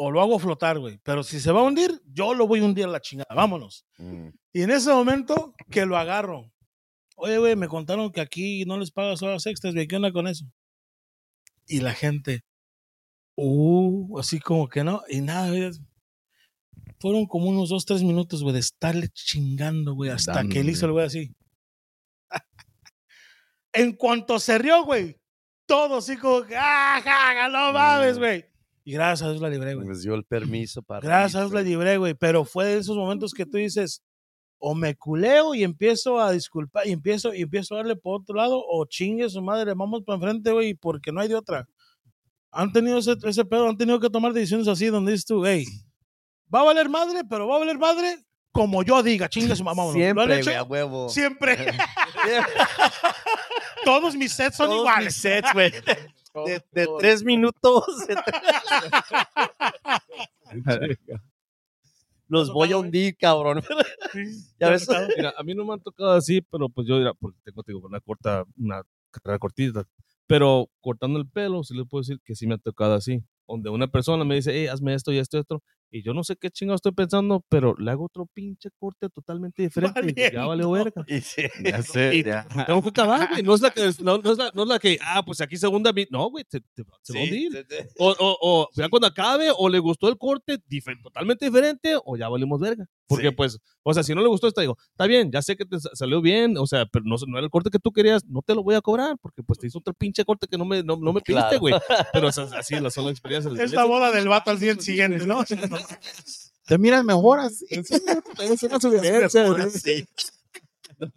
o 0.00 0.12
lo 0.12 0.20
hago 0.20 0.38
flotar, 0.38 0.78
güey. 0.78 1.00
Pero 1.02 1.24
si 1.24 1.40
se 1.40 1.50
va 1.50 1.60
a 1.60 1.64
hundir, 1.64 2.00
yo 2.06 2.32
lo 2.32 2.46
voy 2.46 2.60
a 2.60 2.64
hundir 2.64 2.84
a 2.84 2.88
la 2.88 3.00
chingada. 3.00 3.34
Vámonos. 3.34 3.84
Mm. 3.98 4.28
Y 4.52 4.62
en 4.62 4.70
ese 4.70 4.90
momento 4.92 5.56
que 5.70 5.86
lo 5.86 5.98
agarro. 5.98 6.52
Oye, 7.16 7.36
güey, 7.38 7.56
me 7.56 7.66
contaron 7.66 8.12
que 8.12 8.20
aquí 8.20 8.64
no 8.64 8.78
les 8.78 8.92
pagas 8.92 9.20
horas 9.22 9.44
extras, 9.46 9.74
güey. 9.74 9.88
¿Qué 9.88 9.96
onda 9.96 10.12
con 10.12 10.28
eso? 10.28 10.44
Y 11.66 11.80
la 11.80 11.94
gente, 11.94 12.44
uh, 13.36 14.20
así 14.20 14.38
como 14.38 14.68
que 14.68 14.84
no. 14.84 15.02
Y 15.08 15.20
nada, 15.20 15.48
güey. 15.48 15.68
Fueron 17.00 17.26
como 17.26 17.48
unos 17.48 17.68
dos, 17.68 17.84
tres 17.84 18.04
minutos, 18.04 18.44
güey, 18.44 18.54
de 18.54 18.60
estarle 18.60 19.08
chingando, 19.08 19.94
güey, 19.94 20.10
hasta 20.10 20.44
que 20.44 20.60
él 20.60 20.70
hizo 20.70 20.86
el 20.86 20.92
güey 20.92 21.06
así. 21.06 21.34
en 23.72 23.96
cuanto 23.96 24.38
se 24.38 24.58
rió, 24.58 24.84
güey, 24.84 25.16
todo 25.66 25.98
así 25.98 26.16
como 26.16 26.44
que, 26.44 26.56
¡ah, 26.56 27.00
ja, 27.02 27.48
no 27.48 27.72
mames, 27.72 28.18
güey! 28.18 28.47
Y 28.88 28.92
gracias 28.92 29.26
a 29.26 29.30
Dios 29.32 29.42
la 29.42 29.50
libré, 29.50 29.74
güey. 29.74 29.86
Nos 29.86 30.00
dio 30.00 30.14
el 30.14 30.24
permiso 30.24 30.80
para. 30.80 31.06
Gracias 31.06 31.34
a 31.34 31.40
Dios 31.40 31.52
la 31.52 31.60
libré, 31.60 31.98
güey. 31.98 32.14
Pero 32.14 32.46
fue 32.46 32.64
de 32.64 32.78
esos 32.78 32.96
momentos 32.96 33.34
que 33.34 33.44
tú 33.44 33.58
dices, 33.58 34.02
o 34.56 34.74
me 34.74 34.96
culeo 34.96 35.54
y 35.54 35.62
empiezo 35.62 36.18
a 36.18 36.32
disculpar, 36.32 36.86
y 36.86 36.92
empiezo, 36.92 37.34
y 37.34 37.42
empiezo 37.42 37.74
a 37.74 37.78
darle 37.78 37.96
por 37.96 38.22
otro 38.22 38.34
lado, 38.34 38.64
o 38.66 38.86
chingue 38.86 39.28
su 39.28 39.42
madre, 39.42 39.74
vamos 39.74 40.04
para 40.06 40.16
enfrente, 40.16 40.52
güey, 40.52 40.72
porque 40.72 41.12
no 41.12 41.20
hay 41.20 41.28
de 41.28 41.34
otra. 41.34 41.68
Han 42.50 42.72
tenido 42.72 42.96
ese, 42.96 43.14
ese 43.24 43.44
pedo, 43.44 43.68
han 43.68 43.76
tenido 43.76 44.00
que 44.00 44.08
tomar 44.08 44.32
decisiones 44.32 44.66
así 44.68 44.86
donde 44.86 45.12
dices 45.12 45.26
tú, 45.26 45.44
hey, 45.44 45.66
va 46.52 46.60
a 46.60 46.64
valer 46.64 46.88
madre, 46.88 47.24
pero 47.28 47.46
va 47.46 47.56
a 47.56 47.58
valer 47.58 47.76
madre 47.76 48.24
como 48.52 48.82
yo 48.84 49.02
diga, 49.02 49.28
chingue 49.28 49.54
su 49.54 49.64
mamá. 49.64 49.82
¿Lo 49.82 49.90
han 49.90 49.96
Siempre, 49.96 50.38
hecho? 50.38 50.44
güey, 50.44 50.56
a 50.56 50.62
huevo. 50.64 51.08
Siempre. 51.10 51.58
Todos 53.84 54.16
mis 54.16 54.32
sets 54.32 54.56
son 54.56 54.68
Todos 54.68 54.80
iguales. 54.80 55.04
mis 55.04 55.16
sets, 55.16 55.52
güey. 55.52 55.72
De, 56.46 56.62
de 56.72 56.88
tres 56.98 57.24
minutos. 57.24 57.84
Los 62.28 62.52
voy 62.52 62.72
a 62.72 62.78
hundir, 62.78 63.16
cabrón. 63.16 63.62
Ya 64.60 64.70
ves. 64.70 64.86
Mira, 65.16 65.32
a 65.36 65.42
mí 65.42 65.54
no 65.54 65.64
me 65.64 65.72
han 65.72 65.80
tocado 65.80 66.10
así, 66.10 66.42
pero 66.42 66.68
pues 66.68 66.86
yo, 66.86 66.98
mira, 66.98 67.14
porque 67.14 67.38
tengo, 67.42 67.86
una 67.86 68.00
corta, 68.00 68.44
una 68.58 68.82
carrera 69.10 69.38
cortita. 69.38 69.84
Pero 70.26 70.68
cortando 70.80 71.18
el 71.18 71.26
pelo, 71.26 71.64
sí 71.64 71.74
les 71.74 71.88
puedo 71.88 72.02
decir 72.02 72.20
que 72.22 72.34
sí 72.34 72.46
me 72.46 72.54
ha 72.54 72.58
tocado 72.58 72.94
así. 72.94 73.22
Donde 73.46 73.70
una 73.70 73.88
persona 73.88 74.24
me 74.24 74.34
dice, 74.34 74.52
hey, 74.52 74.66
hazme 74.66 74.92
esto 74.92 75.10
y 75.10 75.18
esto 75.18 75.38
y 75.38 75.40
esto. 75.40 75.62
Y 75.90 76.02
yo 76.02 76.12
no 76.12 76.22
sé 76.22 76.36
qué 76.36 76.50
chingado 76.50 76.76
estoy 76.76 76.92
pensando, 76.92 77.42
pero 77.48 77.74
le 77.78 77.90
hago 77.90 78.04
otro 78.04 78.26
pinche 78.26 78.68
corte 78.78 79.08
totalmente 79.08 79.62
diferente. 80.12 80.28
y 80.30 80.34
ya 80.34 80.44
valió 80.46 80.70
verga. 80.70 81.04
Y 81.06 81.20
sí. 81.20 81.42
Ya 81.64 81.82
sé, 81.82 82.14
Y 82.16 82.22
ya. 82.24 82.46
Tengo 82.66 82.82
que 82.82 82.90
acabar, 82.90 83.28
güey. 83.30 83.42
No 83.42 83.54
es 83.54 83.60
la 83.62 83.70
que, 83.70 83.90
no, 84.02 84.18
no 84.18 84.32
es 84.32 84.38
la, 84.38 84.50
no 84.54 84.62
es 84.64 84.68
la 84.68 84.78
que, 84.78 84.98
ah, 85.02 85.22
pues 85.24 85.40
aquí 85.40 85.56
segunda, 85.56 85.92
mi- 85.92 86.06
no, 86.10 86.28
güey, 86.30 86.44
se, 86.48 86.60
te- 86.60 86.84
se 87.02 87.12
va 87.14 87.20
a 87.20 87.22
hundir. 87.22 87.66
O, 87.98 88.10
o, 88.18 88.38
o 88.42 88.68
ya 88.76 88.88
cuando 88.88 89.06
acabe, 89.06 89.48
o 89.56 89.68
le 89.68 89.78
gustó 89.78 90.08
el 90.08 90.18
corte 90.18 90.58
totalmente 91.02 91.44
diferente, 91.46 91.96
o 92.04 92.16
ya 92.16 92.28
valimos 92.28 92.60
verga. 92.60 92.84
Porque, 93.06 93.28
Sí. 93.30 93.34
pues, 93.34 93.58
o 93.82 93.94
sea, 93.94 94.02
si 94.02 94.14
no 94.14 94.20
le 94.20 94.28
gustó 94.28 94.46
esto, 94.48 94.60
digo, 94.60 94.76
está 94.90 95.06
bien, 95.06 95.30
ya 95.32 95.40
sé 95.40 95.56
que 95.56 95.64
te 95.64 95.80
sa- 95.80 95.88
salió 95.94 96.20
bien, 96.20 96.58
o 96.58 96.66
sea, 96.66 96.84
pero 96.84 97.06
no, 97.06 97.16
no 97.26 97.38
era 97.38 97.44
el 97.46 97.50
corte 97.50 97.70
que 97.70 97.78
tú 97.78 97.90
querías, 97.90 98.22
no 98.26 98.42
te 98.42 98.54
lo 98.54 98.62
voy 98.62 98.74
a 98.74 98.82
cobrar, 98.82 99.16
porque 99.22 99.42
pues 99.42 99.58
te 99.58 99.66
hizo 99.66 99.78
otro 99.78 99.94
pinche 99.94 100.24
corte 100.26 100.46
que 100.46 100.58
no 100.58 100.66
me, 100.66 100.82
no, 100.82 100.96
no 100.96 101.14
me 101.14 101.22
pediste, 101.22 101.58
Claro. 101.58 101.60
güey. 101.60 101.74
Pero 102.12 102.28
o 102.28 102.32
sea, 102.32 102.44
así 102.58 102.74
son 102.74 102.84
las 102.84 102.96
experiencias. 102.98 103.58
Es 103.58 103.72
la 103.72 103.84
boda 103.84 104.12
del 104.12 104.28
vato 104.28 104.50
al 104.50 104.60
día 104.60 104.74
siguiente, 104.78 105.26
¿no? 105.26 105.42
Te 106.66 106.78
miras 106.78 107.04
mejor 107.04 107.40
así. 107.40 107.66
Es 107.70 108.62
una 108.62 108.78
sugerencia. 108.80 109.44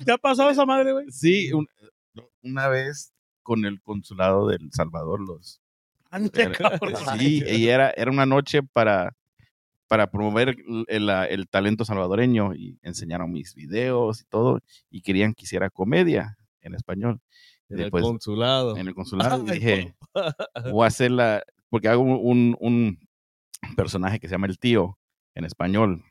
¿Te 0.05 0.12
ha 0.12 0.18
pasado 0.18 0.49
esa 0.49 0.66
madre, 0.66 0.91
güey? 0.93 1.09
Sí, 1.12 1.51
un- 1.53 1.68
una 2.43 2.68
vez 2.70 3.14
con 3.43 3.66
el 3.66 3.82
consulado 3.82 4.47
del 4.47 4.70
Salvador, 4.72 5.20
los. 5.22 5.59
Cabrón. 6.57 6.95
Sí, 7.20 7.41
y 7.47 7.68
era, 7.68 7.89
era 7.91 8.12
una 8.12 8.26
noche 8.26 8.62
para, 8.64 9.16
para 9.88 10.12
promover 10.12 10.49
el, 10.49 10.86
el- 10.88 11.09
el 11.09 11.47
talento 11.49 11.86
salvadoreño 11.86 12.53
y 12.53 12.78
enseñaron 12.82 13.32
mis 13.32 13.55
videos 13.55 14.22
y 14.22 14.26
todo, 14.26 14.59
y 14.89 15.01
querían 15.01 15.34
que 15.34 15.43
hiciera 15.45 15.70
comedia 15.70 16.38
en 16.62 16.76
español. 16.76 17.20
En 17.70 17.78
el 17.78 17.84
Después, 17.86 18.03
consulado. 18.03 18.76
en 18.76 18.88
el 18.89 18.93
consulado, 18.93 19.43
Ay, 19.47 19.59
dije, 19.59 19.95
voy 20.72 20.84
a 20.84 20.88
hacer 20.88 21.12
la, 21.12 21.41
porque 21.70 21.88
hago 21.88 22.01
un, 22.03 22.57
un 22.59 22.99
personaje 23.76 24.20
que 24.20 24.28
se 24.28 24.34
llama 24.34 24.47
el 24.47 24.59
tío 24.59 24.97
en 25.36 25.45
español. 25.45 26.03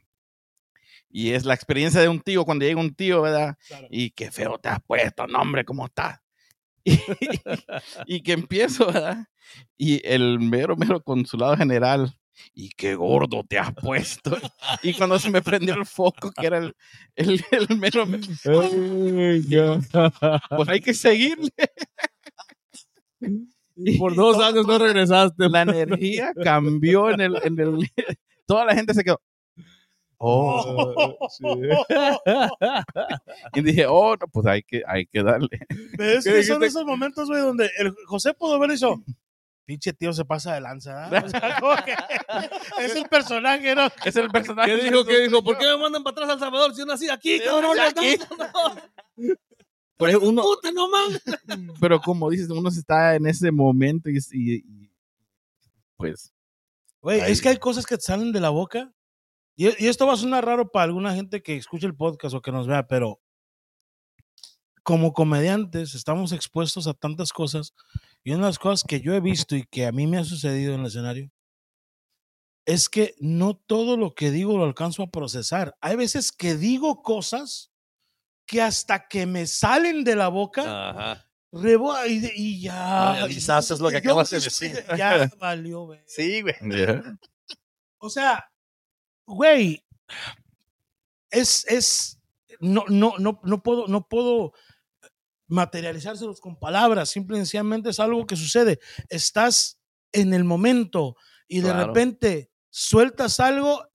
Y 1.09 1.31
es 1.31 1.45
la 1.45 1.55
experiencia 1.55 2.01
de 2.01 2.09
un 2.09 2.21
tío 2.21 2.45
cuando 2.45 2.65
llega 2.65 2.81
un 2.81 2.95
tío, 2.95 3.23
¿verdad? 3.23 3.57
Claro. 3.67 3.89
Y 3.91 4.11
qué 4.11 4.31
feo 4.31 4.59
te 4.59 4.69
has 4.69 4.81
puesto, 4.83 5.27
no, 5.27 5.41
hombre, 5.41 5.65
¿cómo 5.65 5.87
estás? 5.87 6.21
Y, 8.07 8.17
y 8.17 8.23
que 8.23 8.33
empiezo, 8.33 8.87
¿verdad? 8.87 9.27
Y 9.77 10.01
el 10.07 10.41
mero, 10.41 10.77
mero 10.77 11.03
consulado 11.03 11.57
general, 11.57 12.15
y 12.55 12.71
qué 12.71 12.95
gordo 12.95 13.45
te 13.45 13.59
has 13.59 13.75
puesto. 13.75 14.37
Y 14.83 14.95
cuando 14.95 15.19
se 15.19 15.31
me 15.31 15.43
prendió 15.43 15.75
el 15.75 15.87
foco, 15.87 16.33
que 16.33 16.47
era 16.47 16.59
el, 16.59 16.75
el, 17.17 17.45
el 17.51 17.77
mero, 17.77 18.07
pues 20.57 20.69
hay 20.69 20.81
que 20.81 20.95
seguirle. 20.95 21.51
Y 23.85 23.99
por 23.99 24.15
dos 24.15 24.43
años 24.43 24.67
no 24.67 24.79
regresaste. 24.79 25.49
La 25.49 25.63
energía 25.63 26.33
cambió 26.43 27.11
en 27.11 27.21
el, 27.21 27.37
en 27.43 27.59
el, 27.59 27.91
toda 28.47 28.65
la 28.65 28.75
gente 28.75 28.95
se 28.95 29.05
quedó. 29.05 29.21
Oh, 30.23 31.17
y 33.55 33.63
dije, 33.63 33.87
oh, 33.87 34.17
no, 34.17 34.29
pues 34.29 34.47
hay 34.47 34.63
que, 34.63 34.83
hay 34.87 35.07
que 35.07 35.23
darle. 35.23 35.49
Es 35.99 36.25
¿Qué 36.25 36.33
que 36.33 36.43
son 36.43 36.63
esos 36.63 36.85
momentos, 36.85 37.27
güey, 37.27 37.41
donde 37.41 37.71
el 37.79 37.95
José 38.05 38.35
pudo 38.35 38.57
haber 38.57 38.71
dicho, 38.71 39.03
pinche 39.65 39.95
tío 39.95 40.13
se 40.13 40.27
pasa 40.27 40.53
de 40.53 40.61
lanza, 40.61 41.09
¿verdad? 41.09 41.25
O 41.25 41.29
sea, 41.31 41.61
como 41.61 41.75
que 41.85 41.95
es 42.85 42.97
el 42.97 43.09
personaje, 43.09 43.75
¿no? 43.75 43.89
Es 44.05 44.17
el 44.17 44.29
personaje. 44.29 44.77
¿Qué 44.77 44.83
dijo? 44.83 45.07
¿Qué 45.07 45.21
dijo? 45.21 45.43
¿Por 45.43 45.57
qué 45.57 45.65
me 45.65 45.79
mandan 45.79 46.03
para 46.03 46.13
atrás 46.13 46.31
al 46.31 46.41
Salvador 46.41 46.75
si 46.75 46.81
yo 46.81 46.87
nací 46.87 47.09
aquí, 47.09 47.41
cabrón? 47.41 47.79
aquí. 47.81 48.19
Por 50.01 50.09
eso 50.11 50.21
uno, 50.21 50.43
Puta, 50.43 50.73
no 50.73 50.89
mames. 50.89 51.23
pero 51.81 52.01
como 52.01 52.29
dices, 52.31 52.49
uno 52.51 52.69
está 52.71 53.15
en 53.15 53.27
ese 53.27 53.53
momento 53.53 54.11
y, 54.11 54.19
y- 54.33 54.55
y, 54.57 54.91
pues 55.97 56.33
Güey, 57.03 57.21
es 57.31 57.41
que 57.41 57.51
hay 57.51 57.57
cosas 57.59 57.87
que 57.87 57.97
te 57.97 58.03
salen 58.03 58.33
de 58.33 58.41
la 58.41 58.51
boca. 58.51 58.93
Y, 59.57 59.67
y 59.85 59.89
esto 59.89 60.07
va 60.07 60.15
a 60.15 60.17
sonar 60.17 60.45
raro 60.45 60.71
para 60.71 60.85
alguna 60.87 61.15
gente 61.15 61.43
que 61.43 61.57
escuche 61.57 61.87
el 61.87 61.95
podcast 61.95 62.35
o 62.35 62.43
que 62.43 62.51
nos 62.53 62.67
vea, 62.67 62.87
pero 62.89 63.21
como 64.83 65.13
comediantes 65.13 65.95
estamos 65.95 66.33
expuestos 66.33 66.87
a 66.87 66.95
tantas 66.95 67.33
cosas. 67.33 67.75
Y 68.25 68.31
una 68.33 68.45
de 68.47 68.49
las 68.51 68.59
cosas 68.59 68.85
que 68.87 69.01
yo 69.01 69.15
he 69.15 69.21
visto 69.21 69.55
y 69.57 69.65
que 69.65 69.87
a 69.87 69.93
mí 69.93 70.07
me 70.07 70.19
ha 70.19 70.25
sucedido 70.25 70.75
en 70.75 70.81
el 70.81 70.87
escenario 70.87 71.31
es 72.67 72.89
que 72.89 73.15
no 73.19 73.55
todo 73.55 73.97
lo 73.97 74.15
que 74.15 74.31
digo 74.31 74.57
lo 74.59 74.65
alcanzo 74.65 75.03
a 75.03 75.11
procesar. 75.11 75.77
Hay 75.81 75.97
veces 75.97 76.33
que 76.33 76.55
digo 76.57 77.03
cosas 77.03 77.70
que 78.51 78.61
hasta 78.61 79.07
que 79.07 79.27
me 79.27 79.47
salen 79.47 80.03
de 80.03 80.17
la 80.17 80.27
boca, 80.27 80.91
Ajá. 80.91 81.29
rebo 81.53 81.95
y, 82.05 82.31
y 82.35 82.61
ya. 82.63 83.13
Realizaste 83.15 83.77
lo 83.79 83.91
que 83.91 83.99
acabas 83.99 84.29
de 84.31 84.41
decir. 84.41 84.85
Ya 84.97 85.31
valió, 85.39 85.83
güey. 85.85 86.01
Sí, 86.07 86.43
güey. 86.43 86.55
O 87.99 88.11
sea, 88.11 88.51
güey, 89.25 89.85
es, 91.31 91.65
es, 91.69 92.19
no, 92.59 92.85
no, 92.89 93.15
no, 93.19 93.41
no 93.45 93.63
puedo, 93.63 93.87
no 93.87 94.09
puedo 94.09 94.53
materializárselos 95.47 96.41
con 96.41 96.59
palabras, 96.59 97.11
simple 97.11 97.37
y 97.37 97.41
sencillamente 97.41 97.91
es 97.91 98.01
algo 98.01 98.27
que 98.27 98.35
sucede. 98.37 98.81
Estás 99.09 99.79
en 100.13 100.35
el 100.35 100.43
momento 100.45 101.17
y 101.47 101.61
de 101.61 101.71
Claro. 101.71 101.87
repente 101.87 102.51
sueltas 102.71 103.39
algo 103.41 103.87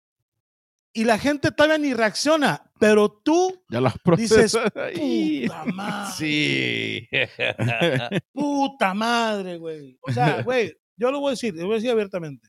y 0.97 1.03
la 1.03 1.19
gente 1.19 1.51
todavía 1.51 1.77
ni 1.77 1.93
reacciona, 1.93 2.71
pero 2.79 3.11
tú 3.11 3.61
ya 3.69 3.81
las 3.81 3.95
dices, 4.15 4.57
puta 4.57 5.65
madre, 5.73 6.13
Sí. 6.15 7.07
puta 8.33 8.93
madre, 8.93 9.57
güey. 9.57 9.99
O 10.01 10.11
sea, 10.13 10.41
güey, 10.43 10.73
yo 10.95 11.11
lo 11.11 11.19
voy 11.19 11.29
a 11.29 11.31
decir, 11.31 11.53
lo 11.53 11.65
voy 11.65 11.73
a 11.73 11.75
decir 11.75 11.91
abiertamente. 11.91 12.47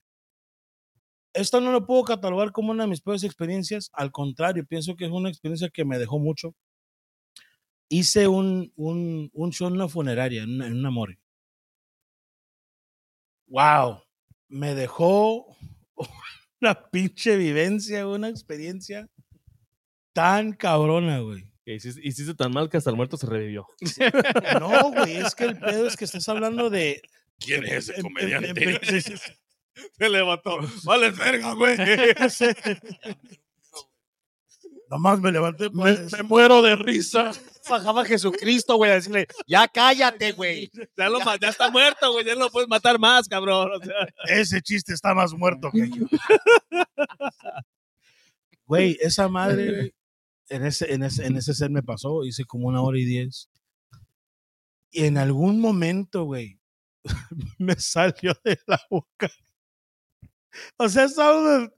Esto 1.34 1.60
no 1.60 1.72
lo 1.72 1.86
puedo 1.86 2.04
catalogar 2.04 2.52
como 2.52 2.70
una 2.70 2.84
de 2.84 2.90
mis 2.90 3.00
peores 3.02 3.24
experiencias, 3.24 3.90
al 3.92 4.12
contrario, 4.12 4.64
pienso 4.64 4.94
que 4.94 5.06
es 5.06 5.10
una 5.10 5.28
experiencia 5.28 5.68
que 5.68 5.84
me 5.84 5.98
dejó 5.98 6.20
mucho. 6.20 6.54
Hice 7.88 8.28
un, 8.28 8.72
un, 8.76 9.28
un 9.32 9.52
show 9.52 9.66
en 9.66 9.74
una 9.74 9.88
funeraria, 9.88 10.44
en 10.44 10.54
una, 10.54 10.66
en 10.68 10.78
una 10.78 10.90
morgue. 10.92 11.18
Wow, 13.48 14.02
me 14.48 14.76
dejó 14.76 15.56
una 16.60 16.90
pinche 16.90 17.36
vivencia, 17.36 18.06
una 18.06 18.28
experiencia 18.28 19.08
tan 20.12 20.52
cabrona, 20.52 21.20
güey. 21.20 21.44
Que 21.64 21.74
hiciste, 21.74 22.00
hiciste 22.02 22.34
tan 22.34 22.52
mal 22.52 22.68
que 22.70 22.76
hasta 22.76 22.90
el 22.90 22.96
muerto 22.96 23.16
se 23.16 23.26
revivió. 23.26 23.66
No, 24.60 24.92
güey, 24.92 25.16
es 25.16 25.34
que 25.34 25.44
el 25.44 25.58
pedo 25.58 25.86
es 25.86 25.96
que 25.96 26.04
estás 26.04 26.28
hablando 26.28 26.70
de. 26.70 27.02
¿Quién 27.38 27.64
es 27.64 27.90
ese 27.90 28.00
comediante? 28.00 28.80
Se 29.98 30.08
levantó. 30.08 30.58
Vale, 30.84 31.10
verga, 31.10 31.52
güey. 31.52 31.76
Nomás 34.88 35.20
me 35.20 35.32
levanté. 35.32 35.68
Me, 35.70 35.92
me 36.12 36.22
muero 36.22 36.62
de 36.62 36.76
risa. 36.76 37.32
Bajaba 37.68 38.04
Jesucristo, 38.04 38.76
güey, 38.76 38.92
a 38.92 38.94
decirle, 38.94 39.26
ya 39.46 39.66
cállate, 39.66 40.32
güey. 40.32 40.70
Ya, 40.96 41.08
lo, 41.08 41.18
ya 41.40 41.48
está 41.48 41.70
muerto, 41.70 42.12
güey. 42.12 42.24
Ya 42.24 42.34
no 42.34 42.42
lo 42.42 42.50
puedes 42.50 42.68
matar 42.68 42.98
más, 42.98 43.26
cabrón. 43.26 43.70
O 43.74 43.84
sea, 43.84 43.94
Ese 44.28 44.62
chiste 44.62 44.92
está 44.94 45.12
más 45.14 45.32
muerto 45.32 45.70
que 45.72 45.88
yo. 45.90 46.06
Güey, 48.66 48.98
esa 49.00 49.28
madre, 49.28 49.94
en 50.48 50.66
ese, 50.66 50.92
en, 50.92 51.04
ese, 51.04 51.24
en 51.24 51.36
ese 51.36 51.54
set 51.54 51.70
me 51.70 51.84
pasó, 51.84 52.24
hice 52.24 52.44
como 52.44 52.66
una 52.66 52.82
hora 52.82 52.98
y 52.98 53.04
diez. 53.04 53.48
Y 54.90 55.04
en 55.04 55.18
algún 55.18 55.60
momento, 55.60 56.24
güey, 56.24 56.58
me 57.58 57.76
salió 57.76 58.34
de 58.44 58.58
la 58.66 58.80
boca. 58.90 59.30
O 60.78 60.88
sea, 60.88 61.04
estaban- 61.04 61.72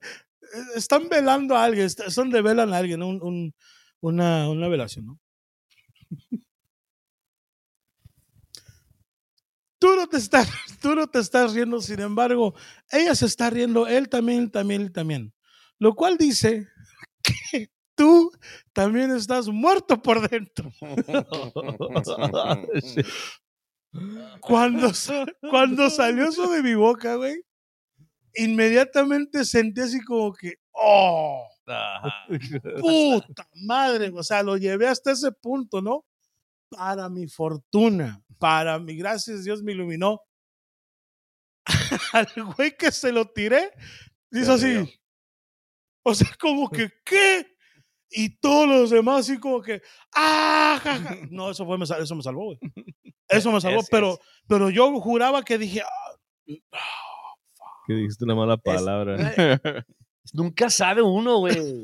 están 0.74 1.08
velando 1.08 1.56
a 1.56 1.64
alguien, 1.64 1.86
est- 1.86 2.08
son 2.10 2.30
de 2.30 2.42
velan 2.42 2.72
a 2.72 2.78
alguien, 2.78 3.02
un, 3.02 3.20
un- 3.22 3.54
una, 4.00 4.48
una 4.50 4.68
velación, 4.68 5.06
¿no? 5.06 5.18
Tú 9.80 9.94
no, 9.94 10.08
te 10.08 10.16
estás, 10.16 10.48
tú 10.82 10.94
no 10.94 11.06
te 11.06 11.20
estás 11.20 11.52
riendo, 11.54 11.80
sin 11.80 12.00
embargo, 12.00 12.54
ella 12.90 13.14
se 13.14 13.26
está 13.26 13.48
riendo, 13.50 13.86
él 13.86 14.08
también, 14.08 14.50
también, 14.50 14.82
él 14.82 14.92
también. 14.92 15.32
Lo 15.78 15.94
cual 15.94 16.18
dice 16.18 16.66
que 17.52 17.70
tú 17.94 18.32
también 18.72 19.12
estás 19.12 19.48
muerto 19.48 20.00
por 20.02 20.28
dentro. 20.28 20.72
Cuando, 24.40 24.90
cuando 25.48 25.90
salió 25.90 26.28
eso 26.28 26.50
de 26.50 26.62
mi 26.62 26.74
boca, 26.74 27.14
güey, 27.14 27.40
inmediatamente 28.34 29.44
sentí 29.44 29.80
así 29.80 30.02
como 30.04 30.32
que, 30.32 30.54
oh, 30.72 31.46
puta 32.80 33.48
madre. 33.54 34.10
O 34.14 34.22
sea, 34.22 34.42
lo 34.42 34.56
llevé 34.56 34.88
hasta 34.88 35.12
ese 35.12 35.32
punto, 35.32 35.80
¿no? 35.80 36.04
Para 36.70 37.08
mi 37.08 37.26
fortuna, 37.26 38.22
para 38.38 38.78
mi, 38.78 38.96
gracias 38.96 39.44
Dios 39.44 39.62
me 39.62 39.72
iluminó. 39.72 40.20
Al 42.12 42.28
güey 42.56 42.76
que 42.76 42.90
se 42.90 43.12
lo 43.12 43.26
tiré, 43.26 43.72
hizo 44.32 44.52
así. 44.54 44.98
O 46.02 46.14
sea, 46.14 46.28
como 46.40 46.70
que, 46.70 46.90
¿qué? 47.04 47.46
Y 48.10 48.38
todos 48.38 48.66
los 48.66 48.90
demás 48.90 49.20
así 49.20 49.38
como 49.38 49.60
que, 49.60 49.82
¡ah! 50.14 50.80
ja, 50.82 50.96
ja". 50.96 51.16
No, 51.30 51.50
eso, 51.50 51.66
fue, 51.66 51.76
eso 51.82 52.14
me 52.14 52.22
salvó, 52.22 52.44
güey. 52.46 52.58
Eso 53.30 53.52
me 53.52 53.60
salvó, 53.60 53.80
Ese 53.80 53.88
pero, 53.90 54.18
pero 54.46 54.70
yo 54.70 54.90
juraba 55.02 55.44
que 55.44 55.58
dije, 55.58 55.82
"Ah, 55.82 56.58
que 57.88 57.94
dijiste 57.94 58.24
una 58.24 58.34
mala 58.34 58.58
palabra. 58.58 59.16
Nunca 60.34 60.68
sabe 60.68 61.00
uno, 61.00 61.38
güey. 61.38 61.80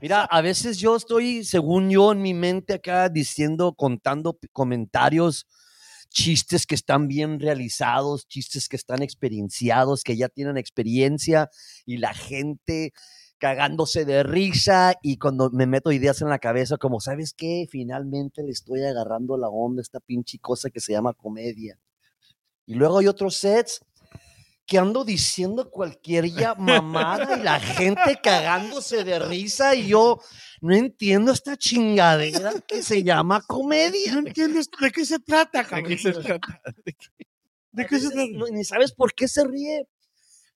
Mira, 0.00 0.22
a 0.22 0.40
veces 0.40 0.78
yo 0.78 0.94
estoy, 0.94 1.42
según 1.42 1.90
yo, 1.90 2.12
en 2.12 2.22
mi 2.22 2.32
mente 2.32 2.74
acá 2.74 3.08
diciendo, 3.08 3.74
contando 3.74 4.38
comentarios, 4.52 5.46
chistes 6.10 6.64
que 6.64 6.76
están 6.76 7.08
bien 7.08 7.40
realizados, 7.40 8.28
chistes 8.28 8.68
que 8.68 8.76
están 8.76 9.02
experienciados, 9.02 10.04
que 10.04 10.16
ya 10.16 10.28
tienen 10.28 10.58
experiencia 10.58 11.50
y 11.84 11.96
la 11.96 12.14
gente 12.14 12.92
cagándose 13.38 14.04
de 14.04 14.22
risa 14.22 14.94
y 15.02 15.18
cuando 15.18 15.50
me 15.50 15.66
meto 15.66 15.90
ideas 15.90 16.22
en 16.22 16.28
la 16.28 16.38
cabeza 16.38 16.76
como, 16.76 17.00
¿sabes 17.00 17.34
qué? 17.34 17.66
Finalmente 17.68 18.44
le 18.44 18.52
estoy 18.52 18.84
agarrando 18.84 19.36
la 19.36 19.48
onda 19.48 19.80
a 19.80 19.82
esta 19.82 19.98
pinche 19.98 20.38
cosa 20.38 20.70
que 20.70 20.80
se 20.80 20.92
llama 20.92 21.14
comedia. 21.14 21.80
Y 22.64 22.74
luego 22.74 22.98
hay 22.98 23.08
otros 23.08 23.36
sets 23.36 23.80
que 24.66 24.78
ando 24.78 25.04
diciendo 25.04 25.70
cualquier 25.70 26.26
ya 26.26 26.54
mamada 26.56 27.38
y 27.38 27.42
la 27.42 27.60
gente 27.60 28.18
cagándose 28.22 29.04
de 29.04 29.18
risa 29.20 29.74
y 29.76 29.88
yo 29.88 30.20
no 30.60 30.74
entiendo 30.74 31.30
esta 31.32 31.56
chingadera 31.56 32.52
que 32.66 32.82
se 32.82 33.02
llama 33.04 33.42
comedia. 33.46 34.12
no 34.14 34.26
entiendes 34.26 34.68
de 34.80 34.90
qué 34.90 35.04
se 35.04 35.18
trata, 35.20 35.62
¿De 35.62 35.68
cabrón. 35.68 35.88
qué 35.88 35.98
se 35.98 36.12
trata? 36.12 36.60
¿De 37.72 37.86
qué 37.86 37.98
se 38.00 38.08
veces 38.08 38.12
trata? 38.12 38.30
no- 38.32 38.46
ni 38.48 38.64
sabes 38.64 38.92
por 38.92 39.14
qué 39.14 39.28
se 39.28 39.44
ríe. 39.44 39.86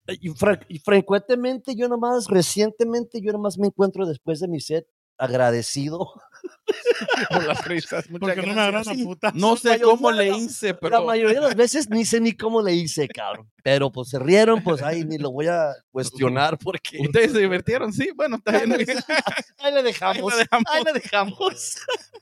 Y, 0.08 0.30
fre- 0.30 0.64
y 0.68 0.80
frecuentemente 0.80 1.76
yo 1.76 1.86
nomás, 1.88 2.26
recientemente 2.26 3.20
yo 3.22 3.30
nomás 3.32 3.58
me 3.58 3.68
encuentro 3.68 4.06
después 4.06 4.40
de 4.40 4.48
mi 4.48 4.58
set 4.60 4.86
agradecido. 5.18 6.12
Por 7.30 7.44
las 7.46 7.64
risas. 7.66 8.08
Muchas 8.10 8.20
Porque 8.20 8.40
no 8.46 8.54
me 8.54 8.60
agarran 8.60 8.82
gracias. 8.84 9.00
a 9.00 9.04
puta. 9.04 9.32
No 9.34 9.56
sé 9.56 9.68
mayoría 9.70 9.84
cómo 9.86 10.10
le 10.12 10.30
la- 10.30 10.36
hice, 10.36 10.68
La 10.68 10.78
pero 10.78 11.04
mayoría 11.04 11.40
de 11.40 11.46
las 11.46 11.54
veces 11.56 11.88
ni 11.90 12.04
sé 12.04 12.20
ni 12.20 12.32
cómo 12.32 12.62
le 12.62 12.74
hice, 12.74 13.08
cabrón. 13.08 13.50
Pero 13.62 13.90
pues 13.92 14.08
se 14.10 14.18
rieron, 14.18 14.62
pues 14.62 14.82
ahí 14.82 15.04
ni 15.04 15.18
lo 15.18 15.30
voy 15.30 15.46
a 15.48 15.72
cuestionar 15.90 16.58
porque 16.58 16.98
ustedes 17.00 17.32
se 17.32 17.38
divirtieron, 17.40 17.92
sí. 17.92 18.10
Bueno, 18.14 18.36
está 18.36 18.52
bien. 18.64 18.72
ahí 19.58 19.74
le 19.74 19.82
dejamos. 19.82 20.36
dejamos. 20.36 20.64
Ahí 20.70 20.84
le 20.84 20.92
dejamos. 20.92 21.76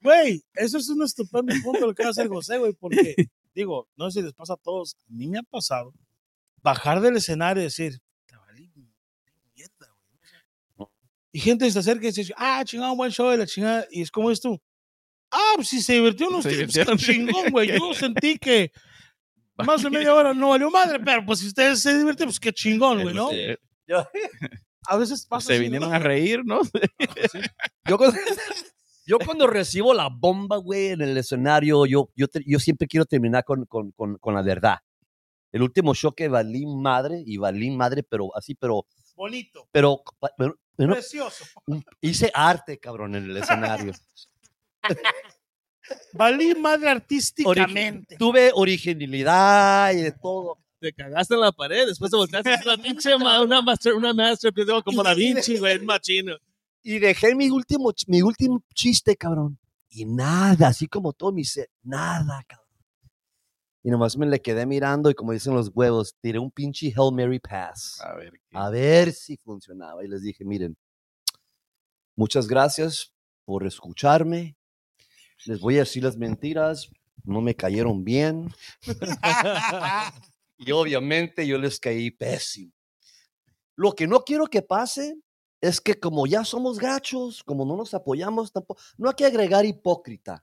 Güey, 0.00 0.44
eso 0.54 0.78
es 0.78 0.88
un 0.88 1.02
estupendo 1.02 1.52
punto 1.64 1.84
lo 1.84 1.92
que 1.94 2.04
va 2.04 2.08
a 2.08 2.12
hacer 2.12 2.28
José, 2.28 2.58
güey, 2.58 2.72
porque, 2.74 3.16
digo, 3.52 3.88
no 3.96 4.08
sé 4.08 4.20
si 4.20 4.24
les 4.26 4.34
pasa 4.34 4.52
a 4.52 4.56
todos, 4.56 4.94
a 5.00 5.12
mí 5.12 5.26
me 5.26 5.38
ha 5.38 5.42
pasado 5.42 5.92
bajar 6.62 7.00
del 7.00 7.16
escenario 7.16 7.62
y 7.62 7.64
decir, 7.64 7.98
"Te 8.26 8.36
valí 8.36 8.70
mierda, 9.56 9.88
güey". 10.76 10.88
Y 11.36 11.40
gente 11.40 11.70
se 11.70 11.78
acerca 11.78 12.06
y 12.08 12.12
dice, 12.12 12.32
ah, 12.34 12.62
chingado, 12.64 12.96
buen 12.96 13.10
show 13.12 13.28
de 13.28 13.36
la 13.36 13.46
chingada. 13.46 13.86
Y 13.90 14.00
es 14.00 14.10
como 14.10 14.30
es 14.30 14.40
tú. 14.40 14.58
Ah, 15.30 15.52
pues 15.56 15.68
si 15.68 15.82
se 15.82 15.92
divirtió 15.92 16.28
unos 16.28 16.46
chingón, 16.96 17.50
güey. 17.50 17.78
Yo 17.78 17.92
sentí 17.92 18.38
que 18.38 18.72
más 19.58 19.82
de 19.82 19.90
media 19.90 20.14
hora 20.14 20.32
no 20.32 20.48
valió 20.48 20.70
madre, 20.70 20.98
pero 20.98 21.26
pues 21.26 21.40
si 21.40 21.48
ustedes 21.48 21.82
se 21.82 21.90
divirtieron, 21.98 22.28
pues 22.30 22.40
qué 22.40 22.54
chingón, 22.54 23.02
güey, 23.02 23.14
¿no? 23.14 23.28
A 24.88 24.96
veces 24.96 25.26
pasa 25.26 25.48
Se 25.48 25.52
así, 25.56 25.64
¿no? 25.64 25.64
vinieron 25.64 25.92
a 25.92 25.98
reír, 25.98 26.40
¿no? 26.42 26.62
Yo 27.86 27.98
cuando, 27.98 28.16
yo 29.04 29.18
cuando 29.18 29.46
recibo 29.46 29.92
la 29.92 30.08
bomba, 30.08 30.56
güey, 30.56 30.86
en 30.92 31.02
el 31.02 31.18
escenario, 31.18 31.84
yo, 31.84 32.08
yo, 32.16 32.28
te- 32.28 32.44
yo 32.46 32.58
siempre 32.58 32.88
quiero 32.88 33.04
terminar 33.04 33.44
con, 33.44 33.66
con, 33.66 33.90
con, 33.92 34.16
con 34.16 34.34
la 34.34 34.40
verdad. 34.40 34.78
El 35.52 35.60
último 35.62 35.94
show 35.94 36.14
que 36.14 36.28
valí 36.28 36.64
madre, 36.66 37.22
y 37.26 37.36
valí 37.36 37.70
madre, 37.72 38.04
pero 38.04 38.30
así, 38.34 38.54
pero, 38.54 38.86
Bonito, 39.16 39.68
pero, 39.70 40.02
pero- 40.38 40.56
precioso. 40.76 41.44
hice 42.00 42.30
arte, 42.34 42.78
cabrón, 42.78 43.14
en 43.16 43.24
el 43.30 43.36
escenario. 43.36 43.92
Valí 46.12 46.54
madre 46.54 46.88
artísticamente. 46.88 48.16
Tuve 48.16 48.50
originalidad 48.54 49.92
y 49.92 50.02
de 50.02 50.12
todo. 50.12 50.58
Te 50.80 50.92
cagaste 50.92 51.34
en 51.34 51.40
la 51.40 51.52
pared, 51.52 51.86
después 51.86 52.10
te 52.10 52.16
volteaste 52.16 52.50
a 52.50 52.54
hacer 52.54 52.66
una 52.68 52.82
pinche 52.82 53.16
ma- 53.18 53.40
una 53.42 53.62
master, 53.62 53.94
una 53.94 54.12
masterpiece 54.12 54.66
digo, 54.70 54.82
como 54.82 55.02
Da 55.02 55.14
Vinci, 55.14 55.58
güey, 55.58 55.76
es 55.76 55.82
machino. 55.82 56.36
Y 56.82 56.98
dejé 56.98 57.34
mi 57.34 57.48
último, 57.48 57.92
mi 58.08 58.22
último 58.22 58.62
chiste, 58.74 59.16
cabrón. 59.16 59.58
Y 59.88 60.04
nada, 60.04 60.68
así 60.68 60.86
como 60.86 61.12
todo 61.12 61.32
mi 61.32 61.44
set, 61.44 61.70
nada, 61.82 62.44
cabrón. 62.46 62.65
Y 63.86 63.90
nomás 63.90 64.16
me 64.16 64.26
le 64.26 64.42
quedé 64.42 64.66
mirando 64.66 65.10
y 65.10 65.14
como 65.14 65.30
dicen 65.30 65.54
los 65.54 65.70
huevos, 65.72 66.16
tiré 66.20 66.40
un 66.40 66.50
pinche 66.50 66.88
Hail 66.88 67.14
Mary 67.14 67.38
Pass. 67.38 68.00
A 68.00 68.14
ver. 68.14 68.32
¿qué? 68.32 68.58
a 68.58 68.68
ver 68.68 69.12
si 69.12 69.36
funcionaba. 69.36 70.04
Y 70.04 70.08
les 70.08 70.22
dije, 70.22 70.44
miren, 70.44 70.76
muchas 72.16 72.48
gracias 72.48 73.14
por 73.44 73.64
escucharme. 73.64 74.56
Les 75.44 75.60
voy 75.60 75.76
a 75.76 75.80
decir 75.80 76.02
las 76.02 76.16
mentiras, 76.16 76.90
no 77.22 77.40
me 77.40 77.54
cayeron 77.54 78.02
bien. 78.02 78.52
y 80.58 80.72
obviamente 80.72 81.46
yo 81.46 81.56
les 81.56 81.78
caí 81.78 82.10
pésimo. 82.10 82.72
Lo 83.76 83.92
que 83.92 84.08
no 84.08 84.24
quiero 84.24 84.48
que 84.48 84.62
pase 84.62 85.16
es 85.66 85.80
que 85.80 85.98
como 85.98 86.26
ya 86.26 86.44
somos 86.44 86.78
gachos, 86.78 87.42
como 87.42 87.64
no 87.64 87.76
nos 87.76 87.94
apoyamos 87.94 88.52
tampoco, 88.52 88.80
no 88.96 89.08
hay 89.08 89.14
que 89.14 89.26
agregar 89.26 89.64
hipócrita 89.64 90.42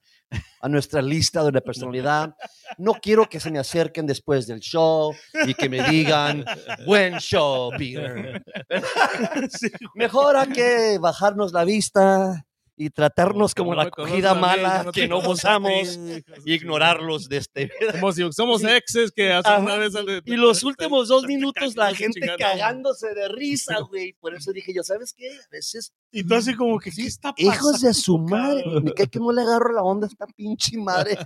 a 0.62 0.70
nuestra 0.70 1.02
lista 1.02 1.44
de 1.44 1.62
personalidad. 1.62 2.36
No 2.78 2.94
quiero 2.94 3.30
que 3.30 3.40
se 3.40 3.52
me 3.52 3.60
acerquen 3.60 4.06
después 4.06 4.48
del 4.48 4.60
show 4.60 5.14
y 5.46 5.54
que 5.54 5.70
me 5.70 5.84
digan, 5.90 6.44
buen 6.86 7.18
show, 7.20 7.72
Peter. 7.78 8.44
Mejor 9.96 10.36
hay 10.36 10.50
que 10.50 10.98
bajarnos 11.00 11.54
la 11.54 11.64
vista 11.64 12.46
y 12.76 12.90
tratarnos 12.90 13.54
como, 13.54 13.76
la 13.76 13.86
me 13.86 13.92
conoces 13.92 14.14
acogida 14.26 14.32
a 14.32 14.36
mí, 14.36 14.42
mala 14.42 14.92
que 14.92 15.08
no 15.08 15.22
gozamos 15.22 16.00
y 16.46 16.54
ignorarlos 16.54 17.30
de 17.30 17.38
este. 17.38 17.72
Como 18.00 18.12
si 18.12 18.24
somos 18.34 18.64
exes 18.64 19.12
que 19.12 19.32
hace 19.32 19.52
una 19.58 19.76
vez 19.76 19.96
al- 19.96 20.24
Y 20.26 20.36
los 20.36 20.64
últimos 20.64 21.08
dos 21.08 21.26
minutos 21.26 21.76
la 21.76 21.90
te 21.90 21.96
gente 21.98 22.20
cagándose 22.38 23.14
de 23.14 23.28
risa, 23.28 23.78
güey. 23.90 24.14
Por 24.14 24.34
eso 24.34 24.52
dije 24.52 24.74
yo, 24.74 24.82
¿sabes 24.84 25.14
qué? 25.16 25.30
A 25.30 25.50
veces, 25.52 25.94
Y 26.12 26.24
tú 26.24 26.34
así 26.34 26.56
como 26.56 26.80
que, 26.80 26.90
¿qué 26.90 27.04
está 27.06 27.32
pasando? 27.34 27.54
hijos 27.54 27.82
de 27.82 27.94
su 27.94 28.18
madre, 28.18 28.64
me 28.82 28.92
cae 28.94 29.08
que 29.08 29.20
no 29.20 29.32
le 29.32 29.42
agarro 29.44 29.72
la 29.74 29.84
onda 29.84 30.08
a 30.08 30.10
esta 30.10 30.26
pinche 30.28 30.76
madre. 30.78 31.18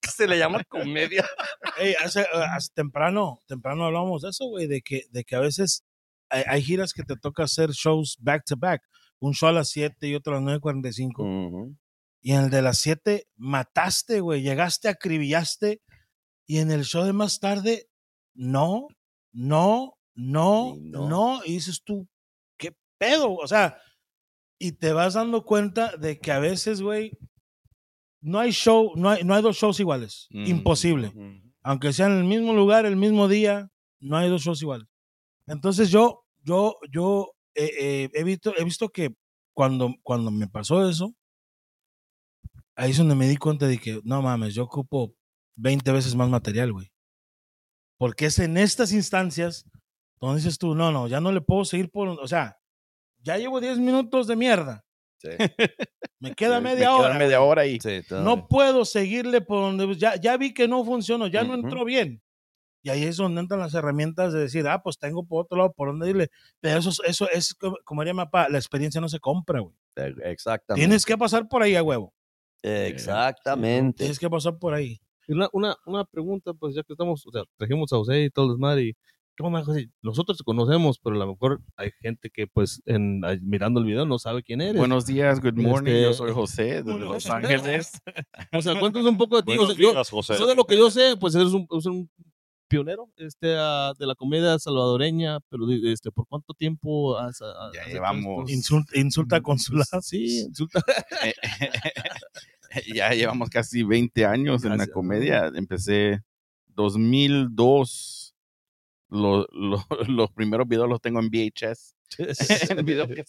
que 0.00 0.10
se 0.10 0.28
le 0.28 0.38
llama 0.38 0.62
comedia. 0.64 1.28
Ey, 1.76 1.94
hace, 2.04 2.20
eh, 2.20 2.26
hace 2.52 2.68
temprano, 2.72 3.40
temprano 3.46 3.84
hablábamos 3.86 4.22
de 4.22 4.28
eso, 4.30 4.46
güey, 4.46 4.68
de 4.68 4.80
que, 4.80 5.02
de 5.10 5.24
que 5.24 5.34
a 5.34 5.40
veces 5.40 5.82
hay, 6.30 6.44
hay 6.46 6.62
giras 6.62 6.92
que 6.92 7.02
te 7.02 7.16
toca 7.16 7.42
hacer 7.42 7.70
shows 7.70 8.16
back 8.20 8.44
to 8.46 8.56
back. 8.56 8.80
Un 9.24 9.32
show 9.32 9.48
a 9.48 9.52
las 9.52 9.70
7 9.70 10.06
y 10.06 10.14
otro 10.14 10.36
a 10.36 10.40
las 10.40 10.60
9.45. 10.60 11.76
Y 12.20 12.32
en 12.32 12.44
el 12.44 12.50
de 12.50 12.60
las 12.60 12.78
7 12.78 13.26
mataste, 13.36 14.20
güey. 14.20 14.42
Llegaste, 14.42 14.88
acribillaste. 14.88 15.80
Y 16.46 16.58
en 16.58 16.70
el 16.70 16.84
show 16.84 17.04
de 17.04 17.14
más 17.14 17.40
tarde, 17.40 17.86
no, 18.34 18.88
no, 19.32 19.94
no, 20.14 20.74
Sí, 20.74 20.80
no. 20.82 21.08
no. 21.08 21.40
Y 21.44 21.52
dices 21.52 21.82
tú, 21.82 22.06
¿qué 22.58 22.76
pedo? 22.98 23.32
O 23.34 23.46
sea, 23.46 23.78
y 24.58 24.72
te 24.72 24.92
vas 24.92 25.14
dando 25.14 25.44
cuenta 25.44 25.96
de 25.96 26.18
que 26.18 26.32
a 26.32 26.38
veces, 26.38 26.82
güey, 26.82 27.12
no 28.20 28.38
hay 28.38 28.50
show, 28.50 28.92
no 28.94 29.08
hay, 29.08 29.24
no 29.24 29.34
hay 29.34 29.42
dos 29.42 29.56
shows 29.56 29.80
iguales. 29.80 30.26
Mm. 30.30 30.46
Imposible. 30.46 31.12
Aunque 31.62 31.94
sea 31.94 32.06
en 32.06 32.18
el 32.18 32.24
mismo 32.24 32.52
lugar, 32.52 32.84
el 32.84 32.96
mismo 32.96 33.26
día, 33.26 33.70
no 34.00 34.18
hay 34.18 34.28
dos 34.28 34.42
shows 34.42 34.60
iguales. 34.60 34.86
Entonces 35.46 35.90
yo, 35.90 36.24
yo, 36.42 36.76
yo 36.90 37.33
eh, 37.54 37.70
eh, 37.80 38.10
he, 38.14 38.24
visto, 38.24 38.52
he 38.56 38.64
visto 38.64 38.88
que 38.90 39.14
cuando, 39.54 39.94
cuando 40.02 40.30
me 40.30 40.48
pasó 40.48 40.88
eso, 40.88 41.14
ahí 42.76 42.90
es 42.90 42.98
donde 42.98 43.14
me 43.14 43.28
di 43.28 43.36
cuenta 43.36 43.66
de 43.66 43.78
que, 43.78 44.00
no 44.04 44.22
mames, 44.22 44.54
yo 44.54 44.64
ocupo 44.64 45.14
20 45.56 45.92
veces 45.92 46.14
más 46.14 46.28
material, 46.28 46.72
güey. 46.72 46.90
Porque 47.98 48.26
es 48.26 48.38
en 48.40 48.56
estas 48.56 48.92
instancias 48.92 49.64
donde 50.20 50.36
dices 50.42 50.58
tú, 50.58 50.74
no, 50.74 50.90
no, 50.90 51.06
ya 51.06 51.20
no 51.20 51.30
le 51.32 51.40
puedo 51.40 51.64
seguir 51.64 51.90
por, 51.90 52.08
o 52.08 52.26
sea, 52.28 52.58
ya 53.20 53.36
llevo 53.38 53.60
10 53.60 53.78
minutos 53.78 54.26
de 54.26 54.36
mierda. 54.36 54.84
Sí. 55.18 55.28
Me 56.20 56.34
queda 56.34 56.60
Me 56.60 56.70
media 56.70 56.86
queda 56.86 56.96
hora. 56.96 57.18
media 57.18 57.40
hora 57.40 57.66
y 57.66 57.78
Sí, 57.80 58.00
No 58.10 58.36
bien. 58.36 58.48
puedo 58.48 58.84
seguirle 58.84 59.40
por 59.40 59.60
donde 59.60 59.94
ya, 59.96 60.16
ya 60.16 60.36
vi 60.36 60.52
que 60.54 60.66
no 60.66 60.84
funcionó, 60.84 61.26
ya 61.26 61.44
no 61.44 61.54
Ujú. 61.54 61.60
entró 61.66 61.84
bien. 61.84 62.22
Y 62.84 62.90
ahí 62.90 63.02
es 63.02 63.16
donde 63.16 63.40
entran 63.40 63.58
las 63.60 63.72
herramientas 63.74 64.32
de 64.34 64.40
decir, 64.40 64.68
ah, 64.68 64.82
pues 64.82 64.98
tengo 64.98 65.24
por 65.24 65.44
otro 65.44 65.56
lado 65.56 65.72
por 65.72 65.88
donde 65.88 66.10
irle. 66.10 66.28
Pero 66.60 66.78
eso, 66.78 66.90
es- 66.90 67.00
eso 67.06 67.28
es, 67.30 67.54
como, 67.84 68.02
diría 68.02 68.12
mi 68.14 68.18
papá, 68.18 68.48
la 68.50 68.58
experiencia 68.58 69.00
no 69.00 69.08
se 69.08 69.18
compra, 69.20 69.60
güey. 69.60 69.74
Eh, 69.96 70.14
Exactamente. 70.24 70.86
Tienes 70.86 71.04
que 71.06 71.16
pasar 71.16 71.48
por 71.48 71.62
ahí 71.62 71.74
a 71.76 71.82
huevo. 71.82 72.12
Exactamente. 72.62 73.98
Tienes 73.98 74.18
que 74.18 74.28
pasar 74.30 74.58
por 74.58 74.74
ahí. 74.74 75.00
Y 75.26 75.32
Una, 75.32 75.48
una, 75.52 75.76
una 75.86 76.04
pregunta, 76.04 76.52
pues 76.52 76.74
ya 76.74 76.82
que 76.82 76.92
estamos, 76.92 77.26
o 77.26 77.30
sea, 77.32 77.42
trajimos 77.56 77.92
a 77.92 77.96
José 77.96 78.24
y 78.24 78.30
todo 78.30 78.46
el 78.46 78.50
desmadre, 78.52 78.82
y 78.82 78.92
¿cómo 79.38 79.50
me 79.56 79.64
José? 79.64 79.88
Nosotros 80.02 80.36
te 80.38 80.44
conocemos, 80.44 80.98
pero 80.98 81.16
a 81.16 81.20
lo 81.20 81.28
mejor 81.28 81.60
hay 81.76 81.90
gente 82.02 82.28
que, 82.30 82.46
pues, 82.46 82.82
en, 82.84 83.20
mirando 83.42 83.80
el 83.80 83.86
video 83.86 84.04
no 84.04 84.18
sabe 84.18 84.42
quién 84.42 84.60
eres. 84.60 84.76
buenos 84.76 85.06
días, 85.06 85.40
good 85.40 85.54
morning. 85.54 85.92
Yo 85.92 85.98
Este- 86.10 86.14
soy 86.14 86.32
José 86.32 86.82
de 86.82 86.98
Los 86.98 87.28
Ángeles. 87.30 87.92
o 88.52 88.60
sea, 88.60 88.78
cuéntanos 88.78 89.08
un 89.08 89.16
poco 89.16 89.40
de 89.40 89.42
ti. 89.44 89.58
O 89.58 89.66
sea, 89.66 89.74
yo, 89.76 89.94
José. 90.10 90.34
eso 90.34 90.46
de 90.46 90.54
lo 90.54 90.64
que 90.64 90.76
yo 90.76 90.90
sé, 90.90 91.16
pues 91.18 91.34
eres 91.34 91.52
un, 91.54 91.66
eres 91.70 91.86
un 91.86 92.10
pionero 92.68 93.10
este, 93.16 93.54
ah, 93.58 93.92
de 93.98 94.06
la 94.06 94.14
comedia 94.14 94.58
salvadoreña, 94.58 95.38
pero 95.48 95.64
este, 95.70 96.10
¿por 96.10 96.26
cuánto 96.26 96.54
tiempo 96.54 97.16
has, 97.18 97.40
has 97.42 97.72
Ya 97.74 97.84
llevamos- 97.86 98.50
Insulta, 98.50 98.98
insulta 98.98 99.40
consulado. 99.40 100.00
Sí, 100.02 100.40
insulta. 100.40 100.80
ya 102.94 103.10
llevamos 103.10 103.50
casi 103.50 103.82
20 103.82 104.24
años 104.26 104.64
en 104.64 104.70
la 104.70 104.76
Gracias. 104.76 104.94
comedia. 104.94 105.52
Empecé 105.54 106.20
2002. 106.68 108.34
Lo- 109.10 109.46
lo- 109.52 109.86
los 110.08 110.30
primeros 110.32 110.66
videos 110.66 110.88
los 110.88 111.00
tengo 111.00 111.20
en 111.20 111.28
VHS. 111.30 111.94
El 112.70 112.84
video 112.84 113.06
que- 113.08 113.24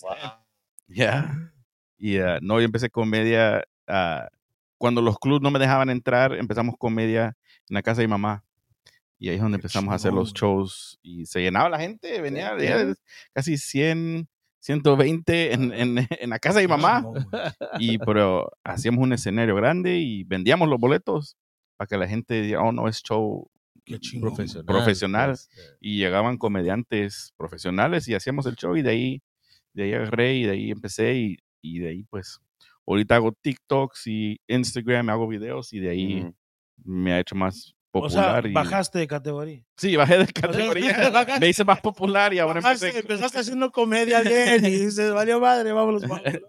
Ya. 0.88 1.52
Y 1.98 2.18
ah, 2.18 2.40
no, 2.42 2.60
yo 2.60 2.66
empecé 2.66 2.90
comedia. 2.90 3.64
ah, 3.88 4.30
cuando 4.78 5.02
los 5.02 5.18
clubs 5.20 5.42
no 5.42 5.52
me 5.52 5.60
dejaban 5.60 5.90
entrar, 5.90 6.34
empezamos 6.34 6.76
comedia 6.78 7.38
en 7.70 7.74
la 7.76 7.82
casa 7.82 8.02
de 8.02 8.08
mi 8.08 8.12
mamá. 8.12 8.44
Y 9.18 9.30
ahí 9.30 9.36
es 9.36 9.42
donde 9.42 9.58
Qué 9.58 9.62
empezamos 9.62 9.92
a 9.92 9.96
hacer 9.96 10.14
los 10.14 10.34
shows. 10.34 11.00
Y 11.02 11.26
se 11.26 11.42
llenaba 11.42 11.70
la 11.70 11.80
gente. 11.80 12.20
Venía 12.22 12.56
casi 13.34 13.58
100, 13.58 14.28
120 14.60 15.54
en, 15.54 15.72
en, 15.74 16.08
en 16.10 16.30
la 16.30 16.40
casa 16.40 16.60
de 16.60 16.66
mi 16.68 16.70
mamá. 16.72 17.04
Y 17.80 17.98
pero 18.00 18.52
hacíamos 18.64 19.04
un 19.04 19.14
escenario 19.14 19.56
grande 19.56 19.98
y 20.00 20.24
vendíamos 20.26 20.68
los 20.70 20.80
boletos 20.80 21.38
para 21.78 21.88
que 21.88 21.98
la 21.98 22.08
gente 22.08 22.42
diga, 22.42 22.62
oh, 22.62 22.72
no, 22.72 22.88
es 22.88 23.02
show 23.04 23.50
Qué. 23.86 24.00
Profesional. 24.20 24.66
profesional. 24.66 25.32
eh. 25.34 25.62
Y 25.80 25.98
llegaban 26.00 26.38
comediantes 26.38 27.34
profesionales 27.38 28.08
y 28.08 28.16
hacíamos 28.16 28.46
el 28.48 28.56
show 28.56 28.76
y 28.76 28.82
de 28.82 28.90
ahí, 28.90 29.22
de 29.74 29.84
ahí 29.84 29.94
agarré 29.94 30.36
y 30.36 30.44
de 30.44 30.52
ahí 30.52 30.72
empecé 30.72 31.14
y, 31.16 31.38
y 31.62 31.80
de 31.80 31.90
ahí 31.90 32.04
pues, 32.10 32.40
ahorita 32.88 33.16
hago 33.18 33.32
TikToks 33.34 34.08
y 34.08 34.42
Instagram, 34.48 35.10
hago 35.10 35.28
videos 35.28 35.72
y 35.72 35.80
de 35.80 35.90
ahí 35.90 36.22
Ujú. 36.22 36.36
me 36.84 37.14
ha 37.14 37.20
hecho 37.20 37.36
más 37.36 37.75
O 38.00 38.10
sea, 38.10 38.22
popular. 38.22 38.48
y, 38.48 38.54
bajaste 38.54 39.00
de 39.00 39.08
categoría. 39.08 39.64
Sí, 39.78 39.96
bajé 39.96 40.18
de 40.18 40.24
O 40.24 40.26
sea, 40.26 40.34
categoría. 40.34 41.12
me 41.40 41.50
hice 41.50 41.64
más 41.64 41.82
popular 41.82 42.34
y 42.34 42.40
ahora 42.40 42.62
bajaste, 42.62 42.88
empecé. 42.88 43.00
empezaste 43.02 43.40
haciendo 43.40 43.72
comedia 43.72 44.22
bien 44.22 44.66
y 44.66 44.72
dices, 44.72 45.14
valió 45.14 45.40
madre, 45.40 45.72
vámonos. 45.72 46.02
vámonos". 46.08 46.42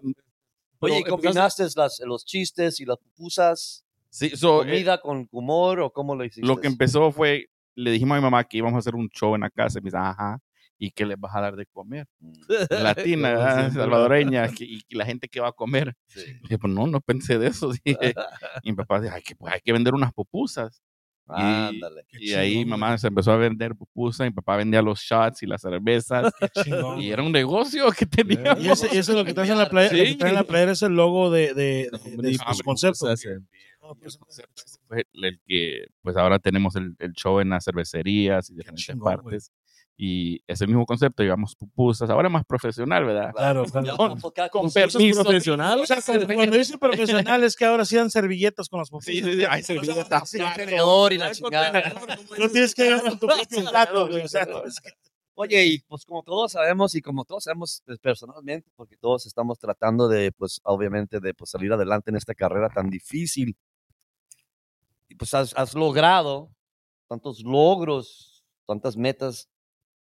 Oye, 0.79 0.99
¿y 0.99 1.03
combinaste 1.03 1.63
las, 1.75 1.99
los 2.05 2.25
chistes 2.25 2.79
y 2.79 2.85
las 2.85 2.97
pupusas? 2.97 3.83
Sí, 4.09 4.29
so, 4.35 4.63
eh, 4.63 4.65
¿Comida 4.65 4.99
con 4.99 5.27
humor 5.31 5.79
o 5.79 5.91
cómo 5.91 6.15
lo 6.15 6.23
hiciste? 6.23 6.47
Lo 6.47 6.57
que 6.57 6.67
empezó 6.67 7.11
fue, 7.11 7.49
le 7.75 7.91
dijimos 7.91 8.15
a 8.15 8.19
mi 8.19 8.23
mamá 8.23 8.43
que 8.43 8.57
íbamos 8.57 8.75
a 8.75 8.79
hacer 8.79 8.95
un 8.95 9.09
show 9.09 9.35
en 9.35 9.41
la 9.41 9.49
casa. 9.49 9.79
Y 9.79 9.81
me 9.81 9.87
dice, 9.87 9.97
ajá, 9.97 10.39
¿y 10.77 10.91
qué 10.91 11.05
les 11.05 11.19
vas 11.19 11.35
a 11.35 11.41
dar 11.41 11.55
de 11.55 11.65
comer? 11.65 12.07
Mm, 12.19 12.33
Latina, 12.69 13.71
salvadoreña, 13.71 14.49
y, 14.59 14.83
y 14.87 14.95
la 14.95 15.05
gente 15.05 15.27
que 15.27 15.39
va 15.39 15.49
a 15.49 15.53
comer. 15.53 15.95
sí. 16.07 16.21
Dije, 16.43 16.57
pues 16.57 16.73
no, 16.73 16.87
no 16.87 17.01
pensé 17.01 17.37
de 17.39 17.47
eso. 17.47 17.71
dije. 17.71 18.13
y 18.63 18.71
mi 18.71 18.75
papá 18.75 19.01
dijo, 19.01 19.15
hay 19.15 19.21
que, 19.21 19.35
pues, 19.35 19.53
hay 19.53 19.61
que 19.61 19.73
vender 19.73 19.93
unas 19.93 20.13
pupusas. 20.13 20.81
Ándale. 21.27 22.05
Qué 22.09 22.17
Y 22.23 22.33
ahí 22.33 22.63
mamá 22.65 22.97
se 22.97 23.07
empezó 23.07 23.31
a 23.31 23.37
vender 23.37 23.75
pupusas, 23.75 24.25
mi 24.27 24.31
papá 24.33 24.55
vendía 24.57 24.81
los 24.81 24.99
shots 25.01 25.43
y 25.43 25.45
las 25.45 25.61
cervezas. 25.61 26.33
Qué 26.39 26.47
chingón, 26.63 27.01
y 27.01 27.11
era 27.11 27.21
un 27.23 27.31
negocio 27.31 27.89
que 27.91 28.05
tenía. 28.05 28.57
Y 28.59 28.69
ese, 28.69 28.87
y 28.93 28.97
eso 28.97 29.11
es 29.11 29.17
lo 29.17 29.25
que 29.25 29.33
traes 29.33 29.49
en 29.49 29.57
la 29.57 29.69
playera. 29.69 29.95
Lo 29.97 30.03
que 30.03 30.09
Sí. 30.11 30.15
traes 30.17 30.31
en 30.31 30.35
la 30.37 30.43
playera 30.45 30.71
es 30.71 30.81
el 30.81 30.93
logo 30.93 31.29
de, 31.31 31.89
hombre, 32.05 32.37
conceptos. 32.63 33.19
fue 34.87 35.05
el 35.13 35.39
que, 35.45 35.85
pues 36.01 36.15
ahora 36.17 36.39
tenemos 36.39 36.75
el, 36.75 36.95
el 36.99 37.13
show 37.13 37.39
en 37.39 37.49
las 37.49 37.65
cervecerías 37.65 38.49
y 38.49 38.55
diferentes 38.55 38.85
chingón, 38.85 39.15
partes. 39.15 39.51
Y 39.99 40.43
ese 40.45 40.67
mismo 40.67 40.85
concepto, 40.85 41.23
llevamos 41.23 41.55
pupusas, 41.55 42.07
ahora 42.11 42.29
más 42.29 42.45
profesional, 42.45 43.03
¿verdad? 43.03 43.31
Claro, 43.33 43.65
claro. 43.71 44.11
enfocar 44.11 44.51
con 44.51 44.61
conceptos 44.63 44.93
permiso. 44.93 45.23
profesional. 45.23 45.79
O 45.79 45.85
sea, 45.87 45.97
cuando, 46.03 46.57
dice 46.57 46.77
profesional 46.77 47.43
es 47.43 47.55
que 47.55 47.65
ahora 47.65 47.83
sí 47.83 47.95
dan 47.95 48.11
servilletas 48.11 48.69
con 48.69 48.79
las 48.79 48.89
pupusas. 48.91 49.11
Sí, 49.11 49.23
sí, 49.23 49.33
sí, 49.33 49.45
hay 49.49 49.63
servilletas. 49.63 50.29
Sí, 50.29 50.39
contenedor 50.39 51.13
y 51.13 51.17
la 51.17 51.31
chingada. 51.31 51.93
No 52.37 52.47
tienes 52.49 52.75
que 52.75 52.87
ir 52.87 53.01
con 53.01 53.17
tu 53.17 53.25
propio 53.25 53.65
plato, 53.71 54.07
güey, 54.07 54.21
o 54.23 54.27
sea, 54.27 54.43
es 54.65 54.79
que- 54.79 54.91
Oye, 55.39 55.65
y 55.67 55.79
pues 55.81 56.03
como 56.03 56.23
todos 56.23 56.53
sabemos 56.53 56.95
y 56.95 57.01
como 57.01 57.23
todos 57.23 57.43
sabemos 57.43 57.83
pues, 57.85 57.99
personalmente, 57.99 58.71
porque 58.75 58.97
todos 58.97 59.27
estamos 59.27 59.59
tratando 59.59 60.07
de, 60.07 60.31
pues 60.31 60.59
obviamente, 60.63 61.19
de 61.19 61.35
pues, 61.35 61.51
salir 61.51 61.71
adelante 61.71 62.09
en 62.09 62.15
esta 62.17 62.33
carrera 62.33 62.69
tan 62.69 62.89
difícil. 62.89 63.55
Y 65.07 65.13
pues 65.15 65.35
has, 65.35 65.53
has 65.55 65.75
logrado 65.75 66.49
tantos 67.07 67.43
logros, 67.43 68.43
tantas 68.65 68.97
metas. 68.97 69.47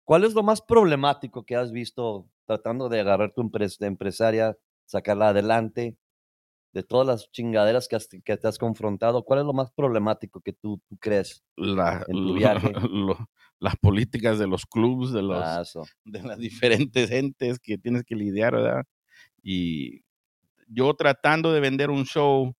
¿Cuál 0.06 0.24
es 0.24 0.34
lo 0.34 0.44
más 0.44 0.62
problemático 0.62 1.44
que 1.44 1.56
has 1.56 1.72
visto 1.72 2.30
tratando 2.46 2.88
de 2.88 3.00
agarrar 3.00 3.32
tu 3.34 3.42
empres- 3.42 3.84
empresaria, 3.84 4.56
sacarla 4.86 5.30
adelante? 5.30 5.98
De 6.72 6.82
todas 6.82 7.06
las 7.06 7.32
chingaderas 7.32 7.88
que, 7.88 7.96
has- 7.96 8.08
que 8.08 8.36
te 8.38 8.48
has 8.48 8.58
confrontado, 8.58 9.24
¿cuál 9.24 9.40
es 9.40 9.46
lo 9.46 9.54
más 9.54 9.72
problemático 9.72 10.40
que 10.42 10.52
tú, 10.52 10.80
tú 10.88 10.98
crees? 10.98 11.42
La- 11.56 12.04
En 12.08 12.16
tu 12.16 12.34
viaje. 12.34 12.72
lo- 12.90 13.28
las 13.60 13.76
políticas 13.76 14.38
de 14.38 14.46
los 14.46 14.66
clubs, 14.66 15.12
de 15.12 15.22
los, 15.22 15.42
Ah, 15.44 15.64
de 16.04 16.22
las 16.22 16.38
diferentes 16.38 17.08
gentes 17.08 17.58
que 17.58 17.78
tienes 17.78 18.04
que 18.04 18.14
lidiar, 18.14 18.54
¿verdad? 18.54 18.84
Y 19.42 20.02
yo 20.68 20.94
tratando 20.94 21.52
de 21.52 21.60
vender 21.60 21.90
un 21.90 22.04
show, 22.04 22.54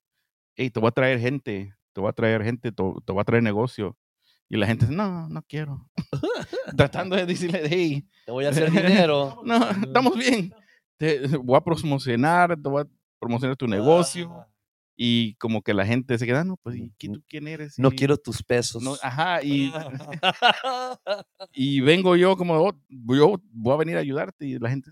hey, 0.56 0.70
te 0.70 0.80
voy 0.80 0.88
a 0.88 0.92
traer 0.92 1.20
gente, 1.20 1.74
te 1.92 2.00
voy 2.00 2.10
a 2.10 2.14
traer 2.14 2.44
gente, 2.44 2.72
te, 2.72 2.84
te 3.06 3.12
voy 3.12 3.20
a 3.20 3.24
traer 3.24 3.42
negocio. 3.42 3.96
Y 4.48 4.56
la 4.56 4.66
gente 4.66 4.86
dice, 4.86 4.96
no, 4.96 5.28
no 5.28 5.42
quiero. 5.42 5.88
tratando 6.76 7.16
de 7.16 7.26
decirle, 7.26 7.62
hey, 7.68 8.08
Te 8.24 8.32
voy 8.32 8.44
a 8.44 8.50
hacer 8.50 8.70
dinero. 8.70 9.42
no, 9.44 9.70
estamos 9.70 10.16
bien. 10.16 10.54
Te 10.98 11.20
voy 11.38 11.56
a 11.56 11.60
promocionar, 11.60 12.50
te 12.60 12.68
voy 12.68 12.82
a 12.82 12.86
promocionar 13.18 13.56
tu 13.56 13.66
negocio. 13.66 14.30
Ah, 14.32 14.48
Y 14.96 15.34
como 15.34 15.62
que 15.62 15.74
la 15.74 15.84
gente 15.84 16.16
se 16.18 16.26
queda, 16.26 16.44
no, 16.44 16.56
pues, 16.62 16.76
¿y 16.76 16.90
tú 16.98 17.22
quién 17.28 17.48
eres? 17.48 17.78
No 17.78 17.88
Y- 17.92 17.96
quiero 17.96 18.16
tus 18.16 18.42
pesos. 18.42 18.82
no, 18.82 18.94
ajá, 19.02 19.42
y, 19.42 19.72
y 21.52 21.80
vengo 21.80 22.16
yo 22.16 22.36
como, 22.36 22.54
"Oh, 22.54 22.72
yo 22.88 23.40
voy 23.50 23.74
a 23.74 23.76
venir 23.76 23.96
a 23.96 24.00
ayudarte 24.00 24.46
y 24.46 24.58
la 24.58 24.70
gente, 24.70 24.90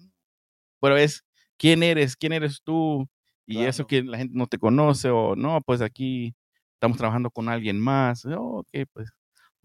pero 0.80 0.96
es, 0.96 1.24
¿quién 1.56 1.82
eres? 1.82 2.16
¿Quién 2.16 2.32
eres 2.32 2.60
tú? 2.62 3.08
Y 3.46 3.58
eso 3.62 3.86
Claro. 3.86 4.04
que 4.04 4.10
la 4.10 4.18
gente 4.18 4.34
no 4.36 4.46
te 4.46 4.58
conoce 4.58 5.10
o 5.10 5.36
no, 5.36 5.60
pues 5.60 5.80
aquí 5.80 6.34
estamos 6.74 6.96
trabajando 6.98 7.30
con 7.30 7.48
alguien 7.48 7.78
más, 7.78 8.24
oh, 8.26 8.58
ok, 8.60 8.68
pues, 8.92 9.10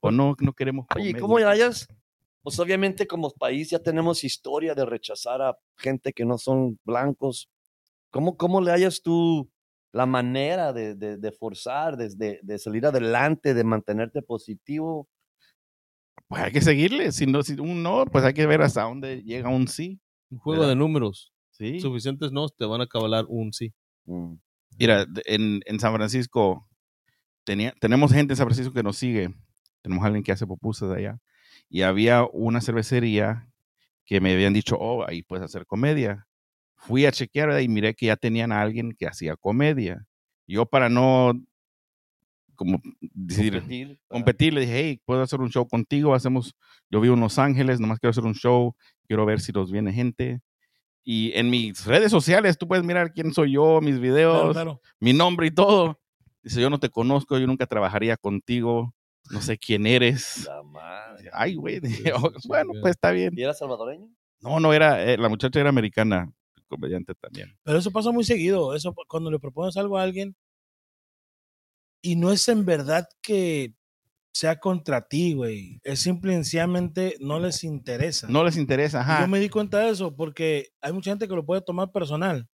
o 0.01 0.11
no, 0.11 0.35
no 0.39 0.53
queremos. 0.53 0.85
Oye, 0.95 1.09
¿y 1.09 1.13
comedia". 1.13 1.21
¿cómo 1.21 1.37
hayas? 1.37 1.87
Pues 2.41 2.59
obviamente 2.59 3.05
como 3.07 3.31
país 3.31 3.69
ya 3.69 3.79
tenemos 3.79 4.23
historia 4.23 4.73
de 4.73 4.85
rechazar 4.85 5.41
a 5.41 5.57
gente 5.77 6.13
que 6.13 6.25
no 6.25 6.37
son 6.37 6.79
blancos. 6.83 7.49
¿Cómo, 8.11 8.37
cómo 8.37 8.61
le 8.61 8.71
hayas 8.71 9.01
tú 9.01 9.49
la 9.91 10.05
manera 10.05 10.71
de, 10.73 10.95
de, 10.95 11.17
de 11.17 11.31
forzar, 11.31 11.97
de, 11.97 12.09
de, 12.15 12.39
de 12.41 12.59
salir 12.59 12.85
adelante, 12.85 13.53
de 13.53 13.63
mantenerte 13.63 14.21
positivo? 14.21 15.07
Pues 16.27 16.43
hay 16.43 16.51
que 16.51 16.61
seguirle, 16.61 17.11
si, 17.11 17.25
no, 17.25 17.41
si 17.43 17.53
un 17.59 17.81
no, 17.81 18.05
pues 18.05 18.23
hay 18.23 18.33
que 18.33 18.45
ver 18.45 18.61
hasta 18.61 18.83
dónde 18.83 19.23
llega 19.23 19.49
un 19.49 19.67
sí. 19.67 19.99
Un 20.29 20.37
juego 20.37 20.61
¿Verdad? 20.61 20.75
de 20.75 20.79
números. 20.79 21.33
Sí. 21.51 21.79
Suficientes 21.79 22.31
no 22.31 22.47
te 22.49 22.65
van 22.65 22.81
a 22.81 22.87
cabalar 22.87 23.25
un 23.27 23.51
sí. 23.51 23.73
Mm, 24.05 24.35
Mira, 24.77 25.05
en, 25.25 25.59
en 25.65 25.79
San 25.79 25.93
Francisco 25.93 26.67
tenía, 27.43 27.73
tenemos 27.81 28.13
gente 28.13 28.33
en 28.33 28.37
San 28.37 28.45
Francisco 28.47 28.73
que 28.73 28.83
nos 28.83 28.95
sigue. 28.97 29.33
Tenemos 29.81 30.03
alguien 30.05 30.23
que 30.23 30.31
hace 30.31 30.45
pupusas 30.47 30.91
allá. 30.91 31.19
Y 31.69 31.81
había 31.83 32.25
una 32.33 32.61
cervecería 32.61 33.47
que 34.05 34.19
me 34.21 34.33
habían 34.33 34.53
dicho, 34.53 34.75
oh, 34.79 35.05
ahí 35.07 35.21
puedes 35.21 35.45
hacer 35.45 35.65
comedia. 35.65 36.25
fui 36.75 37.05
a 37.05 37.11
chequear 37.11 37.61
y 37.61 37.67
miré 37.67 37.93
que 37.93 38.07
ya 38.07 38.15
tenían 38.15 38.51
a 38.51 38.61
alguien 38.61 38.93
que 38.97 39.05
hacía 39.07 39.35
comedia. 39.35 40.05
Yo 40.47 40.65
para 40.65 40.89
no, 40.89 41.33
como 42.55 42.81
decir, 43.01 43.53
Competir, 43.53 43.99
competir, 44.07 44.53
le 44.53 44.61
dije, 44.61 44.79
hey, 44.79 45.01
puedo 45.05 45.21
hacer 45.21 45.39
un 45.41 45.49
show 45.49 45.67
contigo, 45.67 46.13
hacemos, 46.15 46.55
yo 46.89 46.99
vivo 47.01 47.13
en 47.15 47.21
Los 47.21 47.37
Ángeles, 47.37 47.79
nomás 47.79 47.99
quiero 47.99 48.11
hacer 48.11 48.23
un 48.25 48.33
show, 48.33 48.75
quiero 49.07 49.25
ver 49.25 49.39
si 49.41 49.51
nos 49.51 49.71
viene 49.71 49.93
gente. 49.93 50.41
Y 51.03 51.31
en 51.35 51.49
mis 51.49 51.85
redes 51.85 52.11
sociales 52.11 52.57
tú 52.57 52.67
puedes 52.67 52.83
mirar 52.83 53.13
quién 53.13 53.33
soy 53.33 53.53
yo, 53.53 53.79
mis 53.81 53.99
videos, 53.99 54.51
Claro, 54.51 54.53
claro. 54.53 54.81
mi 54.99 55.13
nombre 55.13 55.47
y 55.47 55.51
todo. 55.51 55.99
Dice, 56.43 56.61
yo 56.61 56.69
no 56.69 56.79
te 56.79 56.89
conozco, 56.89 57.37
yo 57.37 57.47
nunca 57.47 57.65
trabajaría 57.67 58.17
contigo, 58.17 58.93
no 59.31 59.41
sé 59.41 59.57
quién 59.57 59.85
eres. 59.85 60.45
La 60.45 60.63
madre. 60.63 61.29
Ay, 61.33 61.55
güey, 61.55 61.79
dije, 61.79 62.03
sí, 62.03 62.11
"Oh, 62.15 62.31
sí, 62.41 62.47
bueno, 62.47 62.71
pues 62.81 62.91
está 62.91 63.11
bien. 63.11 63.33
¿Y 63.35 63.43
era 63.43 63.53
salvadoreño? 63.53 64.09
No, 64.41 64.59
no 64.59 64.73
era, 64.73 65.03
eh, 65.03 65.17
la 65.17 65.29
muchacha 65.29 65.59
era 65.59 65.69
americana, 65.69 66.31
comediante 66.67 67.13
también. 67.15 67.57
Pero 67.63 67.77
eso 67.77 67.91
pasa 67.91 68.11
muy 68.11 68.23
seguido. 68.23 68.73
Eso 68.73 68.93
cuando 69.07 69.29
le 69.31 69.39
propones 69.39 69.75
algo 69.77 69.97
a 69.97 70.03
alguien 70.03 70.35
y 72.01 72.15
no 72.15 72.31
es 72.31 72.47
en 72.47 72.65
verdad 72.65 73.07
que 73.21 73.75
sea 74.31 74.59
contra 74.59 75.07
ti, 75.07 75.33
güey. 75.33 75.79
Es 75.83 75.99
simple 76.01 76.31
y 76.31 76.35
sencillamente 76.35 77.15
no 77.19 77.39
les 77.39 77.63
interesa. 77.63 78.27
No 78.29 78.43
les 78.43 78.55
interesa, 78.57 78.99
Y 78.99 79.01
ajá. 79.01 79.21
Yo 79.21 79.27
me 79.27 79.39
di 79.39 79.49
cuenta 79.49 79.79
de 79.79 79.89
eso 79.89 80.15
porque 80.15 80.69
hay 80.81 80.93
mucha 80.93 81.11
gente 81.11 81.27
que 81.27 81.35
lo 81.35 81.45
puede 81.45 81.61
tomar 81.61 81.91
personal. 81.91 82.47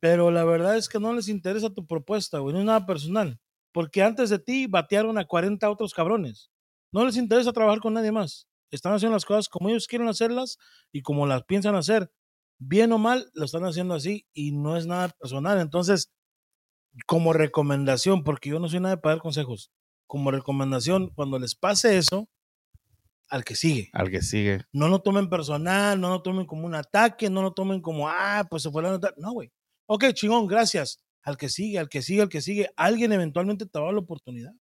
Pero 0.00 0.30
la 0.30 0.44
verdad 0.44 0.76
es 0.76 0.88
que 0.88 0.98
no 0.98 1.12
les 1.14 1.28
interesa 1.28 1.70
tu 1.70 1.86
propuesta, 1.86 2.38
güey. 2.38 2.52
No 2.54 2.60
es 2.60 2.66
nada 2.66 2.84
personal. 2.86 3.38
Porque 3.76 4.02
antes 4.02 4.30
de 4.30 4.38
ti 4.38 4.66
batearon 4.66 5.18
a 5.18 5.26
40 5.26 5.68
otros 5.68 5.92
cabrones. 5.92 6.50
No 6.90 7.04
les 7.04 7.18
interesa 7.18 7.52
trabajar 7.52 7.80
con 7.80 7.92
nadie 7.92 8.10
más. 8.10 8.48
Están 8.70 8.94
haciendo 8.94 9.14
las 9.14 9.26
cosas 9.26 9.50
como 9.50 9.68
ellos 9.68 9.86
quieren 9.86 10.08
hacerlas 10.08 10.56
y 10.92 11.02
como 11.02 11.26
las 11.26 11.44
piensan 11.44 11.74
hacer. 11.74 12.10
Bien 12.56 12.90
o 12.92 12.96
mal, 12.96 13.30
lo 13.34 13.44
están 13.44 13.66
haciendo 13.66 13.92
así 13.92 14.24
y 14.32 14.52
no 14.52 14.78
es 14.78 14.86
nada 14.86 15.10
personal. 15.10 15.60
Entonces, 15.60 16.10
como 17.06 17.34
recomendación, 17.34 18.24
porque 18.24 18.48
yo 18.48 18.60
no 18.60 18.70
soy 18.70 18.80
nada 18.80 18.98
para 18.98 19.16
dar 19.16 19.22
consejos, 19.22 19.70
como 20.06 20.30
recomendación, 20.30 21.10
cuando 21.10 21.38
les 21.38 21.54
pase 21.54 21.98
eso, 21.98 22.30
al 23.28 23.44
que 23.44 23.56
sigue 23.56 23.90
Al 23.92 24.10
que 24.10 24.22
sigue. 24.22 24.62
no 24.72 24.88
lo 24.88 25.00
tomen 25.00 25.28
personal, 25.28 26.00
no 26.00 26.08
lo 26.08 26.22
tomen 26.22 26.46
como 26.46 26.64
un 26.64 26.76
ataque, 26.76 27.28
no 27.28 27.42
lo 27.42 27.52
tomen 27.52 27.82
como, 27.82 28.08
ah, 28.08 28.46
pues 28.48 28.62
se 28.62 28.70
fue 28.70 28.82
la 28.82 28.92
nota. 28.92 29.12
No, 29.18 29.32
güey. 29.32 29.52
Ok, 29.84 30.14
chingón, 30.14 30.46
gracias. 30.46 31.05
Al 31.26 31.36
que 31.36 31.48
sigue, 31.48 31.78
al 31.78 31.88
que 31.88 32.02
sigue, 32.02 32.22
al 32.22 32.28
que 32.28 32.40
sigue. 32.40 32.70
Alguien 32.76 33.12
eventualmente 33.12 33.66
te 33.66 33.78
va 33.78 33.84
a 33.84 33.88
dar 33.88 33.94
la 33.94 34.00
oportunidad. 34.00 34.52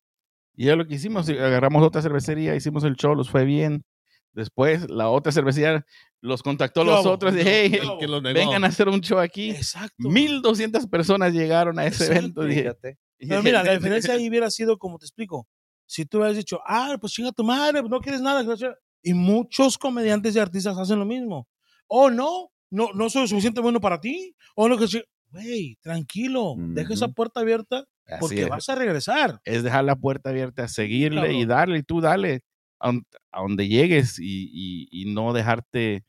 Y 0.57 0.69
es 0.69 0.77
lo 0.77 0.87
que 0.87 0.95
hicimos, 0.95 1.29
agarramos 1.29 1.83
otra 1.83 2.01
cervecería, 2.01 2.57
hicimos 2.57 2.85
el 2.85 2.97
show, 2.97 3.15
los 3.15 3.29
fue 3.31 3.45
bien. 3.45 3.85
Después 4.33 4.89
la 4.91 5.11
otra 5.11 5.31
cervecería 5.31 5.85
los 6.21 6.43
contactó 6.43 6.81
a 6.81 6.85
¿Qué 6.85 6.91
los 6.91 7.07
otros 7.07 7.35
y 7.35 7.37
¿Qué 7.37 7.71
hey, 7.71 7.81
que 8.01 8.09
lo 8.09 8.21
negó. 8.21 8.35
vengan 8.35 8.65
a 8.65 8.69
hacer 8.69 8.89
un 8.89 9.01
show 9.01 9.19
aquí. 9.19 9.51
Exacto. 9.51 10.09
1200 10.09 10.87
personas 10.89 11.33
llegaron 11.33 11.79
a 11.79 11.87
ese 11.87 12.07
Exacto. 12.07 12.43
evento. 12.43 12.61
Fíjate. 12.61 12.99
Pero 13.19 13.43
mira, 13.43 13.63
la 13.65 13.73
diferencia 13.75 14.15
ahí 14.15 14.29
hubiera 14.29 14.51
sido, 14.51 14.79
como 14.79 14.99
te 14.99 15.05
explico, 15.05 15.47
si 15.87 16.07
tú 16.07 16.19
hubieras 16.19 16.37
dicho, 16.37 16.61
ah, 16.67 16.97
pues 17.01 17.13
chinga 17.13 17.31
tu 17.33 17.45
madre, 17.45 17.83
no 17.83 18.01
quieres 18.01 18.23
nada. 18.23 18.43
gracias". 18.43 18.75
Y 19.03 19.13
muchos 19.13 19.77
comediantes 19.77 20.35
y 20.35 20.39
artistas 20.39 20.79
hacen 20.79 20.99
lo 20.99 21.05
mismo. 21.05 21.47
O 21.87 22.11
no, 22.11 22.49
no, 22.71 22.89
no 22.95 23.11
soy 23.11 23.29
suficiente 23.29 23.61
bueno 23.61 23.81
para 23.81 24.01
ti. 24.01 24.35
O 24.57 24.69
no, 24.69 24.79
que. 24.79 24.87
Güey, 25.35 25.77
tranquilo, 25.83 26.55
deja 26.59 26.95
esa 26.95 27.09
puerta 27.09 27.41
abierta 27.41 27.85
Así 28.07 28.21
porque 28.21 28.43
es. 28.43 28.49
vas 28.49 28.69
a 28.69 28.75
regresar. 28.77 29.41
es 29.45 29.63
dejar 29.65 29.85
la 29.85 29.97
puerta 29.97 30.31
abierta, 30.31 30.69
seguirle 30.69 31.21
y 31.33 31.41
cabrón. 31.41 31.49
darle, 31.49 31.79
y 31.79 31.83
tú 31.83 32.01
dale 32.01 32.41
a, 32.81 32.91
un- 32.91 33.05
a 33.33 33.41
donde 33.43 33.67
llegues 33.67 34.19
y, 34.21 34.49
y- 34.53 34.89
y 34.91 35.13
no 35.13 35.33
dejarte, 35.33 36.05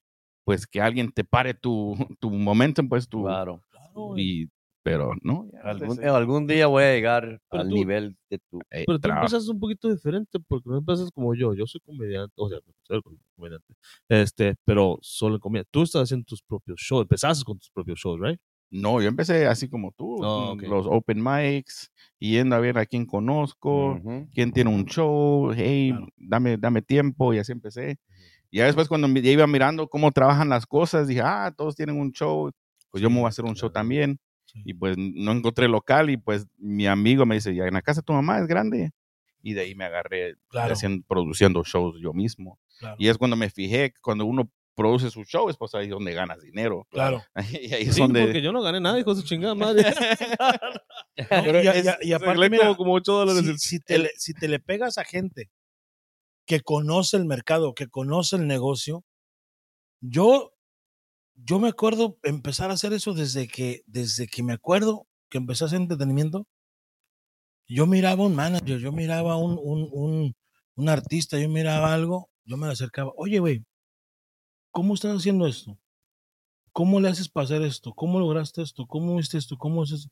pues, 0.45 0.67
que 0.67 0.80
alguien 0.80 1.11
te 1.11 1.23
pare 1.23 1.53
tu, 1.55 1.95
tu 2.19 2.30
momento, 2.30 2.84
pues, 2.88 3.09
tu... 3.09 3.23
Claro. 3.23 3.61
Claro. 3.71 4.13
Y, 4.17 4.49
pero, 4.84 5.13
¿no? 5.23 5.47
Algún, 5.63 5.95
pues, 5.95 6.07
algún 6.07 6.45
día 6.45 6.67
voy 6.67 6.84
a 6.84 6.93
llegar 6.93 7.39
Pero 7.49 7.63
al 7.63 7.69
tú- 7.69 7.73
nivel 7.76 8.15
de 8.30 8.38
tu. 8.51 8.59
eh, 8.69 8.84
Pero 8.86 8.99
tú 8.99 9.09
empezaste 9.09 9.49
un 9.49 9.59
poquito 9.59 9.91
diferente 9.91 10.38
porque 10.47 10.69
no 10.69 10.78
empiezas 10.78 11.09
como 11.09 11.34
yo. 11.34 11.55
Yo 11.55 11.65
soy 11.65 11.82
comediante, 11.82 12.34
o 12.38 12.47
sea, 12.49 12.59
soy 12.84 13.01
comediante. 13.36 13.73
Este, 14.07 14.53
pero 14.63 14.99
solo 15.01 15.36
en 15.36 15.39
comedia. 15.41 15.65
Tú 15.71 15.82
estás 15.82 16.03
haciendo 16.03 16.26
tus 16.26 16.43
propios 16.43 16.80
shows. 16.80 17.01
Empezaste 17.01 17.43
con 17.43 17.57
tus 17.57 17.71
propios 17.71 17.97
shows, 17.99 18.19
¿right? 18.21 18.39
No, 18.82 19.01
yo 19.01 19.07
empecé 19.07 19.47
así 19.47 19.69
como 19.69 19.91
tú, 19.91 20.23
Oh, 20.23 20.51
ok. 20.53 20.63
los 20.63 20.86
open 20.89 21.23
mics, 21.23 21.91
yendo 22.19 22.55
a 22.55 22.59
ver 22.59 22.78
a 22.78 22.86
quién 22.86 23.05
conozco, 23.05 24.01
quién 24.34 24.51
tiene 24.51 24.69
un 24.69 24.86
show, 24.86 25.51
hey, 25.55 25.91
Claro. 25.91 26.07
dame, 26.17 26.57
dame 26.57 26.82
tiempo, 26.82 27.34
y 27.34 27.38
así 27.39 27.51
empecé. 27.51 27.97
Y 28.51 28.57
ya 28.57 28.65
después 28.65 28.88
cuando 28.88 29.07
ya 29.07 29.32
iba 29.32 29.47
mirando 29.47 29.88
cómo 29.88 30.11
trabajan 30.11 30.49
las 30.49 30.65
cosas, 30.65 31.07
dije, 31.07 31.21
ah, 31.23 31.53
todos 31.55 31.76
tienen 31.76 31.99
un 31.99 32.11
show, 32.11 32.51
pues 32.91 33.01
yo 33.01 33.09
me 33.09 33.17
voy 33.17 33.26
a 33.26 33.30
hacer 33.30 33.45
un 33.45 33.55
show 33.55 33.69
también. 33.69 34.19
Sí. 34.45 34.61
Y 34.65 34.73
pues 34.73 34.95
no 34.97 35.32
encontré 35.32 35.67
local 35.67 36.09
y 36.09 36.17
pues 36.17 36.45
mi 36.57 36.86
amigo 36.88 37.26
me 37.26 37.36
dice, 37.36 37.53
ya 37.55 37.65
en 37.65 37.73
la 37.73 37.82
casa 37.82 38.01
de 38.01 38.05
tu 38.05 38.13
mamá 38.13 38.39
es 38.39 38.47
grande. 38.47 38.91
Y 39.41 39.53
de 39.53 39.61
ahí 39.61 39.76
me 39.76 39.86
agarré 39.86 40.36
Claro. 40.49 40.73
haciendo, 40.73 41.03
produciendo 41.07 41.63
shows 41.63 41.99
yo 42.01 42.13
mismo. 42.13 42.59
Y 42.97 43.07
es 43.07 43.17
cuando 43.17 43.36
me 43.36 43.49
fijé 43.49 43.93
cuando 44.01 44.26
uno 44.26 44.49
produce 44.76 45.09
su 45.09 45.23
show 45.23 45.49
es 45.49 45.57
pues 45.57 45.73
ahí 45.73 45.88
donde 45.88 46.13
ganas 46.13 46.41
dinero. 46.41 46.86
Claro. 46.91 47.23
y 47.51 47.73
ahí 47.73 47.84
es 47.84 47.95
Sí, 47.95 48.01
donde... 48.01 48.23
porque 48.23 48.41
yo 48.41 48.51
no 48.51 48.61
gané 48.61 48.80
nada, 48.82 48.99
hijo 48.99 49.15
de 49.15 49.21
su 49.21 49.28
chingada 49.28 49.55
madre. 49.55 49.84
No, 51.17 51.43
Pero 51.43 51.63
y, 51.63 51.67
a- 51.67 51.71
es- 51.71 51.86
y 52.01 52.09
y 52.09 52.13
aparte, 52.13 52.49
mira, 52.49 52.63
como, 52.65 52.76
como 52.78 52.93
8 52.95 53.13
dólares. 53.13 53.41
si, 53.43 53.49
el- 53.49 53.57
si 53.59 53.80
te 53.80 53.97
le, 53.99 54.09
si 54.17 54.34
te 54.34 54.49
le 54.49 54.59
pegas 54.59 54.97
a 54.97 55.05
gente 55.05 55.49
que 56.45 56.59
conoce 56.59 57.15
el 57.15 57.23
mercado, 57.26 57.73
que 57.73 57.88
conoce 57.88 58.36
el 58.36 58.47
negocio, 58.47 59.05
yo, 60.01 60.51
yo 61.36 61.59
me 61.59 61.69
acuerdo 61.69 62.17
empezar 62.23 62.69
a 62.69 62.73
hacer 62.73 62.91
eso 62.91 63.13
desde 63.13 63.47
que, 63.47 63.82
desde 63.88 64.28
que 64.28 64.43
me 64.43 64.51
acuerdo 64.53 65.07
que 65.30 65.38
empecé 65.38 65.63
a 65.63 65.67
hacer 65.67 65.80
entretenimiento. 65.80 66.45
Yo 67.67 67.88
miraba 67.88 68.26
un 68.26 68.36
manager, 68.36 68.78
yo 68.80 68.91
miraba 68.91 69.38
un, 69.38 69.57
un, 69.61 69.88
un, 69.91 70.36
un 70.76 70.89
artista, 70.89 71.39
yo 71.39 71.47
miraba 71.49 71.93
algo, 71.93 72.30
yo 72.43 72.57
me 72.57 72.67
le 72.67 72.73
acercaba, 72.73 73.11
oye, 73.15 73.39
güey, 73.39 73.63
¿cómo 74.76 74.93
estás 74.93 75.15
haciendo 75.15 75.47
esto? 75.47 75.80
¿Cómo 76.73 76.99
le 76.99 77.07
haces 77.07 77.32
hacer 77.34 77.61
esto? 77.61 77.93
¿Cómo 77.93 78.19
lograste 78.19 78.61
esto? 78.61 78.86
¿Cómo 78.86 79.15
viste 79.15 79.38
esto? 79.38 79.55
¿Cómo 79.57 79.84
es 79.86 79.91
esto? 79.91 80.09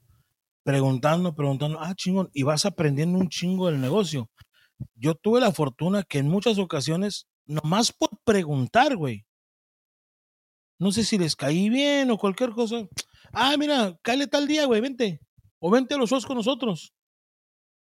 Preguntando, 0.63 1.35
preguntando, 1.35 1.81
ah, 1.81 1.93
chingón, 1.93 2.29
y 2.33 2.43
vas 2.43 2.65
aprendiendo 2.65 3.19
un 3.19 3.27
chingo 3.27 3.67
del 3.67 3.81
negocio. 3.81 4.29
Yo 4.95 5.15
tuve 5.15 5.41
la 5.41 5.51
fortuna 5.51 6.03
que 6.03 6.19
en 6.19 6.29
muchas 6.29 6.57
ocasiones, 6.59 7.27
nomás 7.45 7.91
por 7.91 8.11
preguntar, 8.23 8.95
güey, 8.95 9.25
no 10.79 10.93
sé 10.93 11.03
si 11.03 11.17
les 11.17 11.35
caí 11.35 11.67
bien 11.67 12.09
o 12.09 12.17
cualquier 12.17 12.51
cosa. 12.51 12.87
Ah, 13.33 13.57
mira, 13.57 13.99
cállate 14.01 14.27
tal 14.27 14.47
día, 14.47 14.65
güey, 14.65 14.79
vente. 14.79 15.19
O 15.59 15.69
vente 15.69 15.95
a 15.95 15.97
los 15.97 16.09
shows 16.09 16.25
con 16.25 16.37
nosotros. 16.37 16.93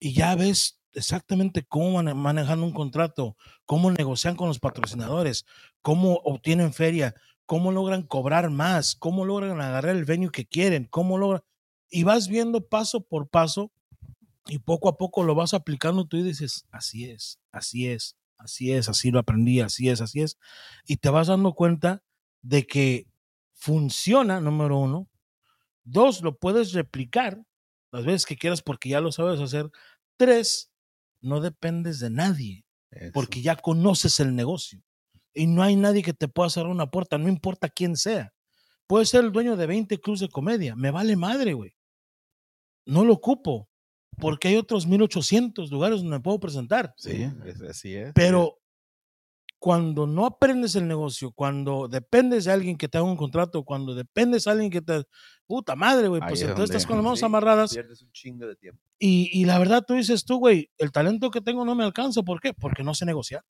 Y 0.01 0.15
ya 0.15 0.35
ves 0.35 0.81
exactamente 0.95 1.65
cómo 1.65 1.93
mane- 1.93 2.15
manejan 2.15 2.63
un 2.63 2.73
contrato, 2.73 3.37
cómo 3.67 3.91
negocian 3.91 4.37
con 4.37 4.49
los 4.49 4.59
patrocinadores, 4.59 5.45
cómo 5.83 6.15
obtienen 6.25 6.73
feria, 6.73 7.15
cómo 7.45 7.73
logran 7.73 8.03
cobrar 8.03 8.51
más, 8.51 8.95
cómo 8.95 9.25
logran 9.25 9.61
agarrar 9.61 9.95
el 9.97 10.05
venue 10.05 10.31
que 10.31 10.47
quieren, 10.47 10.87
cómo 10.91 11.19
logran. 11.19 11.43
Y 11.91 12.05
vas 12.05 12.29
viendo 12.29 12.67
paso 12.67 13.03
por 13.03 13.29
paso 13.29 13.71
y 14.47 14.59
poco 14.59 14.89
a 14.89 14.97
poco 14.97 15.23
lo 15.23 15.35
vas 15.35 15.55
aplicando 15.55 16.07
tú 16.07 16.17
y 16.17 16.23
dices, 16.23 16.67
así 16.71 17.11
es, 17.11 17.39
así 17.53 17.89
es, 17.89 18.17
así 18.39 18.73
es, 18.73 18.89
así 18.89 19.11
lo 19.11 19.19
aprendí, 19.19 19.61
así 19.61 19.89
es, 19.89 20.01
así 20.01 20.23
es. 20.23 20.39
Y 20.87 20.97
te 20.97 21.11
vas 21.11 21.27
dando 21.27 21.53
cuenta 21.53 22.03
de 22.41 22.67
que 22.67 23.07
funciona, 23.53 24.41
número 24.41 24.79
uno. 24.79 25.09
Dos, 25.85 26.23
lo 26.23 26.39
puedes 26.39 26.73
replicar 26.73 27.45
las 27.91 28.05
veces 28.05 28.25
que 28.25 28.37
quieras 28.37 28.63
porque 28.63 28.89
ya 28.89 29.01
lo 29.01 29.13
sabes 29.13 29.41
hacer. 29.41 29.71
Tres, 30.17 30.73
no 31.21 31.41
dependes 31.41 31.99
de 32.01 32.11
nadie 32.11 32.65
Eso. 32.91 33.13
porque 33.13 33.43
ya 33.43 33.57
conoces 33.57 34.19
el 34.21 34.35
negocio. 34.35 34.83
Y 35.35 35.47
no 35.47 35.63
hay 35.63 35.77
nadie 35.77 36.03
que 36.03 36.13
te 36.13 36.29
pueda 36.29 36.51
cerrar 36.51 36.71
una 36.71 36.91
puerta, 36.91 37.19
no 37.19 37.29
importa 37.29 37.69
quién 37.69 37.97
sea. 37.97 38.33
Puede 38.87 39.07
ser 39.07 39.25
el 39.25 39.33
dueño 39.33 39.57
de 39.57 39.67
20 39.67 39.99
clubs 40.01 40.21
de 40.21 40.29
comedia, 40.29 40.77
me 40.77 40.91
vale 40.91 41.17
madre, 41.17 41.55
güey. 41.55 41.75
No 42.85 43.05
lo 43.05 43.15
ocupo, 43.15 43.69
porque 44.19 44.49
hay 44.49 44.57
otros 44.57 44.87
1800 44.87 45.71
lugares 45.71 46.01
donde 46.01 46.17
me 46.19 46.23
puedo 46.23 46.39
presentar. 46.41 46.93
Sí, 46.97 47.27
así 47.69 47.95
es. 47.95 48.13
Pero 48.15 48.59
cuando 49.59 50.09
no 50.09 50.27
aprendes 50.27 50.75
el 50.75 50.89
negocio, 50.89 51.31
cuando 51.31 51.87
dependes 51.87 52.45
de 52.47 52.53
alguien 52.53 52.77
que 52.77 52.89
te 52.89 52.99
haga 52.99 53.07
un 53.07 53.17
contrato, 53.17 53.63
cuando 53.65 53.95
dependes 53.95 54.45
de 54.45 54.51
alguien 54.51 54.71
que 54.71 54.83
te... 54.83 55.05
Puta 55.47 55.77
madre, 55.77 56.09
güey, 56.09 56.21
pues 56.21 56.41
es 56.43 56.49
entonces 56.49 56.71
estás 56.71 56.87
con 56.87 56.97
las 56.97 57.05
manos 57.05 57.21
Sí, 57.21 57.25
amarradas 57.25 57.73
Pierdes 57.73 58.03
un 58.03 58.11
chingo 58.11 58.47
de 58.47 58.57
tiempo. 58.57 58.83
y, 58.99 59.31
y 59.33 59.45
la 59.45 59.59
verdad 59.59 59.85
tú 59.87 59.95
dices 59.95 60.25
tú, 60.25 60.39
güey, 60.39 60.71
el 60.79 60.91
talento 60.91 61.31
que 61.31 61.41
tengo 61.41 61.65
no 61.65 61.75
me 61.77 61.85
alcanza. 61.85 62.23
¿Por 62.23 62.41
qué? 62.41 62.53
Porque 62.55 62.83
no 62.83 62.95
sé 62.95 63.07
negociar. 63.07 63.45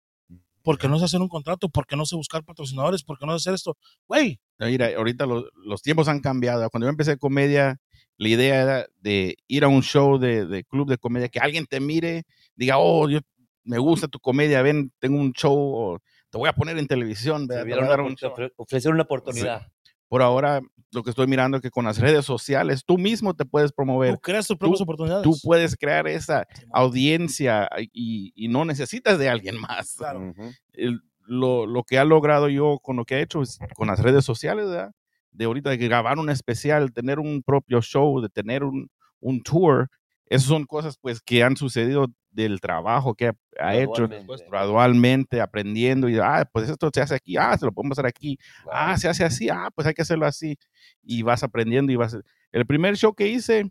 Porque 0.63 0.87
no 0.87 0.99
sé 0.99 1.05
hacer 1.05 1.21
un 1.21 1.27
contrato, 1.27 1.69
porque 1.69 1.95
no 1.95 2.05
sé 2.05 2.15
buscar 2.15 2.43
patrocinadores, 2.43 3.03
porque 3.03 3.25
no 3.25 3.31
sé 3.37 3.49
hacer 3.49 3.55
esto. 3.55 3.77
Güey, 4.07 4.39
Mira, 4.59 4.89
ahorita 4.95 5.25
los, 5.25 5.45
los 5.55 5.81
tiempos 5.81 6.07
han 6.07 6.19
cambiado. 6.19 6.69
Cuando 6.69 6.85
yo 6.85 6.91
empecé 6.91 7.17
comedia, 7.17 7.79
la 8.17 8.27
idea 8.27 8.61
era 8.61 8.85
de 8.99 9.35
ir 9.47 9.63
a 9.63 9.67
un 9.67 9.81
show 9.81 10.19
de, 10.19 10.45
de 10.45 10.63
club 10.63 10.87
de 10.87 10.97
comedia, 10.99 11.29
que 11.29 11.39
alguien 11.39 11.65
te 11.65 11.79
mire, 11.79 12.23
diga, 12.55 12.77
oh, 12.77 13.09
yo, 13.09 13.19
me 13.63 13.79
gusta 13.79 14.07
tu 14.07 14.19
comedia, 14.19 14.61
ven, 14.61 14.91
tengo 14.99 15.19
un 15.19 15.33
show, 15.33 15.53
o 15.55 15.99
te 16.29 16.37
voy 16.37 16.47
a 16.47 16.53
poner 16.53 16.77
en 16.77 16.85
televisión, 16.87 17.47
te 17.47 17.63
voy 17.63 17.73
a 17.73 17.77
dar 17.87 18.01
una 18.01 18.09
un 18.09 18.15
show". 18.15 18.31
ofre- 18.35 18.51
ofrecer 18.55 18.91
una 18.91 19.03
oportunidad. 19.03 19.67
Por 20.11 20.21
ahora, 20.21 20.59
lo 20.91 21.03
que 21.03 21.09
estoy 21.09 21.25
mirando 21.25 21.55
es 21.55 21.63
que 21.63 21.69
con 21.71 21.85
las 21.85 21.97
redes 21.97 22.25
sociales, 22.25 22.83
tú 22.85 22.97
mismo 22.97 23.33
te 23.33 23.45
puedes 23.45 23.71
promover. 23.71 24.15
Tú 24.15 24.19
creas 24.19 24.45
tus 24.45 24.57
propias 24.57 24.81
oportunidades. 24.81 25.23
Tú 25.23 25.37
puedes 25.41 25.77
crear 25.77 26.05
esa 26.05 26.45
audiencia 26.73 27.69
y, 27.93 28.33
y 28.35 28.49
no 28.49 28.65
necesitas 28.65 29.17
de 29.17 29.29
alguien 29.29 29.57
más. 29.57 29.93
Claro. 29.97 30.19
Ujú. 30.31 30.51
el- 30.73 30.99
lo, 31.27 31.65
lo 31.65 31.83
que 31.83 31.97
ha 31.97 32.03
logrado 32.03 32.49
yo 32.49 32.79
con 32.81 32.97
lo 32.97 33.05
que 33.05 33.15
he 33.15 33.21
hecho 33.21 33.41
es 33.41 33.57
con 33.77 33.87
las 33.87 33.99
redes 34.01 34.25
sociales, 34.25 34.67
¿verdad? 34.67 34.91
De 35.31 35.45
ahorita 35.45 35.69
de 35.69 35.77
grabar 35.77 36.19
un 36.19 36.29
especial, 36.29 36.91
tener 36.91 37.19
un 37.19 37.41
propio 37.41 37.81
show, 37.81 38.19
de 38.19 38.27
tener 38.27 38.65
un, 38.65 38.89
un 39.21 39.41
tour, 39.41 39.87
esas 40.31 40.47
son 40.47 40.63
cosas 40.63 40.97
pues 40.97 41.19
que 41.19 41.43
han 41.43 41.57
sucedido 41.57 42.07
del 42.29 42.61
trabajo 42.61 43.15
que 43.15 43.27
ha, 43.27 43.35
ha 43.59 43.75
hecho 43.75 44.07
Gradualmente. 44.07 44.45
gradualmente, 44.49 45.41
aprendiendo 45.41 46.07
y, 46.07 46.17
ah, 46.19 46.49
pues 46.53 46.69
esto 46.69 46.89
se 46.93 47.01
hace 47.01 47.15
aquí, 47.15 47.35
ah, 47.35 47.57
se 47.57 47.65
lo 47.65 47.73
podemos 47.73 47.97
hacer 47.97 48.07
aquí, 48.07 48.37
ah, 48.71 48.97
se 48.97 49.09
hace 49.09 49.25
así, 49.25 49.49
ah, 49.49 49.69
pues 49.75 49.85
hay 49.87 49.93
que 49.93 50.03
hacerlo 50.03 50.25
así. 50.25 50.57
Y 51.03 51.21
vas 51.23 51.43
aprendiendo 51.43 51.91
y 51.91 51.97
vas... 51.97 52.17
El 52.53 52.65
primer 52.65 52.95
show 52.95 53.13
que 53.13 53.27
hice 53.27 53.69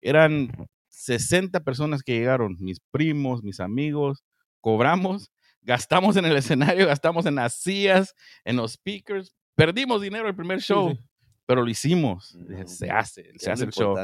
eran 0.00 0.52
60 0.86 1.58
personas 1.64 2.04
que 2.04 2.16
llegaron, 2.16 2.56
mis 2.60 2.78
primos, 2.92 3.42
mis 3.42 3.58
amigos, 3.58 4.22
cobramos, 4.60 5.32
gastamos 5.62 6.16
en 6.16 6.26
el 6.26 6.36
escenario, 6.36 6.86
gastamos 6.86 7.26
en 7.26 7.34
las 7.34 7.54
sillas, 7.54 8.14
en 8.44 8.54
los 8.54 8.74
speakers, 8.74 9.34
perdimos 9.56 10.00
dinero 10.00 10.28
el 10.28 10.36
primer 10.36 10.60
show, 10.60 10.92
sí. 10.92 11.00
pero 11.44 11.64
lo 11.64 11.68
hicimos, 11.68 12.38
se 12.66 12.88
hace, 12.88 13.32
se 13.36 13.50
hace 13.50 13.64
el 13.64 13.72
show. 13.72 13.96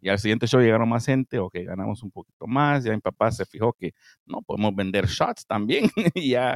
Y 0.00 0.08
al 0.08 0.18
siguiente 0.18 0.46
show 0.46 0.60
llegaron 0.60 0.88
más 0.88 1.06
gente, 1.06 1.38
ok, 1.38 1.54
ganamos 1.64 2.02
un 2.02 2.10
poquito 2.10 2.46
más. 2.46 2.84
Ya 2.84 2.92
mi 2.92 3.00
papá 3.00 3.30
se 3.30 3.44
fijó 3.46 3.72
que 3.72 3.92
no 4.26 4.42
podemos 4.42 4.74
vender 4.74 5.06
shots 5.06 5.46
también. 5.46 5.90
y 6.14 6.30
ya, 6.30 6.54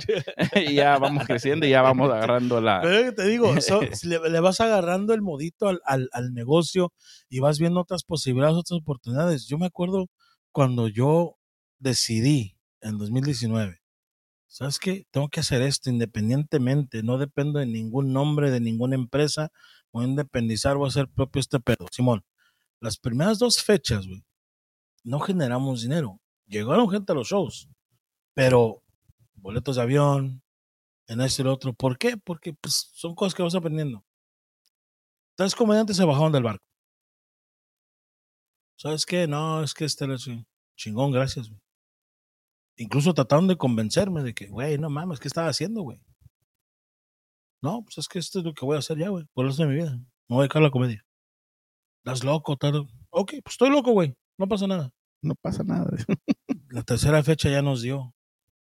ya 0.73 0.99
vamos 0.99 1.25
creciendo 1.27 1.67
y 1.67 1.71
ya 1.71 1.83
vamos 1.83 2.11
agarrando 2.11 2.61
la. 2.61 2.81
Pero 2.83 2.95
es 2.99 3.05
que 3.07 3.13
te 3.13 3.27
digo, 3.29 3.61
so- 3.61 3.81
le, 4.05 4.31
le 4.31 4.41
vas 4.41 4.61
agarrando 4.61 5.15
el 5.15 5.23
modito 5.23 5.69
al, 5.69 5.81
al- 5.85 6.09
al 6.13 6.33
negocio 6.35 6.93
y 7.29 7.41
vas 7.41 7.59
viendo 7.59 7.81
otras 7.81 8.05
posibilidades, 8.05 8.57
otras 8.57 8.81
oportunidades. 8.81 9.47
Yo 9.47 9.59
me 9.59 9.67
acuerdo 9.67 10.07
cuando 10.53 10.89
yo 10.89 11.37
decidí 11.79 12.57
en 12.81 12.99
2019, 12.99 13.81
¿sabes 14.47 14.79
qué? 14.79 15.07
Tengo 15.11 15.29
que 15.29 15.41
hacer 15.41 15.63
esto 15.63 15.91
independientemente, 15.91 17.03
no 17.03 17.19
dependo 17.19 17.59
de 17.59 17.67
ningún 17.67 18.13
nombre, 18.13 18.51
de 18.51 18.61
ninguna 18.61 18.95
empresa, 18.95 19.51
voy 19.93 20.05
a 20.05 20.09
independizar, 20.09 20.77
voy 20.77 20.87
a 20.87 20.89
hacer 20.89 21.09
propio 21.09 21.41
este 21.41 21.59
pedo. 21.61 21.87
Simón, 21.91 22.23
las 22.83 22.99
primeras 22.99 23.39
dos 23.39 23.63
fechas, 23.63 24.07
güey, 24.07 24.25
no 25.05 25.21
generamos 25.21 25.83
dinero. 25.83 26.21
Llegaron 26.47 26.91
gente 26.91 27.13
a 27.13 27.15
los 27.15 27.29
shows, 27.29 27.69
pero 28.35 28.83
boletos 29.35 29.77
de 29.77 29.83
avión, 29.83 30.43
en 31.07 31.21
este 31.21 31.43
y 31.43 31.45
lo 31.45 31.53
otro. 31.53 31.73
¿Por 31.73 31.97
qué? 31.97 32.17
Porque 32.17 32.53
pues, 32.55 32.91
son 32.95 33.15
cosas 33.15 33.35
que 33.35 33.43
vas 33.43 33.55
aprendiendo. 33.55 34.05
Tres 35.37 35.55
comediantes 35.55 35.97
se 35.97 36.05
bajaron 36.05 36.33
del 36.33 36.43
barco. 36.43 36.65
¿Sabes 38.77 39.07
qué? 39.07 39.29
No, 39.29 39.63
es 39.63 39.75
que 39.75 39.85
este 39.85 40.05
era 40.05 40.17
chingón, 40.77 41.13
gracias. 41.13 41.49
güey. 41.49 41.61
Incluso 42.77 43.15
trataron 43.15 43.47
de 43.47 43.57
convencerme 43.57 44.23
de 44.25 44.35
que, 44.35 44.49
güey, 44.49 44.77
no 44.77 44.91
mames, 44.91 45.21
¿qué 45.21 45.29
estaba 45.29 45.49
haciendo, 45.49 45.83
güey? 45.83 46.01
No, 47.63 47.85
pues 47.85 47.99
es 47.99 48.09
que 48.09 48.19
esto 48.19 48.41
es 48.41 48.45
lo 48.45 48.55
que 48.55 48.65
voy 48.65 48.75
a 48.75 48.81
hacer 48.81 48.99
ya, 48.99 49.09
güey, 49.09 49.25
por 49.35 49.45
el 49.45 49.51
resto 49.51 49.63
de 49.63 49.69
mi 49.69 49.77
vida. 49.77 49.93
Me 49.93 50.35
voy 50.37 50.39
a 50.39 50.43
dedicar 50.43 50.63
a 50.63 50.65
la 50.65 50.71
comedia. 50.73 51.05
¿Estás 52.05 52.25
loco? 52.25 52.57
tal? 52.57 52.89
Ok, 53.11 53.35
pues 53.45 53.55
estoy 53.55 53.71
loco, 53.71 53.93
güey. 53.93 54.17
No 54.37 54.49
pasa 54.49 54.67
nada. 54.67 54.91
No 55.23 55.37
pasa 55.37 55.63
nada. 55.63 55.89
La 56.69 56.83
tercera 56.83 57.23
fecha 57.23 57.49
ya 57.49 57.63
nos 57.63 57.81
dio. 57.81 58.13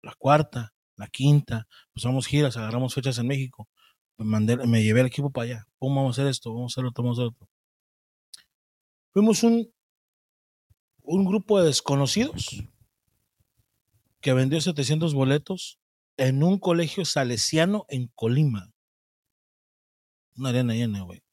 La 0.03 0.15
cuarta, 0.17 0.73
la 0.97 1.09
quinta. 1.09 1.67
Pues 1.93 2.05
vamos 2.05 2.29
giras, 2.29 2.57
agarramos 2.57 2.95
fechas 2.95 3.19
en 3.19 3.27
México. 3.27 3.69
Me, 4.19 4.25
mandé, 4.25 4.57
me 4.69 4.85
llevé 4.85 5.01
el 5.01 5.07
equipo 5.07 5.33
para 5.33 5.47
allá. 5.47 5.67
Pum, 5.79 5.97
vamos 5.97 6.17
a 6.17 6.23
hacer 6.23 6.31
esto, 6.31 6.55
vamos 6.55 6.73
a 6.73 6.75
hacer 6.75 6.87
otro, 6.87 7.03
vamos 7.03 7.19
a 7.19 7.23
hacer 7.23 7.33
otro. 7.35 7.49
Fuimos 9.13 9.43
un, 9.43 9.69
un 11.03 11.25
grupo 11.25 11.59
de 11.59 11.67
desconocidos 11.67 12.63
que 14.21 14.33
vendió 14.33 14.61
700 14.61 15.13
boletos 15.13 15.81
en 16.17 16.45
un 16.45 16.61
colegio 16.61 17.05
salesiano 17.05 17.85
en 17.89 18.07
Colima. 18.15 18.71
Una 20.37 20.51
arena 20.51 20.75
llena, 20.75 21.03
güey. 21.03 21.24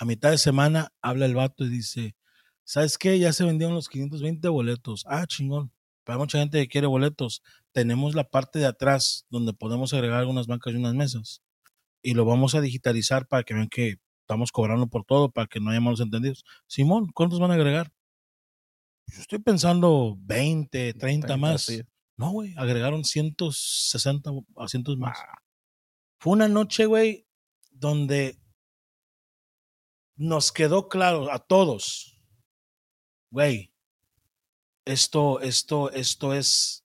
A 0.00 0.06
mitad 0.06 0.30
de 0.30 0.38
semana 0.38 0.94
habla 1.02 1.26
el 1.26 1.34
vato 1.34 1.62
y 1.62 1.68
dice, 1.68 2.16
¿sabes 2.64 2.96
qué? 2.96 3.18
Ya 3.18 3.34
se 3.34 3.44
vendieron 3.44 3.74
los 3.74 3.90
520 3.90 4.48
boletos. 4.48 5.04
Ah, 5.06 5.26
chingón. 5.26 5.72
Pero 6.04 6.16
hay 6.16 6.20
mucha 6.20 6.38
gente 6.38 6.58
que 6.58 6.68
quiere 6.68 6.86
boletos. 6.86 7.42
Tenemos 7.72 8.14
la 8.14 8.24
parte 8.24 8.58
de 8.58 8.64
atrás 8.64 9.26
donde 9.28 9.52
podemos 9.52 9.92
agregar 9.92 10.20
algunas 10.20 10.46
bancas 10.46 10.72
y 10.72 10.78
unas 10.78 10.94
mesas. 10.94 11.42
Y 12.00 12.14
lo 12.14 12.24
vamos 12.24 12.54
a 12.54 12.62
digitalizar 12.62 13.26
para 13.26 13.42
que 13.42 13.52
vean 13.52 13.68
que 13.68 13.96
estamos 14.22 14.52
cobrando 14.52 14.86
por 14.86 15.04
todo, 15.04 15.30
para 15.30 15.46
que 15.46 15.60
no 15.60 15.68
haya 15.68 15.82
malos 15.82 16.00
entendidos. 16.00 16.46
Simón, 16.66 17.10
¿cuántos 17.12 17.38
van 17.38 17.50
a 17.50 17.54
agregar? 17.54 17.92
Yo 19.08 19.20
estoy 19.20 19.40
pensando 19.40 20.16
20, 20.20 20.94
30 20.94 21.36
más. 21.36 21.64
sí. 21.64 21.82
No, 22.16 22.30
güey, 22.30 22.54
agregaron 22.56 23.04
160 23.04 24.30
asientos 24.56 24.96
más. 24.96 25.18
Fue 26.18 26.32
una 26.32 26.48
noche, 26.48 26.86
güey, 26.86 27.26
donde 27.70 28.38
nos 30.20 30.52
quedó 30.52 30.90
claro 30.90 31.32
a 31.32 31.38
todos, 31.38 32.20
güey, 33.30 33.72
esto, 34.84 35.40
esto, 35.40 35.90
esto 35.92 36.34
es, 36.34 36.84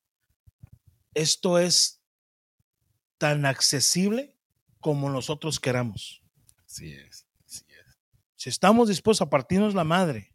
esto 1.13 1.59
es 1.59 2.01
tan 3.17 3.45
accesible 3.45 4.37
como 4.79 5.09
nosotros 5.09 5.59
queramos. 5.59 6.23
Así 6.65 6.93
es. 6.93 7.27
Así 7.45 7.65
es. 7.67 7.99
Si 8.37 8.47
estamos 8.47 8.87
dispuestos 8.87 9.27
a 9.27 9.29
partirnos 9.29 9.75
la 9.75 9.83
madre, 9.83 10.33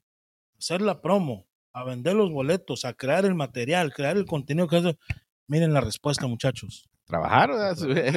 hacer 0.59 0.83
la 0.83 1.01
promo, 1.01 1.49
a 1.73 1.85
vender 1.85 2.17
los 2.17 2.31
boletos, 2.31 2.85
a 2.85 2.93
crear 2.93 3.25
el 3.25 3.35
material, 3.35 3.95
crear 3.95 4.19
el 4.19 4.27
contenido 4.27 4.69
que 4.69 4.99
miren 5.47 5.73
la 5.73 5.81
respuesta, 5.81 6.27
muchachos. 6.27 6.91
Trabajar. 7.07 7.51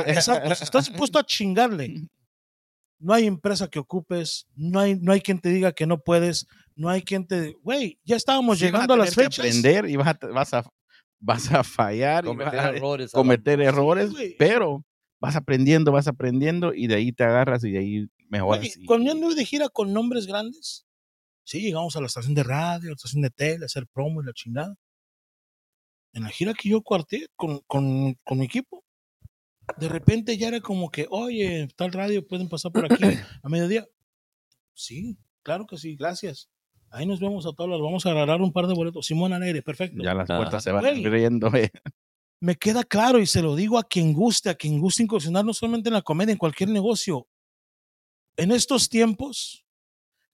Exacto, 0.07 0.51
estás 0.51 0.89
dispuesto 0.89 1.19
a 1.19 1.25
chingarle. 1.25 2.09
No 3.03 3.13
hay 3.13 3.25
empresa 3.27 3.67
que 3.67 3.79
ocupes, 3.79 4.47
no 4.55 4.79
hay, 4.79 4.95
no 4.95 5.11
hay 5.11 5.19
quien 5.19 5.39
te 5.39 5.49
diga 5.49 5.73
que 5.73 5.85
no 5.85 5.99
puedes, 5.99 6.47
no 6.75 6.87
hay 6.89 7.01
quien 7.01 7.27
te... 7.27 7.57
Güey, 7.61 7.99
ya 8.05 8.15
estábamos 8.15 8.59
Sí, 8.59 8.65
llegando 8.65 8.93
a, 8.93 8.97
las 8.97 9.13
fechas. 9.13 9.39
aprender 9.39 9.89
y 9.89 9.97
vas 9.97 10.07
a, 10.07 10.27
vas 10.27 10.53
a, 10.53 10.63
vas 11.19 11.51
a 11.51 11.63
fallar 11.65 12.23
y 12.23 12.27
Cometer 12.27 12.55
vas 12.55 12.65
a 12.65 12.69
errores. 12.69 13.13
a 13.13 13.17
cometer 13.17 13.61
errores, 13.61 14.11
pero 14.39 14.85
vas 15.19 15.35
aprendiendo, 15.35 15.91
vas 15.91 16.07
aprendiendo 16.07 16.73
y 16.73 16.87
de 16.87 16.95
ahí 16.95 17.11
te 17.11 17.25
agarras 17.25 17.63
y 17.65 17.71
de 17.71 17.79
ahí 17.79 18.07
mejoras. 18.29 18.77
y- 18.77 18.85
cuando 18.85 19.07
yo 19.07 19.11
anduve 19.11 19.35
de 19.35 19.45
gira 19.45 19.67
con 19.67 19.91
nombres 19.91 20.25
grandes, 20.25 20.85
sí, 21.45 21.59
llegamos 21.61 21.95
a 21.97 21.99
la 22.01 22.07
estación 22.07 22.33
de 22.35 22.43
radio, 22.43 22.87
a 22.87 22.91
la 22.91 22.95
estación 22.95 23.21
de 23.21 23.29
tele, 23.31 23.63
a 23.63 23.65
hacer 23.65 23.85
promo 23.93 24.21
y 24.21 24.25
la 24.25 24.33
chingada. 24.33 24.75
En 26.13 26.23
la 26.23 26.29
gira 26.29 26.53
que 26.53 26.69
yo 26.69 26.81
cuarté 26.81 27.27
con, 27.35 27.59
con, 27.67 28.13
con 28.23 28.37
mi 28.39 28.45
equipo, 28.45 28.82
de 29.77 29.89
repente 29.89 30.37
ya 30.37 30.47
era 30.47 30.61
como 30.61 30.89
que, 30.89 31.07
oye, 31.09 31.67
tal 31.75 31.91
radio, 31.91 32.25
pueden 32.25 32.49
pasar 32.49 32.71
por 32.71 32.85
aquí 32.85 33.03
a 33.43 33.49
mediodía. 33.49 33.87
Sí, 34.73 35.17
claro 35.41 35.65
que 35.67 35.77
sí, 35.77 35.95
gracias. 35.95 36.49
Ahí 36.89 37.05
nos 37.05 37.19
vemos 37.19 37.45
a 37.45 37.53
todos, 37.53 37.69
los 37.69 37.81
vamos 37.81 38.05
a 38.05 38.11
agarrar 38.11 38.41
un 38.41 38.53
par 38.53 38.67
de 38.67 38.75
boletos. 38.75 39.07
Simón 39.07 39.33
Alegre, 39.33 39.63
perfecto. 39.63 40.03
ya 40.03 40.13
las 40.13 40.27
puertas 40.27 40.63
se 40.63 40.71
van 40.71 40.85
eh. 40.85 41.71
me 42.39 42.55
queda 42.55 42.83
claro 42.83 43.19
y 43.19 43.25
se 43.25 43.41
lo 43.41 43.55
digo 43.55 43.79
a 43.79 43.83
quien 43.83 44.13
guste, 44.13 44.49
a 44.49 44.55
quien 44.55 44.79
guste 44.79 45.01
incursionar 45.01 45.43
no 45.43 45.53
solamente 45.53 45.89
en 45.89 45.93
la 45.93 46.01
comedia, 46.01 46.33
en 46.33 46.37
cualquier 46.37 46.69
negocio. 46.69 47.27
En 48.35 48.51
estos 48.51 48.89
tiempos 48.89 49.65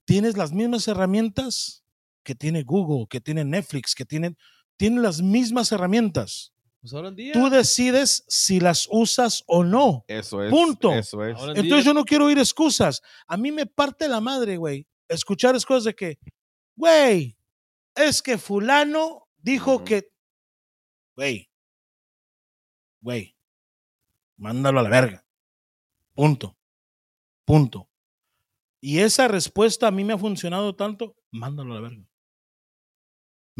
tienes 0.05 0.35
las 0.35 0.51
mismas 0.51 0.87
herramientas 0.87 1.83
que 2.23 2.35
tiene 2.35 2.63
Google, 2.63 3.07
que 3.09 3.21
tiene 3.21 3.45
Netflix, 3.45 3.95
que 3.95 4.05
tienen, 4.05 4.37
tienen 4.75 5.01
las 5.01 5.21
mismas 5.21 5.71
herramientas. 5.71 6.53
Pues 6.81 6.93
ahora 6.93 7.09
en 7.09 7.15
día. 7.15 7.33
Tú 7.33 7.49
decides 7.49 8.23
si 8.27 8.59
las 8.59 8.87
usas 8.89 9.43
o 9.47 9.63
no. 9.63 10.05
Eso 10.07 10.41
es. 10.43 10.49
Punto. 10.49 10.93
Eso 10.93 11.23
es. 11.25 11.37
en 11.41 11.49
Entonces 11.49 11.63
día- 11.63 11.81
yo 11.81 11.93
no 11.93 12.05
quiero 12.05 12.25
oír 12.25 12.37
excusas. 12.39 13.01
A 13.27 13.35
mí 13.37 13.51
me 13.51 13.65
parte 13.65 14.07
la 14.07 14.21
madre, 14.21 14.55
güey, 14.57 14.87
escuchar 15.09 15.55
excusas 15.55 15.83
de 15.83 15.93
que, 15.95 16.19
güey, 16.75 17.37
es 17.95 18.21
que 18.21 18.37
fulano 18.37 19.27
dijo 19.39 19.83
que, 19.83 20.09
güey, 21.17 21.49
güey, 23.01 23.35
mándalo 24.37 24.79
a 24.79 24.83
la 24.83 24.89
verga. 24.89 25.25
Punto. 26.13 26.57
Punto. 27.45 27.89
Y 28.81 28.99
esa 28.99 29.27
respuesta 29.27 29.87
a 29.87 29.91
mí 29.91 30.05
me 30.05 30.13
ha 30.13 30.17
funcionado 30.17 30.73
tanto, 30.75 31.15
mándalo 31.31 31.73
a 31.73 31.75
la 31.75 31.81
verga. 31.81 32.08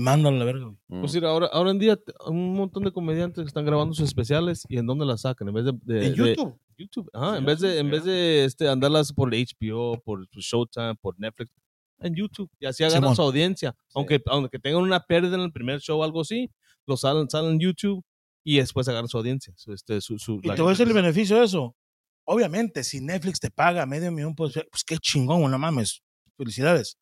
Mándalo 0.01 0.35
a 0.37 0.39
la 0.39 0.45
verga, 0.45 0.63
güey. 0.65 0.77
Mm. 0.87 1.01
Pues 1.01 1.13
mira, 1.13 1.29
ahora, 1.29 1.47
ahora 1.47 1.71
en 1.71 1.79
día 1.79 1.99
un 2.27 2.53
montón 2.53 2.83
de 2.83 2.91
comediantes 2.93 3.43
que 3.43 3.47
están 3.47 3.65
grabando 3.65 3.93
sus 3.93 4.05
especiales 4.07 4.63
y 4.69 4.77
en 4.77 4.85
dónde 4.87 5.05
las 5.05 5.21
sacan, 5.21 5.47
en 5.49 5.53
vez 5.53 5.65
de, 5.65 5.73
de- 5.83 6.05
En 6.07 6.11
de- 6.15 6.17
YouTube. 6.17 6.59
YouTube, 6.77 7.09
ajá, 7.13 7.37
en 7.37 7.41
Sí, 7.41 7.45
vez 7.45 7.59
de, 7.59 7.77
en 7.79 7.89
vez 7.91 8.03
de 8.05 8.45
este, 8.45 8.69
andarlas 8.69 9.11
por 9.11 9.29
HBO, 9.33 9.99
por 10.01 10.25
Showtime, 10.31 10.95
por 10.95 11.19
Netflix, 11.19 11.51
en 11.99 12.15
YouTube. 12.15 12.49
Y 12.57 12.65
así 12.67 12.83
agarran 12.85 13.01
Simón. 13.01 13.15
su 13.17 13.21
audiencia. 13.23 13.75
Aunque, 13.93 14.21
aunque 14.27 14.57
tengan 14.59 14.81
una 14.83 15.01
pérdida 15.01 15.35
en 15.35 15.41
el 15.41 15.51
primer 15.51 15.81
show 15.81 15.99
o 15.99 16.03
algo 16.05 16.21
así, 16.21 16.49
lo 16.87 16.95
salen, 16.95 17.29
salen 17.29 17.51
en 17.51 17.59
YouTube 17.59 18.01
y 18.45 18.57
después 18.59 18.87
agarran 18.87 19.09
su 19.09 19.17
audiencia. 19.17 19.53
Su, 19.57 19.73
este, 19.73 19.99
su, 19.99 20.17
su, 20.17 20.35
Y 20.41 20.49
te 20.55 20.61
voy 20.61 20.67
a 20.67 20.69
decir 20.69 20.87
el 20.87 20.93
beneficio 20.93 21.37
de 21.37 21.43
eso. 21.43 21.75
Obviamente, 22.23 22.85
si 22.85 23.01
Netflix 23.01 23.41
te 23.41 23.51
paga 23.51 23.85
medio 23.85 24.09
millón, 24.13 24.33
pues, 24.33 24.53
pues 24.71 24.83
qué 24.85 24.97
chingón, 24.97 25.51
no 25.51 25.57
mames. 25.59 26.01
Felicidades. 26.37 26.97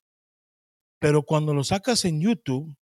Pero 1.00 1.22
cuando 1.22 1.54
lo 1.54 1.64
sacas 1.64 2.04
en 2.06 2.20
YouTube, 2.20 2.76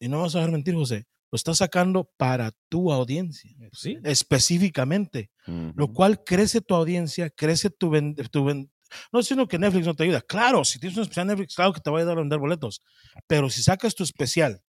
y 0.00 0.08
no 0.08 0.20
vas 0.22 0.34
a 0.34 0.38
dejar 0.38 0.52
mentir, 0.52 0.74
José, 0.74 1.06
lo 1.30 1.36
estás 1.36 1.58
sacando 1.58 2.10
para 2.16 2.52
tu 2.68 2.90
audiencia, 2.92 3.50
Sí. 3.72 3.98
específicamente, 4.04 5.30
lo 5.46 5.88
cual 5.92 6.22
crece 6.24 6.60
tu 6.60 6.74
audiencia, 6.74 7.28
crece 7.30 7.70
tu, 7.70 7.90
ven- 7.90 8.14
tu 8.30 8.44
ven- 8.44 8.70
no 9.12 9.22
sino 9.22 9.46
que 9.46 9.58
Netflix 9.58 9.84
no 9.86 9.94
te 9.94 10.04
ayuda. 10.04 10.22
Claro, 10.22 10.64
si 10.64 10.78
tienes 10.78 10.96
un 10.96 11.02
especial 11.02 11.24
en 11.24 11.28
Netflix, 11.28 11.54
claro 11.54 11.72
que 11.74 11.80
te 11.80 11.90
va 11.90 11.98
a 11.98 12.00
ayudar 12.00 12.16
a 12.16 12.20
vender 12.22 12.38
boletos. 12.38 12.80
Pero 13.26 13.50
si 13.50 13.62
sacas 13.62 13.94
tu 13.94 14.02
especial 14.04 14.62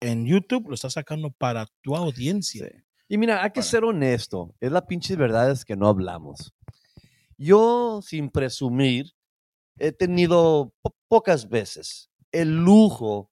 en 0.00 0.26
YouTube, 0.26 0.68
lo 0.68 0.74
estás 0.74 0.94
sacando 0.94 1.30
para 1.30 1.66
tu 1.82 1.94
audiencia. 1.94 2.66
Sí. 2.66 2.72
Y 3.08 3.18
mira, 3.18 3.42
hay 3.42 3.50
que 3.50 3.60
Para- 3.60 3.66
ser 3.66 3.84
honesto. 3.84 4.54
Es 4.60 4.72
la 4.72 4.84
pinche 4.86 5.14
verdad 5.14 5.50
es 5.52 5.64
que 5.64 5.76
no 5.76 5.86
hablamos. 5.86 6.52
Yo, 7.38 8.00
sin 8.02 8.28
presumir, 8.30 9.12
he 9.78 9.92
tenido 9.92 10.74
po- 10.82 10.96
pocas 11.08 11.48
veces 11.48 12.10
el 12.32 12.56
lujo 12.56 13.30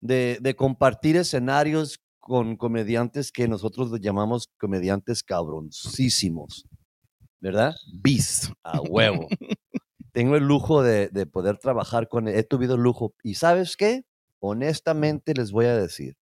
de, 0.00 0.38
de 0.40 0.56
compartir 0.56 1.16
escenarios 1.16 2.00
con 2.18 2.56
comediantes 2.56 3.32
que 3.32 3.48
nosotros 3.48 3.90
los 3.90 4.00
llamamos 4.00 4.48
comediantes 4.58 5.22
cabroncísimos. 5.22 6.66
¿Verdad? 7.40 7.74
Beast. 8.02 8.52
A 8.62 8.80
huevo. 8.80 9.28
Tengo 10.12 10.36
el 10.36 10.44
lujo 10.44 10.82
de, 10.82 11.08
de 11.08 11.26
poder 11.26 11.58
trabajar 11.58 12.08
con 12.08 12.28
He 12.28 12.42
tenido 12.42 12.74
el 12.74 12.82
lujo. 12.82 13.14
¿Y 13.22 13.34
sabes 13.34 13.76
qué? 13.76 14.04
Honestamente 14.40 15.34
les 15.34 15.52
voy 15.52 15.66
a 15.66 15.76
decir 15.76 16.16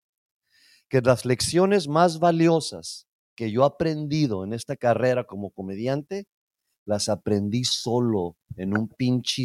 que 0.88 1.00
las 1.00 1.24
lecciones 1.24 1.88
más 1.88 2.18
valiosas 2.18 3.06
que 3.34 3.50
yo 3.50 3.62
he 3.62 3.66
aprendido 3.66 4.44
en 4.44 4.52
esta 4.52 4.76
carrera 4.76 5.24
como 5.24 5.50
comediante, 5.50 6.26
las 6.86 7.08
aprendí 7.08 7.64
solo 7.64 8.36
en 8.56 8.76
un 8.78 8.88
pinche 8.88 9.44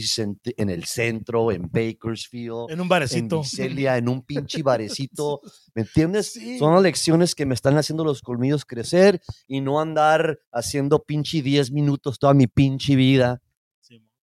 en 0.56 0.70
el 0.70 0.86
centro, 0.86 1.52
en 1.52 1.64
Bakersfield, 1.70 2.70
En 2.70 2.80
un 2.80 2.86
en 2.86 2.88
barecito. 2.90 3.42
Visalia, 3.42 3.98
en 3.98 4.08
un 4.08 4.22
pinche 4.22 4.62
barecito. 4.64 5.42
¿Me 5.76 5.82
entiendes? 5.82 6.34
Sí. 6.34 6.58
Son 6.60 6.74
las 6.74 6.84
lecciones 6.84 7.36
que 7.36 7.46
me 7.46 7.56
están 7.56 7.78
haciendo 7.78 8.04
los 8.06 8.22
colmillos 8.22 8.64
crecer 8.64 9.20
y 9.48 9.60
no 9.60 9.82
andar 9.82 10.40
haciendo 10.52 11.04
pinche 11.04 11.42
10 11.42 11.72
minutos 11.72 12.20
toda 12.20 12.34
mi 12.34 12.48
pinche 12.48 12.96
vida 12.96 13.42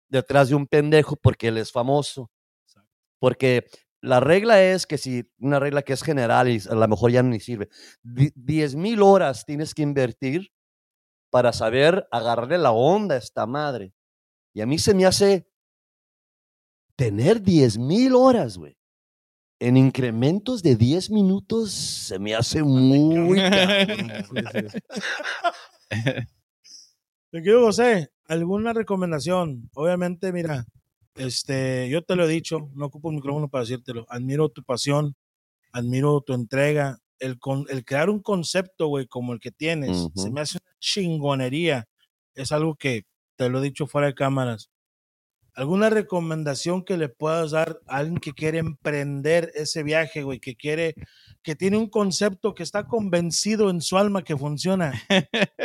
detrás 0.10 0.49
de 0.49 0.55
un 0.55 0.68
pendejo 0.68 1.16
porque 1.16 1.47
él 1.47 1.58
es 1.58 1.72
famoso. 1.72 2.30
Porque 3.20 3.66
la 4.01 4.20
regla 4.20 4.62
es 4.64 4.86
que 4.86 4.97
si, 4.97 5.24
una 5.39 5.60
regla 5.60 5.82
que 5.82 5.93
es 5.93 6.03
general 6.03 6.49
y 6.49 6.62
a 6.70 6.76
lo 6.76 6.88
mejor 6.88 7.12
ya 7.12 7.24
ni 7.24 7.39
sirve, 7.39 7.68
di- 8.03 8.32
10 8.36 8.76
mil 8.76 9.01
horas 9.01 9.43
tienes 9.45 9.74
que 9.74 9.82
invertir 9.82 10.51
para 11.30 11.53
saber 11.53 12.07
agarrarle 12.11 12.57
la 12.57 12.71
onda 12.71 13.15
a 13.15 13.19
esta 13.19 13.45
madre. 13.45 13.93
Y 14.53 14.61
a 14.61 14.65
mí 14.65 14.80
se 14.80 14.93
me 14.93 15.05
hace 15.05 15.47
tener 16.95 17.41
10 17.41 17.78
mil 17.78 18.15
horas, 18.15 18.57
güey. 18.57 18.78
En 19.59 19.75
incrementos 19.75 20.61
de 20.61 20.75
10 20.75 21.09
minutos 21.11 21.71
se 21.71 22.19
me 22.19 22.36
hace 22.36 22.63
muy... 22.63 23.38
cabrón. 23.38 24.71
Te 27.30 27.41
quiero, 27.41 27.65
José, 27.65 28.09
¿alguna 28.25 28.71
recomendación? 28.71 29.69
Obviamente, 29.73 30.32
mira, 30.32 30.65
este, 31.15 31.89
yo 31.89 32.01
te 32.03 32.15
lo 32.15 32.25
he 32.25 32.28
dicho, 32.28 32.69
no 32.73 32.86
ocupo 32.86 33.09
el 33.09 33.17
micrófono 33.17 33.49
para 33.49 33.63
decírtelo. 33.63 34.05
Admiro 34.09 34.49
tu 34.49 34.63
pasión, 34.63 35.15
admiro 35.71 36.21
tu 36.21 36.34
entrega. 36.34 36.99
El, 37.19 37.39
con, 37.39 37.65
el 37.69 37.84
crear 37.84 38.09
un 38.09 38.21
concepto, 38.21 38.88
güey, 38.88 39.07
como 39.07 39.34
el 39.34 39.39
que 39.39 39.51
tienes, 39.51 40.07
se 40.15 40.30
me 40.30 40.41
hace 40.41 40.59
una 40.63 40.66
chingonería. 40.80 41.88
Es 42.36 42.51
algo 42.51 42.75
que 42.75 43.03
te 43.36 43.49
lo 43.49 43.59
he 43.59 43.63
dicho 43.63 43.88
fuera 43.88 44.07
de 44.07 44.13
cámaras. 44.15 44.69
¿Alguna 45.53 45.89
recomendación 45.89 46.84
que 46.84 46.97
le 46.97 47.09
puedas 47.09 47.49
dar 47.51 47.80
a 47.88 47.97
alguien 47.97 48.17
que 48.19 48.34
quiere 48.34 48.59
emprender 48.59 49.51
ese 49.55 49.82
viaje, 49.82 50.21
güey, 50.21 50.39
que 50.39 50.55
quiere, 50.55 50.93
que 51.41 51.55
tiene 51.55 51.78
un 51.78 51.89
concepto 51.89 52.53
que 52.53 52.61
está 52.61 52.86
convencido 52.86 53.71
en 53.71 53.82
su 53.82 53.97
alma 53.97 54.23
que 54.23 54.38
funciona? 54.38 54.93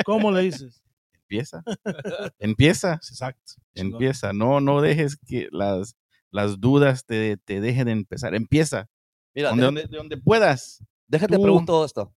¿Cómo 0.07 0.31
le 0.33 0.43
dices? 0.45 0.83
Empieza. 1.15 1.63
Empieza. 2.39 2.95
Exacto. 2.95 3.53
Empieza. 3.75 4.33
No, 4.33 4.61
no 4.61 4.81
dejes 4.81 5.17
que 5.17 5.49
las, 5.53 5.95
las 6.31 6.59
dudas 6.59 7.05
te, 7.05 7.37
te 7.37 7.61
dejen 7.61 7.85
de 7.87 7.93
empezar. 7.93 8.35
Empieza. 8.35 8.89
Mira, 9.35 9.51
donde, 9.51 9.83
de 9.87 9.97
donde 9.97 10.17
puedas. 10.17 10.83
déjate 11.07 11.37
tú- 11.37 11.43
pregunto 11.43 11.85
esto. 11.85 12.15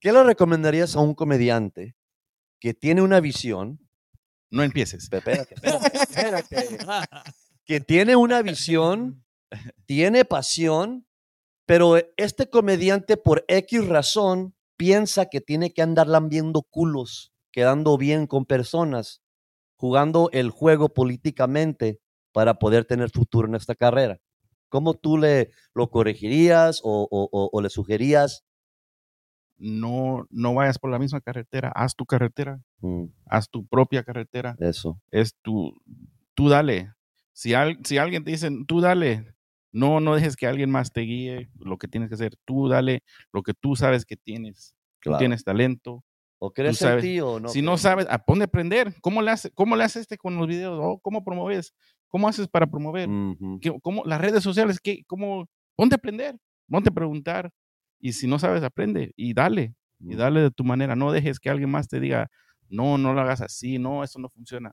¿Qué 0.00 0.10
le 0.12 0.24
recomendarías 0.24 0.96
a 0.96 1.00
un 1.00 1.14
comediante 1.14 1.94
que 2.60 2.74
tiene 2.74 3.02
una 3.02 3.20
visión 3.20 3.80
No 4.52 4.62
empieces. 4.62 5.04
Espérate, 5.04 5.54
espérate, 5.54 5.96
espérate. 5.98 6.78
Que 7.64 7.78
tiene 7.80 8.16
una 8.16 8.42
visión, 8.42 9.24
tiene 9.86 10.24
pasión, 10.24 11.06
pero 11.66 11.98
este 12.16 12.50
comediante 12.50 13.16
por 13.16 13.44
X 13.46 13.86
razón 13.86 14.54
piensa 14.76 15.26
que 15.26 15.40
tiene 15.40 15.72
que 15.72 15.82
andar 15.82 16.08
lambiendo 16.08 16.62
culos, 16.62 17.32
quedando 17.52 17.96
bien 17.96 18.26
con 18.26 18.44
personas, 18.44 19.22
jugando 19.76 20.30
el 20.32 20.50
juego 20.50 20.88
políticamente 20.88 22.00
para 22.32 22.54
poder 22.58 22.86
tener 22.86 23.10
futuro 23.10 23.46
en 23.46 23.54
esta 23.54 23.76
carrera. 23.76 24.18
¿Cómo 24.68 24.94
tú 24.94 25.16
le 25.16 25.50
lo 25.74 25.90
corregirías 25.90 26.80
o, 26.82 27.06
o- 27.08 27.28
o- 27.30 27.50
o 27.52 27.60
le 27.62 27.70
sugerías? 27.70 28.42
No, 29.60 30.26
no 30.30 30.54
vayas 30.54 30.78
por 30.78 30.90
la 30.90 30.98
misma 30.98 31.20
carretera. 31.20 31.70
Haz 31.74 31.94
tu 31.94 32.06
carretera. 32.06 32.60
Mm, 32.80 33.04
Haz 33.26 33.48
tu 33.50 33.66
propia 33.66 34.02
carretera. 34.02 34.56
eso. 34.58 35.00
Es 35.10 35.34
tu, 35.42 35.72
tú 36.34 36.48
dale. 36.48 36.92
Si, 37.32 37.52
al- 37.54 37.78
si 37.84 37.98
alguien 37.98 38.24
te 38.24 38.30
dice, 38.30 38.48
tú 38.66 38.80
dale, 38.80 39.34
no, 39.72 40.00
no 40.00 40.14
dejes 40.14 40.34
que 40.36 40.46
alguien 40.46 40.70
más 40.70 40.92
te 40.92 41.02
guíe 41.02 41.50
lo 41.58 41.76
que 41.78 41.88
tienes 41.88 42.08
que 42.08 42.14
hacer. 42.14 42.34
Tú 42.46 42.68
dale 42.68 43.02
lo 43.32 43.42
que 43.42 43.52
tú 43.54 43.76
sabes 43.76 44.04
que 44.06 44.16
tienes. 44.16 44.74
Tú 45.02 45.10
Claro. 45.10 45.18
tienes 45.18 45.44
talento. 45.44 46.02
¿O 46.42 46.52
crees 46.52 46.80
en 46.80 46.88
sabes, 46.88 47.02
ti 47.04 47.20
o 47.20 47.38
no? 47.38 47.48
si 47.50 47.60
no 47.60 47.76
sabes, 47.76 48.06
a 48.08 48.18
ponte 48.18 48.44
a 48.44 48.46
aprender. 48.46 48.94
¿Cómo 49.02 49.20
le 49.20 49.30
haces, 49.30 49.52
cómo 49.54 49.76
le 49.76 49.84
haces 49.84 50.02
este 50.02 50.16
con 50.16 50.36
los 50.38 50.46
videos? 50.48 50.78
Oh, 50.82 50.98
¿Cómo 51.00 51.22
promueves? 51.22 51.74
¿Cómo 52.08 52.26
haces 52.28 52.48
para 52.48 52.66
promover? 52.66 53.10
¿Qué- 53.60 53.78
¿Cómo, 53.82 54.02
las 54.06 54.18
redes 54.22 54.42
sociales, 54.42 54.80
¿qué, 54.82 55.04
cómo? 55.06 55.46
Ponte 55.76 55.94
a 55.94 55.98
aprender, 55.98 56.36
ponte 56.66 56.88
a 56.88 56.92
preguntar. 56.92 57.50
Y 58.00 58.12
si 58.14 58.26
no 58.26 58.38
sabes, 58.38 58.62
aprende 58.62 59.12
y 59.16 59.34
dale. 59.34 59.74
Y 60.00 60.16
dale 60.16 60.40
de 60.40 60.50
tu 60.50 60.64
manera. 60.64 60.96
No 60.96 61.12
dejes 61.12 61.38
que 61.38 61.50
alguien 61.50 61.70
más 61.70 61.86
te 61.86 62.00
diga, 62.00 62.30
no, 62.70 62.96
no 62.96 63.12
lo 63.12 63.20
hagas 63.20 63.42
así, 63.42 63.78
no, 63.78 64.02
eso 64.02 64.18
no 64.18 64.30
funciona. 64.30 64.72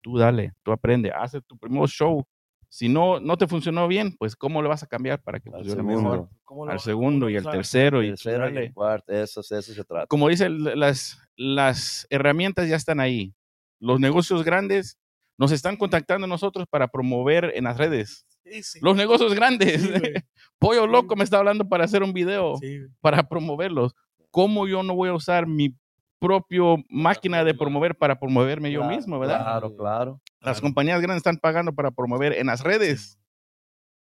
Tú 0.00 0.16
dale, 0.16 0.52
tú 0.62 0.70
aprende, 0.72 1.10
haz 1.10 1.32
tu 1.46 1.58
primer 1.58 1.88
show. 1.88 2.24
Si 2.68 2.88
no, 2.88 3.18
no 3.18 3.36
te 3.36 3.48
funcionó 3.48 3.88
bien, 3.88 4.14
pues 4.16 4.36
¿cómo 4.36 4.62
le 4.62 4.68
vas 4.68 4.84
a 4.84 4.86
cambiar 4.86 5.20
para 5.22 5.40
que 5.40 5.48
Al 5.50 5.56
funcione 5.56 5.82
segundo. 5.82 6.10
mejor? 6.10 6.28
¿Cómo 6.44 6.64
lo- 6.66 6.70
Al 6.72 6.78
segundo 6.78 7.26
lo 7.26 7.30
y 7.30 7.34
el 7.36 7.42
vas 7.42 7.52
a- 7.54 7.56
tercero. 7.58 8.00
Y 8.04 8.08
Tercero 8.10 8.44
y 8.44 8.48
el 8.50 8.54
dale. 8.54 8.72
cuarto, 8.72 9.12
eso, 9.12 9.40
eso 9.40 9.60
se 9.60 9.84
trata. 9.84 10.06
Como 10.06 10.28
dice, 10.28 10.48
las, 10.48 11.18
las 11.36 12.06
herramientas 12.10 12.68
ya 12.68 12.76
están 12.76 13.00
ahí. 13.00 13.34
Los 13.80 13.98
negocios 13.98 14.44
grandes 14.44 14.96
nos 15.36 15.50
están 15.50 15.76
contactando 15.76 16.26
a 16.26 16.28
nosotros 16.28 16.66
para 16.70 16.86
promover 16.86 17.50
en 17.56 17.64
las 17.64 17.76
redes. 17.76 18.24
Sí. 18.62 18.78
Los 18.82 18.96
negocios 18.96 19.34
grandes. 19.34 19.82
Sí. 19.82 19.90
Pollo 20.58 20.84
Sí. 20.84 20.90
Loco 20.90 21.16
me 21.16 21.24
está 21.24 21.38
hablando 21.38 21.68
para 21.68 21.84
hacer 21.84 22.02
un 22.02 22.12
video 22.12 22.56
Sí, 22.56 22.80
para 23.00 23.22
promoverlos. 23.28 23.94
¿Cómo 24.30 24.66
yo 24.68 24.82
no 24.82 24.94
voy 24.94 25.08
a 25.08 25.14
usar 25.14 25.46
mi 25.46 25.74
propio 26.18 26.76
máquina 26.88 27.42
de 27.44 27.54
promover 27.54 27.96
para 27.96 28.18
promoverme 28.18 28.70
yo 28.70 28.80
Claro, 28.80 28.96
mismo, 28.96 29.18
verdad? 29.18 29.40
Claro, 29.40 29.76
claro. 29.76 30.20
Las 30.40 30.58
Claro. 30.58 30.60
compañías 30.62 31.00
grandes 31.00 31.18
están 31.18 31.38
pagando 31.38 31.72
para 31.74 31.90
promover 31.90 32.34
en 32.34 32.46
las 32.48 32.62
redes. 32.62 33.18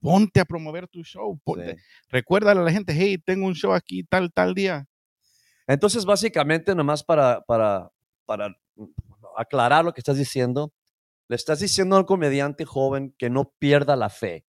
Ponte 0.01 0.39
a 0.39 0.45
promover 0.45 0.87
tu 0.87 1.03
show. 1.03 1.39
Ponte. 1.43 1.75
Sí. 1.75 1.81
Recuérdale 2.09 2.59
a 2.59 2.63
la 2.63 2.71
gente, 2.71 2.93
hey, 2.95 3.17
tengo 3.17 3.45
un 3.45 3.55
show 3.55 3.73
aquí 3.73 4.03
tal, 4.03 4.31
tal 4.33 4.53
día. 4.53 4.85
Entonces, 5.67 6.03
básicamente, 6.05 6.73
nomás 6.75 7.03
para, 7.03 7.41
para, 7.41 7.89
para 8.25 8.55
aclarar 9.37 9.85
lo 9.85 9.93
que 9.93 9.99
estás 10.01 10.17
diciendo, 10.17 10.71
le 11.29 11.35
estás 11.35 11.59
diciendo 11.61 11.95
al 11.95 12.05
comediante 12.05 12.65
joven 12.65 13.13
que 13.17 13.29
no 13.29 13.53
pierda 13.59 13.95
la 13.95 14.09
fe, 14.09 14.45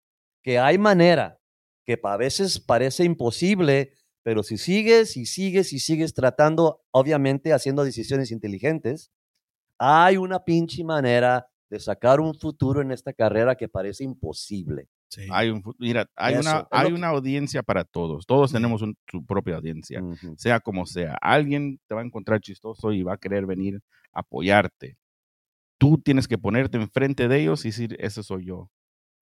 que 0.43 0.59
hay 0.59 0.79
manera, 0.79 1.41
que 1.85 1.99
a 2.03 2.16
veces 2.16 2.61
parece 2.61 3.03
imposible, 3.05 3.93
pero 4.22 4.43
si 4.43 4.59
sigues 4.59 5.16
y 5.16 5.24
sigues 5.27 5.72
y 5.72 5.79
sigues 5.79 6.14
tratando, 6.14 6.83
obviamente 6.91 7.53
haciendo 7.53 7.83
decisiones 7.85 8.31
inteligentes, 8.31 9.11
hay 9.79 10.16
una 10.16 10.45
pinche 10.45 10.85
manera 10.85 11.47
de 11.70 11.81
sacar 11.81 12.20
un 12.20 12.35
futuro 12.35 12.81
en 12.83 12.93
esta 12.93 13.12
carrera 13.12 13.57
que 13.57 13.68
parece 13.68 14.05
imposible. 14.05 14.89
Sí. 15.09 15.27
Hay 15.31 15.51
un, 15.51 15.62
mira, 15.79 16.07
hay, 16.16 16.35
Eso, 16.35 16.41
una, 16.43 16.68
hay 16.70 16.89
que- 16.89 16.95
una 16.95 17.09
audiencia 17.09 17.62
para 17.62 17.85
todos. 17.85 18.27
Todos 18.27 18.53
tenemos 18.53 18.83
un- 18.83 18.97
su 19.11 19.24
propia 19.24 19.57
audiencia. 19.57 20.03
Sea 20.37 20.61
como 20.61 20.85
sea. 20.87 21.16
Alguien 21.20 21.79
te 21.87 21.95
va 21.95 22.01
a 22.03 22.05
encontrar 22.05 22.41
chistoso 22.41 22.93
y 22.93 23.03
va 23.03 23.14
a 23.14 23.18
querer 23.18 23.47
venir 23.47 23.81
a 24.12 24.20
apoyarte. 24.20 24.97
Tú 25.79 25.99
tienes 25.99 26.27
que 26.29 26.39
ponerte 26.39 26.79
enfrente 26.79 27.29
de 27.29 27.41
ellos 27.41 27.64
y 27.64 27.68
decir, 27.68 27.97
ese 28.01 28.22
soy 28.22 28.47
yo. 28.47 28.70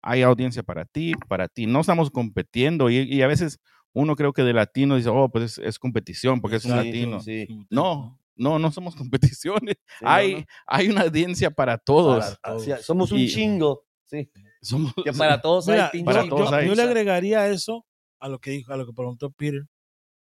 Hay 0.03 0.23
audiencia 0.23 0.63
para 0.63 0.85
ti, 0.85 1.13
para 1.29 1.49
ti. 1.49 1.67
No 1.67 1.81
estamos 1.81 2.11
compitiendo 2.11 2.91
y, 2.91 2.99
y 2.99 3.23
a 3.23 3.27
veces 3.27 3.59
uno 3.95 4.17
creo 4.17 4.33
que 4.33 4.43
de 4.43 4.53
latino 4.53 4.97
dice, 4.97 5.09
oh, 5.09 5.31
pues 5.31 5.45
es, 5.45 5.59
es 5.59 5.79
competición 5.79 6.41
porque 6.41 6.57
es 6.57 6.65
un 6.65 6.73
Sí, 6.73 6.77
latino. 6.77 7.21
sí. 7.21 7.67
No, 7.71 8.21
No, 8.37 8.59
no 8.59 8.71
somos 8.73 8.95
competiciones. 9.41 9.77
Sí, 9.99 10.05
hay, 10.05 10.35
no. 10.35 10.45
hay 10.67 10.89
una 10.89 11.03
audiencia 11.03 11.51
para 11.51 11.79
todos. 11.79 12.39
Para- 12.43 12.79
somos 12.83 13.13
un 13.13 13.21
Y- 13.21 13.29
chingo. 13.29 13.85
Sí. 14.05 14.31
Somos, 14.61 14.93
Que 15.03 15.13
para 15.39 15.41
todos 15.41 15.67
Mira, 15.67 15.87
hay 15.87 15.91
pinche 15.93 16.05
para 16.05 16.23
yo, 16.25 16.29
todos 16.29 16.51
yo- 16.51 16.57
hay. 16.57 16.67
yo 16.69 16.75
le 16.75 16.83
agregaría 16.83 17.49
eso 17.49 17.87
a 18.21 18.29
lo 18.29 18.39
que 18.39 18.51
dijo, 18.51 18.73
a 18.73 18.77
lo 18.77 18.85
que 18.87 18.93
preguntó 18.93 19.31
Peter. 19.31 19.63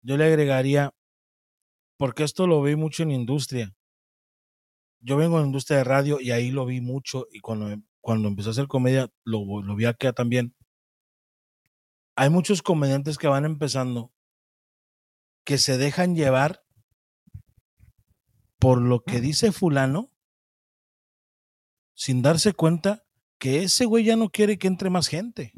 Yo 0.02 0.16
le 0.18 0.24
agregaría, 0.24 0.92
porque 1.96 2.24
esto 2.24 2.46
lo 2.46 2.60
vi 2.62 2.74
mucho 2.76 3.02
en 3.04 3.12
industria. 3.12 3.72
Yo 5.02 5.16
vengo 5.16 5.38
en 5.38 5.46
industria 5.46 5.78
de 5.78 5.84
radio 5.84 6.20
y 6.20 6.30
ahí 6.30 6.50
lo 6.50 6.64
vi 6.64 6.80
mucho 6.80 7.26
y 7.32 7.40
cuando, 7.40 7.76
cuando 8.00 8.28
empecé 8.28 8.48
a 8.48 8.52
hacer 8.52 8.68
comedia 8.68 9.12
lo, 9.24 9.62
lo 9.62 9.76
vi 9.76 9.84
acá 9.84 10.12
también. 10.12 10.54
Hay 12.16 12.30
muchos 12.30 12.62
comediantes 12.62 13.18
que 13.18 13.26
van 13.26 13.44
empezando 13.44 14.12
que 15.44 15.58
se 15.58 15.76
dejan 15.76 16.14
llevar 16.14 16.64
por 18.58 18.80
lo 18.80 19.02
que 19.02 19.20
dice 19.20 19.50
fulano 19.50 20.12
sin 21.94 22.22
darse 22.22 22.52
cuenta 22.52 23.04
que 23.38 23.64
ese 23.64 23.86
güey 23.86 24.04
ya 24.04 24.14
no 24.14 24.30
quiere 24.30 24.56
que 24.56 24.68
entre 24.68 24.88
más 24.88 25.08
gente. 25.08 25.52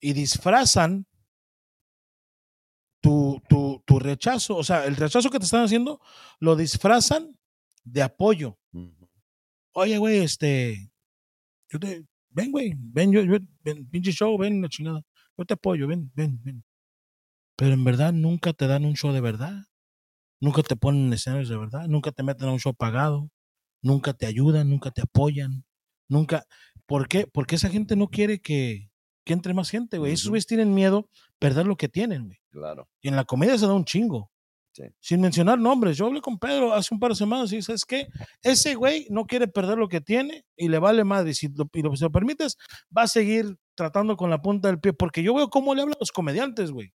Y 0.00 0.12
disfrazan 0.12 1.08
tu, 3.00 3.42
tu, 3.48 3.82
tu 3.84 3.98
rechazo, 3.98 4.56
o 4.56 4.62
sea, 4.62 4.84
el 4.84 4.96
rechazo 4.96 5.28
que 5.30 5.38
te 5.38 5.44
están 5.44 5.64
haciendo, 5.64 6.00
lo 6.38 6.54
disfrazan 6.54 7.36
de 7.84 8.02
apoyo. 8.02 8.58
Oye, 9.72 9.98
güey, 9.98 10.18
este, 10.18 10.90
yo 11.68 11.78
te, 11.78 12.04
ven, 12.30 12.50
güey, 12.52 12.72
ven, 12.76 13.12
yo, 13.12 13.22
yo- 13.22 13.38
ven, 13.62 13.88
pinche 13.90 14.12
show, 14.12 14.36
ven, 14.38 14.62
la 14.62 14.68
chingada, 14.68 15.02
yo 15.36 15.44
te 15.44 15.54
apoyo, 15.54 15.86
ven, 15.88 16.10
ven, 16.14 16.40
ven. 16.42 16.64
Pero 17.56 17.72
en 17.74 17.84
verdad 17.84 18.12
nunca 18.12 18.52
te 18.52 18.66
dan 18.66 18.84
un 18.84 18.94
show 18.94 19.12
de 19.12 19.20
verdad, 19.20 19.64
nunca 20.40 20.62
te 20.62 20.76
ponen 20.76 21.06
en 21.06 21.12
escenarios 21.12 21.48
de 21.48 21.56
verdad, 21.56 21.86
nunca 21.88 22.12
te 22.12 22.22
meten 22.22 22.48
a 22.48 22.52
un 22.52 22.60
show 22.60 22.74
pagado, 22.74 23.30
nunca 23.82 24.12
te 24.12 24.26
ayudan, 24.26 24.70
nunca 24.70 24.90
te 24.90 25.02
apoyan, 25.02 25.64
nunca. 26.08 26.44
¿Por 26.86 27.08
qué? 27.08 27.26
Porque 27.26 27.56
esa 27.56 27.68
gente 27.70 27.96
no 27.96 28.08
quiere 28.08 28.40
que, 28.40 28.90
que 29.24 29.32
entre 29.32 29.54
más 29.54 29.70
gente, 29.70 29.98
güey. 29.98 30.12
Esos 30.12 30.26
Ujú. 30.26 30.32
güeyes 30.32 30.46
tienen 30.46 30.74
miedo 30.74 31.08
perder 31.38 31.66
lo 31.66 31.76
que 31.76 31.88
tienen, 31.88 32.26
güey. 32.26 32.38
Claro. 32.50 32.88
Y 33.00 33.08
en 33.08 33.16
la 33.16 33.24
comedia 33.24 33.56
se 33.58 33.66
da 33.66 33.72
un 33.74 33.84
chingo. 33.84 34.30
Sí. 34.76 34.82
Sin 34.98 35.20
mencionar 35.20 35.56
nombres. 35.58 35.96
Yo 35.96 36.06
hablé 36.06 36.20
con 36.20 36.36
Pedro 36.36 36.72
hace 36.74 36.92
un 36.92 36.98
par 36.98 37.10
de 37.10 37.14
semanas 37.16 37.52
y 37.52 37.62
¿sabes 37.62 37.84
qué? 37.84 38.08
Ese 38.42 38.74
güey 38.74 39.06
no 39.08 39.24
quiere 39.24 39.46
perder 39.46 39.78
lo 39.78 39.88
que 39.88 40.00
tiene 40.00 40.44
y 40.56 40.68
le 40.68 40.80
vale 40.80 41.04
madre. 41.04 41.30
Y 41.30 41.34
Si 41.34 41.46
lo, 41.48 41.70
y 41.72 41.82
lo- 41.82 41.94
si 41.94 42.02
lo 42.02 42.10
permites, 42.10 42.56
va 42.96 43.02
a 43.02 43.06
seguir 43.06 43.56
tratando 43.76 44.16
con 44.16 44.30
la 44.30 44.42
punta 44.42 44.66
del 44.68 44.80
pie. 44.80 44.92
Porque 44.92 45.22
yo 45.22 45.32
veo 45.32 45.48
cómo 45.48 45.74
le 45.76 45.82
habla 45.82 45.94
a 45.94 46.00
los 46.00 46.10
comediantes, 46.10 46.72
güey. 46.72 46.92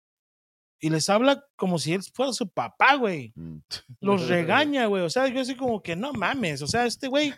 Y 0.82 0.90
les 0.90 1.10
habla 1.10 1.42
como 1.56 1.80
si 1.80 1.94
él 1.94 2.02
fuera 2.14 2.34
su 2.34 2.50
papá, 2.50 2.96
güey. 2.96 3.32
Mm. 3.36 3.60
Los 4.02 4.28
regaña, 4.28 4.86
güey. 4.88 5.04
O 5.04 5.10
sea, 5.10 5.28
yo 5.30 5.40
así 5.40 5.56
como 5.56 5.82
que 5.82 5.96
no 5.96 6.12
mames. 6.12 6.62
O 6.62 6.68
sea, 6.68 6.86
este 6.86 7.08
güey. 7.08 7.34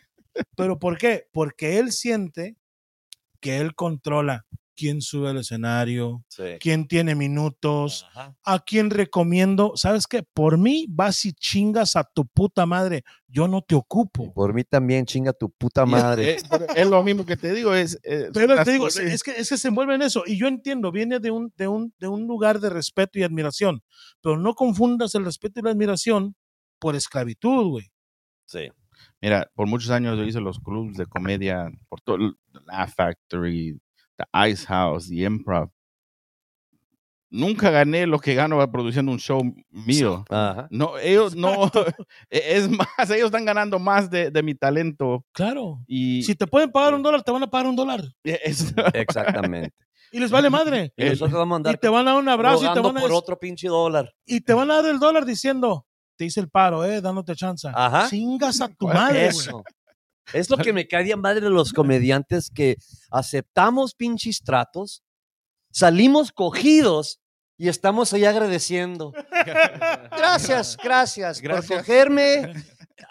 ¿Pero 0.55 0.79
por 0.79 0.97
qué? 0.97 1.27
Porque 1.31 1.77
él 1.77 1.91
siente 1.91 2.55
que 3.39 3.57
él 3.57 3.75
controla 3.75 4.45
quién 4.75 5.01
sube 5.01 5.29
al 5.29 5.37
escenario, 5.37 6.23
Sí. 6.29 6.43
quién 6.59 6.87
tiene 6.87 7.13
minutos, 7.15 8.05
Ajá. 8.11 8.35
a 8.43 8.59
quién 8.59 8.89
recomiendo. 8.89 9.73
¿Sabes 9.75 10.07
qué? 10.07 10.23
Por 10.23 10.57
mí 10.57 10.85
vas 10.89 11.25
y 11.25 11.33
chingas 11.33 11.95
a 11.95 12.03
tu 12.03 12.25
puta 12.25 12.65
madre. 12.65 13.03
Yo 13.27 13.47
no 13.47 13.61
te 13.61 13.75
Y 13.75 13.77
ocupo. 13.77 14.33
por 14.33 14.53
mí 14.53 14.63
también, 14.63 15.05
chinga 15.05 15.33
tu 15.33 15.49
puta 15.49 15.83
es- 15.83 15.89
madre. 15.89 16.33
Es, 16.35 16.43
es 16.75 16.87
lo 16.89 17.03
mismo 17.03 17.25
que 17.25 17.37
te 17.37 17.53
digo. 17.53 17.73
Es, 17.75 17.99
es- 18.03 18.29
Pero 18.33 18.55
las 18.55 18.65
te 18.65 18.71
digo, 18.71 18.85
cosas- 18.85 19.03
es 19.05 19.23
que, 19.23 19.31
es 19.31 19.49
que 19.49 19.57
se 19.57 19.67
envuelve 19.67 19.95
en 19.95 20.01
eso. 20.01 20.23
Y 20.25 20.37
yo 20.37 20.47
entiendo, 20.47 20.91
viene 20.91 21.19
de 21.19 21.31
un, 21.31 21.53
de, 21.57 21.67
un, 21.67 21.93
de 21.99 22.07
un 22.07 22.27
lugar 22.27 22.59
de 22.59 22.69
respeto 22.69 23.19
y 23.19 23.23
admiración. 23.23 23.83
Pero 24.21 24.37
no 24.37 24.53
confundas 24.55 25.15
el 25.15 25.25
respeto 25.25 25.59
y 25.59 25.63
la 25.63 25.71
admiración 25.71 26.35
por 26.79 26.95
esclavitud, 26.95 27.67
güey. 27.69 27.91
Sí. 28.45 28.69
Mira, 29.21 29.49
por 29.55 29.67
muchos 29.67 29.89
años 29.91 30.17
yo 30.17 30.23
hice 30.23 30.39
los 30.41 30.59
clubs 30.59 30.95
de 30.97 31.05
comedia, 31.07 31.71
por 31.89 32.01
todo, 32.01 32.17
Laugh 32.67 32.89
Factory, 32.95 33.79
The 34.31 34.49
Ice 34.51 34.65
House, 34.67 35.07
The 35.09 35.15
Improv. 35.25 35.69
Nunca 37.33 37.69
gané 37.69 38.05
lo 38.07 38.19
que 38.19 38.35
gano 38.35 38.69
produciendo 38.69 39.09
un 39.09 39.17
show 39.19 39.41
mío. 39.69 40.25
Ajá. 40.29 40.67
No, 40.69 40.97
ellos 40.97 41.33
no, 41.33 41.71
e- 42.29 42.57
es 42.57 42.69
más, 42.69 42.87
ellos 43.09 43.27
están 43.27 43.45
ganando 43.45 43.79
más 43.79 44.09
de, 44.09 44.29
de 44.31 44.43
mi 44.43 44.53
talento. 44.53 45.25
Claro. 45.31 45.79
Y 45.87 46.23
Si 46.23 46.35
te 46.35 46.45
pueden 46.45 46.71
pagar 46.71 46.93
un 46.93 47.01
dólar, 47.01 47.23
te 47.23 47.31
van 47.31 47.43
a 47.43 47.49
pagar 47.49 47.67
un 47.67 47.75
dólar. 47.77 48.03
es- 48.23 48.73
Exactamente. 48.93 49.73
Y 50.11 50.19
les 50.19 50.29
vale 50.29 50.49
madre. 50.49 50.91
Y 50.97 51.05
nosotros 51.05 51.31
vamos 51.39 51.55
a 51.55 51.57
Y 51.57 51.59
andar 51.59 51.77
te 51.77 51.87
van 51.87 52.05
a 52.05 52.11
dar 52.11 52.19
un 52.21 52.27
abrazo 52.27 52.65
y 52.69 52.73
te, 52.73 52.79
van 52.81 52.97
a, 52.97 52.99
por 52.99 53.13
otro 53.13 53.39
pinche 53.39 53.69
dólar. 53.69 54.13
y 54.25 54.41
te 54.41 54.53
van 54.53 54.69
a 54.69 54.81
dar 54.81 54.91
el 54.91 54.99
dólar 54.99 55.23
diciendo, 55.25 55.85
te 56.17 56.25
hice 56.25 56.41
el 56.41 56.49
paro, 56.49 56.83
eh, 56.83 56.99
dándote 56.99 57.33
chance. 57.33 57.69
Ajá. 57.73 58.09
Chingas 58.09 58.59
a 58.59 58.67
tu 58.67 58.87
¿Cuál 58.87 58.97
es 58.97 59.01
madre, 59.03 59.19
güey. 59.19 59.29
Eso. 59.29 59.63
Es 60.33 60.49
lo 60.49 60.57
que 60.57 60.73
me 60.73 60.87
cae 60.87 61.03
de 61.03 61.15
madre 61.15 61.41
de 61.41 61.49
los 61.49 61.73
comediantes 61.73 62.49
que 62.49 62.77
aceptamos 63.09 63.93
pinches 63.95 64.41
tratos, 64.41 65.03
salimos 65.71 66.31
cogidos 66.31 67.19
y 67.57 67.67
estamos 67.67 68.11
ahí 68.13 68.25
agradeciendo. 68.25 69.13
Gracias, 70.11 70.77
gracias, 70.83 71.41
Gracias. 71.41 71.67
por 71.67 71.77
cogerme. 71.79 72.53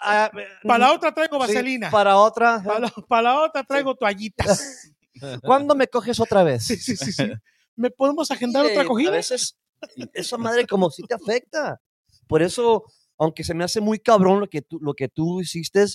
Ah, 0.01 0.31
Para 0.63 0.79
la 0.87 0.93
otra 0.93 1.13
traigo 1.13 1.35
sí, 1.35 1.39
vaselina. 1.53 1.89
para 1.91 2.17
otra. 2.17 2.63
Para 3.07 3.21
la, 3.21 3.41
otra 3.41 3.63
traigo 3.63 3.95
toallitas. 3.95 4.91
¿Cuándo 5.43 5.75
me 5.75 5.87
coges 5.87 6.19
otra 6.19 6.43
vez? 6.43 6.65
Sí, 6.65 6.77
sí, 6.77 6.95
sí, 6.95 7.11
sí. 7.11 7.31
¿Me 7.75 7.91
podemos 7.91 8.29
agendar 8.31 8.65
Sí, 8.65 8.71
otra 8.71 8.83
A 8.83 8.87
cogida? 8.87 9.11
veces 9.11 9.57
esa 10.13 10.37
madre 10.37 10.65
como 10.65 10.89
si 10.89 11.03
te 11.03 11.13
afecta. 11.13 11.79
Por 12.27 12.41
eso, 12.41 12.83
aunque 13.17 13.43
se 13.43 13.53
me 13.53 13.63
hace 13.63 13.81
muy 13.81 13.99
cabrón 13.99 14.39
lo 14.39 14.47
que 14.49 14.61
tú, 14.61 14.79
lo 14.81 14.93
que 14.93 15.07
tú 15.09 15.41
hiciste, 15.41 15.85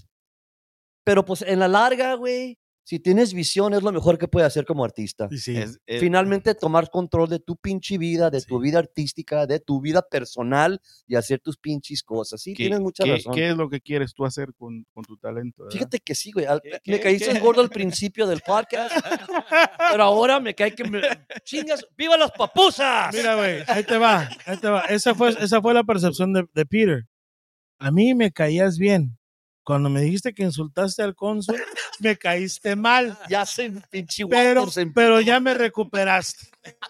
pero 1.07 1.25
pues 1.25 1.43
en 1.43 1.61
la 1.61 1.69
larga, 1.69 2.15
güey, 2.15 2.59
si 2.83 2.99
tienes 3.01 3.33
visión 3.35 3.75
es 3.75 3.83
lo 3.83 3.91
mejor 3.93 4.17
que 4.19 4.27
puedes 4.29 4.47
hacer 4.47 4.65
como 4.65 4.85
artista. 4.85 5.29
Sí, 5.31 5.57
es- 5.57 5.79
es- 5.87 6.01
Finalmente 6.01 6.55
tomar 6.55 6.89
control 6.91 7.29
de 7.29 7.39
tu 7.41 7.57
pinche 7.57 7.97
vida, 7.99 8.29
de 8.31 8.41
tu 8.43 8.59
vida 8.61 8.79
artística, 8.81 9.45
de 9.47 9.59
tu 9.61 9.81
vida 9.81 10.03
personal 10.03 10.81
y 11.07 11.15
hacer 11.17 11.41
tus 11.41 11.57
pinches 11.57 12.03
cosas. 12.05 12.41
Sí, 12.43 12.55
¿qué, 12.55 12.65
tienes 12.65 12.81
mucha 12.81 13.03
qué- 13.05 13.13
razón. 13.13 13.35
qué 13.35 13.49
es 13.51 13.57
lo 13.57 13.69
que 13.69 13.81
quieres 13.81 14.15
tú 14.15 14.25
hacer 14.25 14.53
con, 14.57 14.85
con 14.93 15.05
tu 15.05 15.17
talento? 15.17 15.65
verdad? 15.65 15.73
Fíjate 15.77 15.99
que 16.01 16.15
sí, 16.15 16.31
güey. 16.33 16.47
al- 16.47 16.61
¿Qué- 16.63 16.81
Me 16.93 16.97
qué- 16.99 17.01
caíste 17.01 17.39
gordo 17.41 17.61
al 17.61 17.71
principio 17.71 18.27
del 18.27 18.41
podcast, 18.41 18.95
pero 19.91 20.03
ahora 20.05 20.39
me 20.41 20.55
cae 20.55 20.73
que 20.75 20.85
me... 20.85 21.01
Chingas, 21.45 21.85
¡viva 21.97 22.17
las 22.17 22.31
papusas! 22.33 23.13
Mira, 23.15 23.35
güey, 23.35 23.63
ahí 23.67 23.83
te 23.85 23.99
va, 23.99 24.29
ahí 24.45 24.57
te 24.59 24.69
va. 24.69 24.81
Esa 24.83 25.15
fue, 25.15 25.31
esa 25.31 25.61
fue 25.61 25.75
la 25.75 25.83
percepción 25.85 26.33
de, 26.33 26.45
de 26.55 26.67
Peter. 26.67 27.05
A 27.79 27.91
mí 27.91 28.15
me 28.15 28.31
caías 28.33 28.79
bien. 28.79 29.16
Cuando 29.67 29.91
me 29.91 30.01
dijiste 30.01 30.33
que 30.33 30.45
insultaste 30.45 31.03
al 31.03 31.17
cónsul, 31.17 31.57
me 31.99 32.17
caíste 32.17 32.77
mal. 32.77 33.19
ya 33.29 33.45
se 33.45 33.69
pinche 33.91 34.25
Pero, 34.29 34.71
se- 34.71 34.87
pero 34.87 35.21
ya 35.21 35.41
me 35.41 35.55
recuperaste. 35.55 36.47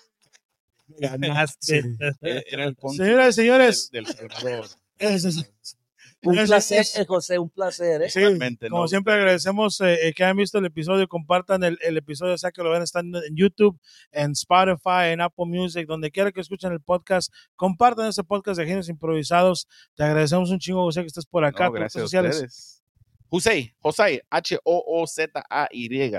Ganaste. 0.88 1.82
Era- 2.20 2.42
era 2.46 2.64
el 2.64 2.76
cónsul 2.76 3.04
Señoras 3.06 3.28
y 3.30 3.32
señores, 3.40 3.90
del, 3.90 4.04
del 4.04 4.14
Salvador. 4.30 4.66
es- 4.98 5.24
es- 5.24 5.76
Un 6.22 6.38
es- 6.38 6.48
placer, 6.48 6.80
es- 6.80 6.96
eh, 6.98 7.04
José, 7.06 7.38
un 7.38 7.50
placer. 7.50 8.02
¿eh? 8.02 8.10
Sí, 8.10 8.20
Realmente, 8.20 8.68
como 8.68 8.82
¿no? 8.82 8.88
siempre 8.88 9.12
agradecemos 9.14 9.80
eh, 9.80 10.08
eh, 10.08 10.12
que 10.14 10.24
hayan 10.24 10.36
visto 10.36 10.58
el 10.58 10.64
episodio, 10.64 11.06
compartan 11.08 11.62
el, 11.62 11.78
el 11.82 11.96
episodio, 11.96 12.34
o 12.34 12.38
sea 12.38 12.50
que 12.50 12.62
lo 12.62 12.70
ven 12.70 12.82
estando 12.82 13.22
en 13.22 13.36
YouTube, 13.36 13.78
en 14.12 14.32
Spotify, 14.32 15.10
en 15.12 15.20
Apple 15.20 15.44
Music, 15.46 15.86
donde 15.86 16.10
quiera 16.10 16.32
que 16.32 16.40
escuchen 16.40 16.72
el 16.72 16.80
podcast, 16.80 17.32
compartan 17.54 18.08
ese 18.08 18.24
podcast 18.24 18.58
de 18.58 18.66
Genios 18.66 18.88
Improvisados. 18.88 19.68
Te 19.94 20.04
agradecemos 20.04 20.50
un 20.50 20.58
chingo, 20.58 20.82
José, 20.82 21.02
que 21.02 21.06
estés 21.08 21.26
por 21.26 21.44
acá. 21.44 21.66
No, 21.66 21.72
gracias 21.72 22.00
a 22.02 22.04
sociales. 22.06 22.34
ustedes. 22.36 22.82
José, 23.28 23.74
José, 23.80 24.22
H-O-O-Z-A-Y. 24.30 26.12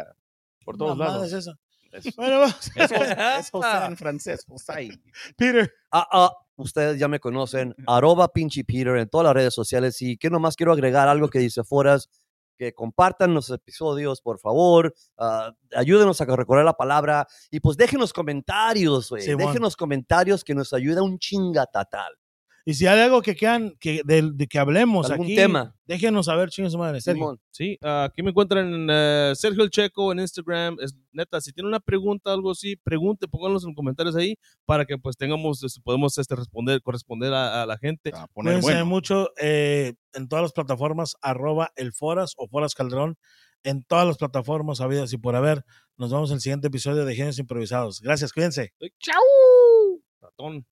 Por 0.65 0.78
todos 0.78 0.98
lados. 0.98 1.28
es 1.28 1.34
esa. 1.34 1.53
Es, 1.91 2.15
Bueno, 2.15 2.40
vamos. 2.41 2.68
es 2.68 2.74
José- 2.74 3.18
es 3.40 3.49
José 3.49 3.68
en 3.88 3.98
francés, 3.98 4.45
José. 4.48 4.90
Peter. 5.38 5.74
Ah, 5.91 6.06
ah, 6.11 6.32
ustedes 6.58 7.00
ya 7.00 7.08
me 7.08 7.20
conocen, 7.20 7.76
arroba 7.86 8.28
pinche 8.28 8.64
Peter 8.64 8.98
en 8.98 9.08
todas 9.08 9.26
las 9.26 9.34
redes 9.34 9.54
sociales. 9.54 10.02
Y 10.02 10.18
que 10.18 10.30
nomás 10.30 10.56
quiero 10.56 10.74
agregar 10.74 11.08
algo 11.08 11.30
que 11.30 11.40
dice 11.40 11.64
Foras, 11.64 12.10
que 12.58 12.74
compartan 12.74 13.34
los 13.34 13.50
episodios, 13.50 14.22
por 14.22 14.40
favor. 14.40 14.94
ah, 15.18 15.54
ayúdenos 15.76 16.20
a 16.20 16.26
recorrer 16.26 16.66
la 16.66 16.74
palabra. 16.74 17.28
Y 17.52 17.60
pues 17.60 17.78
déjenos 17.78 18.12
comentarios, 18.12 19.10
güey. 19.10 19.22
Simón. 19.22 19.48
déjenos 19.48 19.76
comentarios 19.76 20.44
que 20.44 20.56
nos 20.56 20.74
ayuda 20.74 21.04
un 21.04 21.20
chingatatal. 21.20 22.14
Y 22.69 22.73
si 22.73 22.85
hay 22.85 22.99
algo 22.99 23.22
que 23.22 23.34
quieran 23.34 23.77
que, 23.80 24.02
de, 24.03 24.30
de 24.34 24.45
que 24.45 24.60
hablemos 24.60 25.10
Algún 25.10 25.27
aquí, 25.27 25.35
tema. 25.38 25.73
déjenos 25.85 26.26
saber, 26.26 26.49
chingue 26.49 26.69
su 26.69 26.77
madre. 26.77 26.99
Sergio. 26.99 27.39
Sí, 27.49 27.77
aquí 27.81 28.22
me 28.22 28.31
encuentran 28.31 28.73
en 28.73 28.88
eh, 28.91 29.31
Sergio 29.35 29.64
El 29.64 29.69
Checo 29.69 30.11
en 30.11 30.19
Instagram. 30.19 30.76
Es 30.81 30.94
neta, 31.14 31.39
si 31.39 31.53
tienen 31.53 31.69
una 31.69 31.80
pregunta, 31.80 32.34
algo 32.34 32.52
así, 32.52 32.76
pregunte, 32.76 33.30
pónganlos 33.30 33.64
en 33.64 33.69
los 33.69 33.76
comentarios 33.77 34.18
ahí 34.18 34.35
para 34.65 34.84
que 34.84 34.98
pues 34.98 35.15
tengamos, 35.15 35.64
este, 35.64 35.80
podemos 35.81 36.18
este, 36.18 36.35
responder, 36.35 36.81
corresponder 36.81 37.34
a, 37.34 37.64
a 37.64 37.65
la 37.65 37.77
gente. 37.77 38.11
A 38.14 38.27
poner 38.27 38.56
Cuídense 38.56 38.72
bueno. 38.73 38.85
mucho 38.85 39.30
eh, 39.41 39.94
en 40.11 40.27
todas 40.27 40.44
las 40.44 40.52
plataformas, 40.52 41.15
arroba 41.22 41.72
el 41.77 41.94
Foras 41.94 42.34
o 42.35 42.49
Foras 42.49 42.76
Calderón, 42.76 43.15
en 43.64 43.85
todas 43.85 44.06
las 44.06 44.18
plataformas 44.18 44.81
habidas 44.81 45.14
y 45.14 45.18
por 45.18 45.38
haber. 45.38 45.64
Nos 45.95 46.11
vemos 46.11 46.31
en 46.31 46.35
el 46.35 46.41
siguiente 46.41 46.68
episodio 46.68 47.06
de 47.06 47.15
Genios 47.15 47.39
Improvisados. 47.39 48.02
Gracias, 48.02 48.34
cuídense. 48.34 48.73
¡Chau! 48.99 50.03
Ratón. 50.19 50.65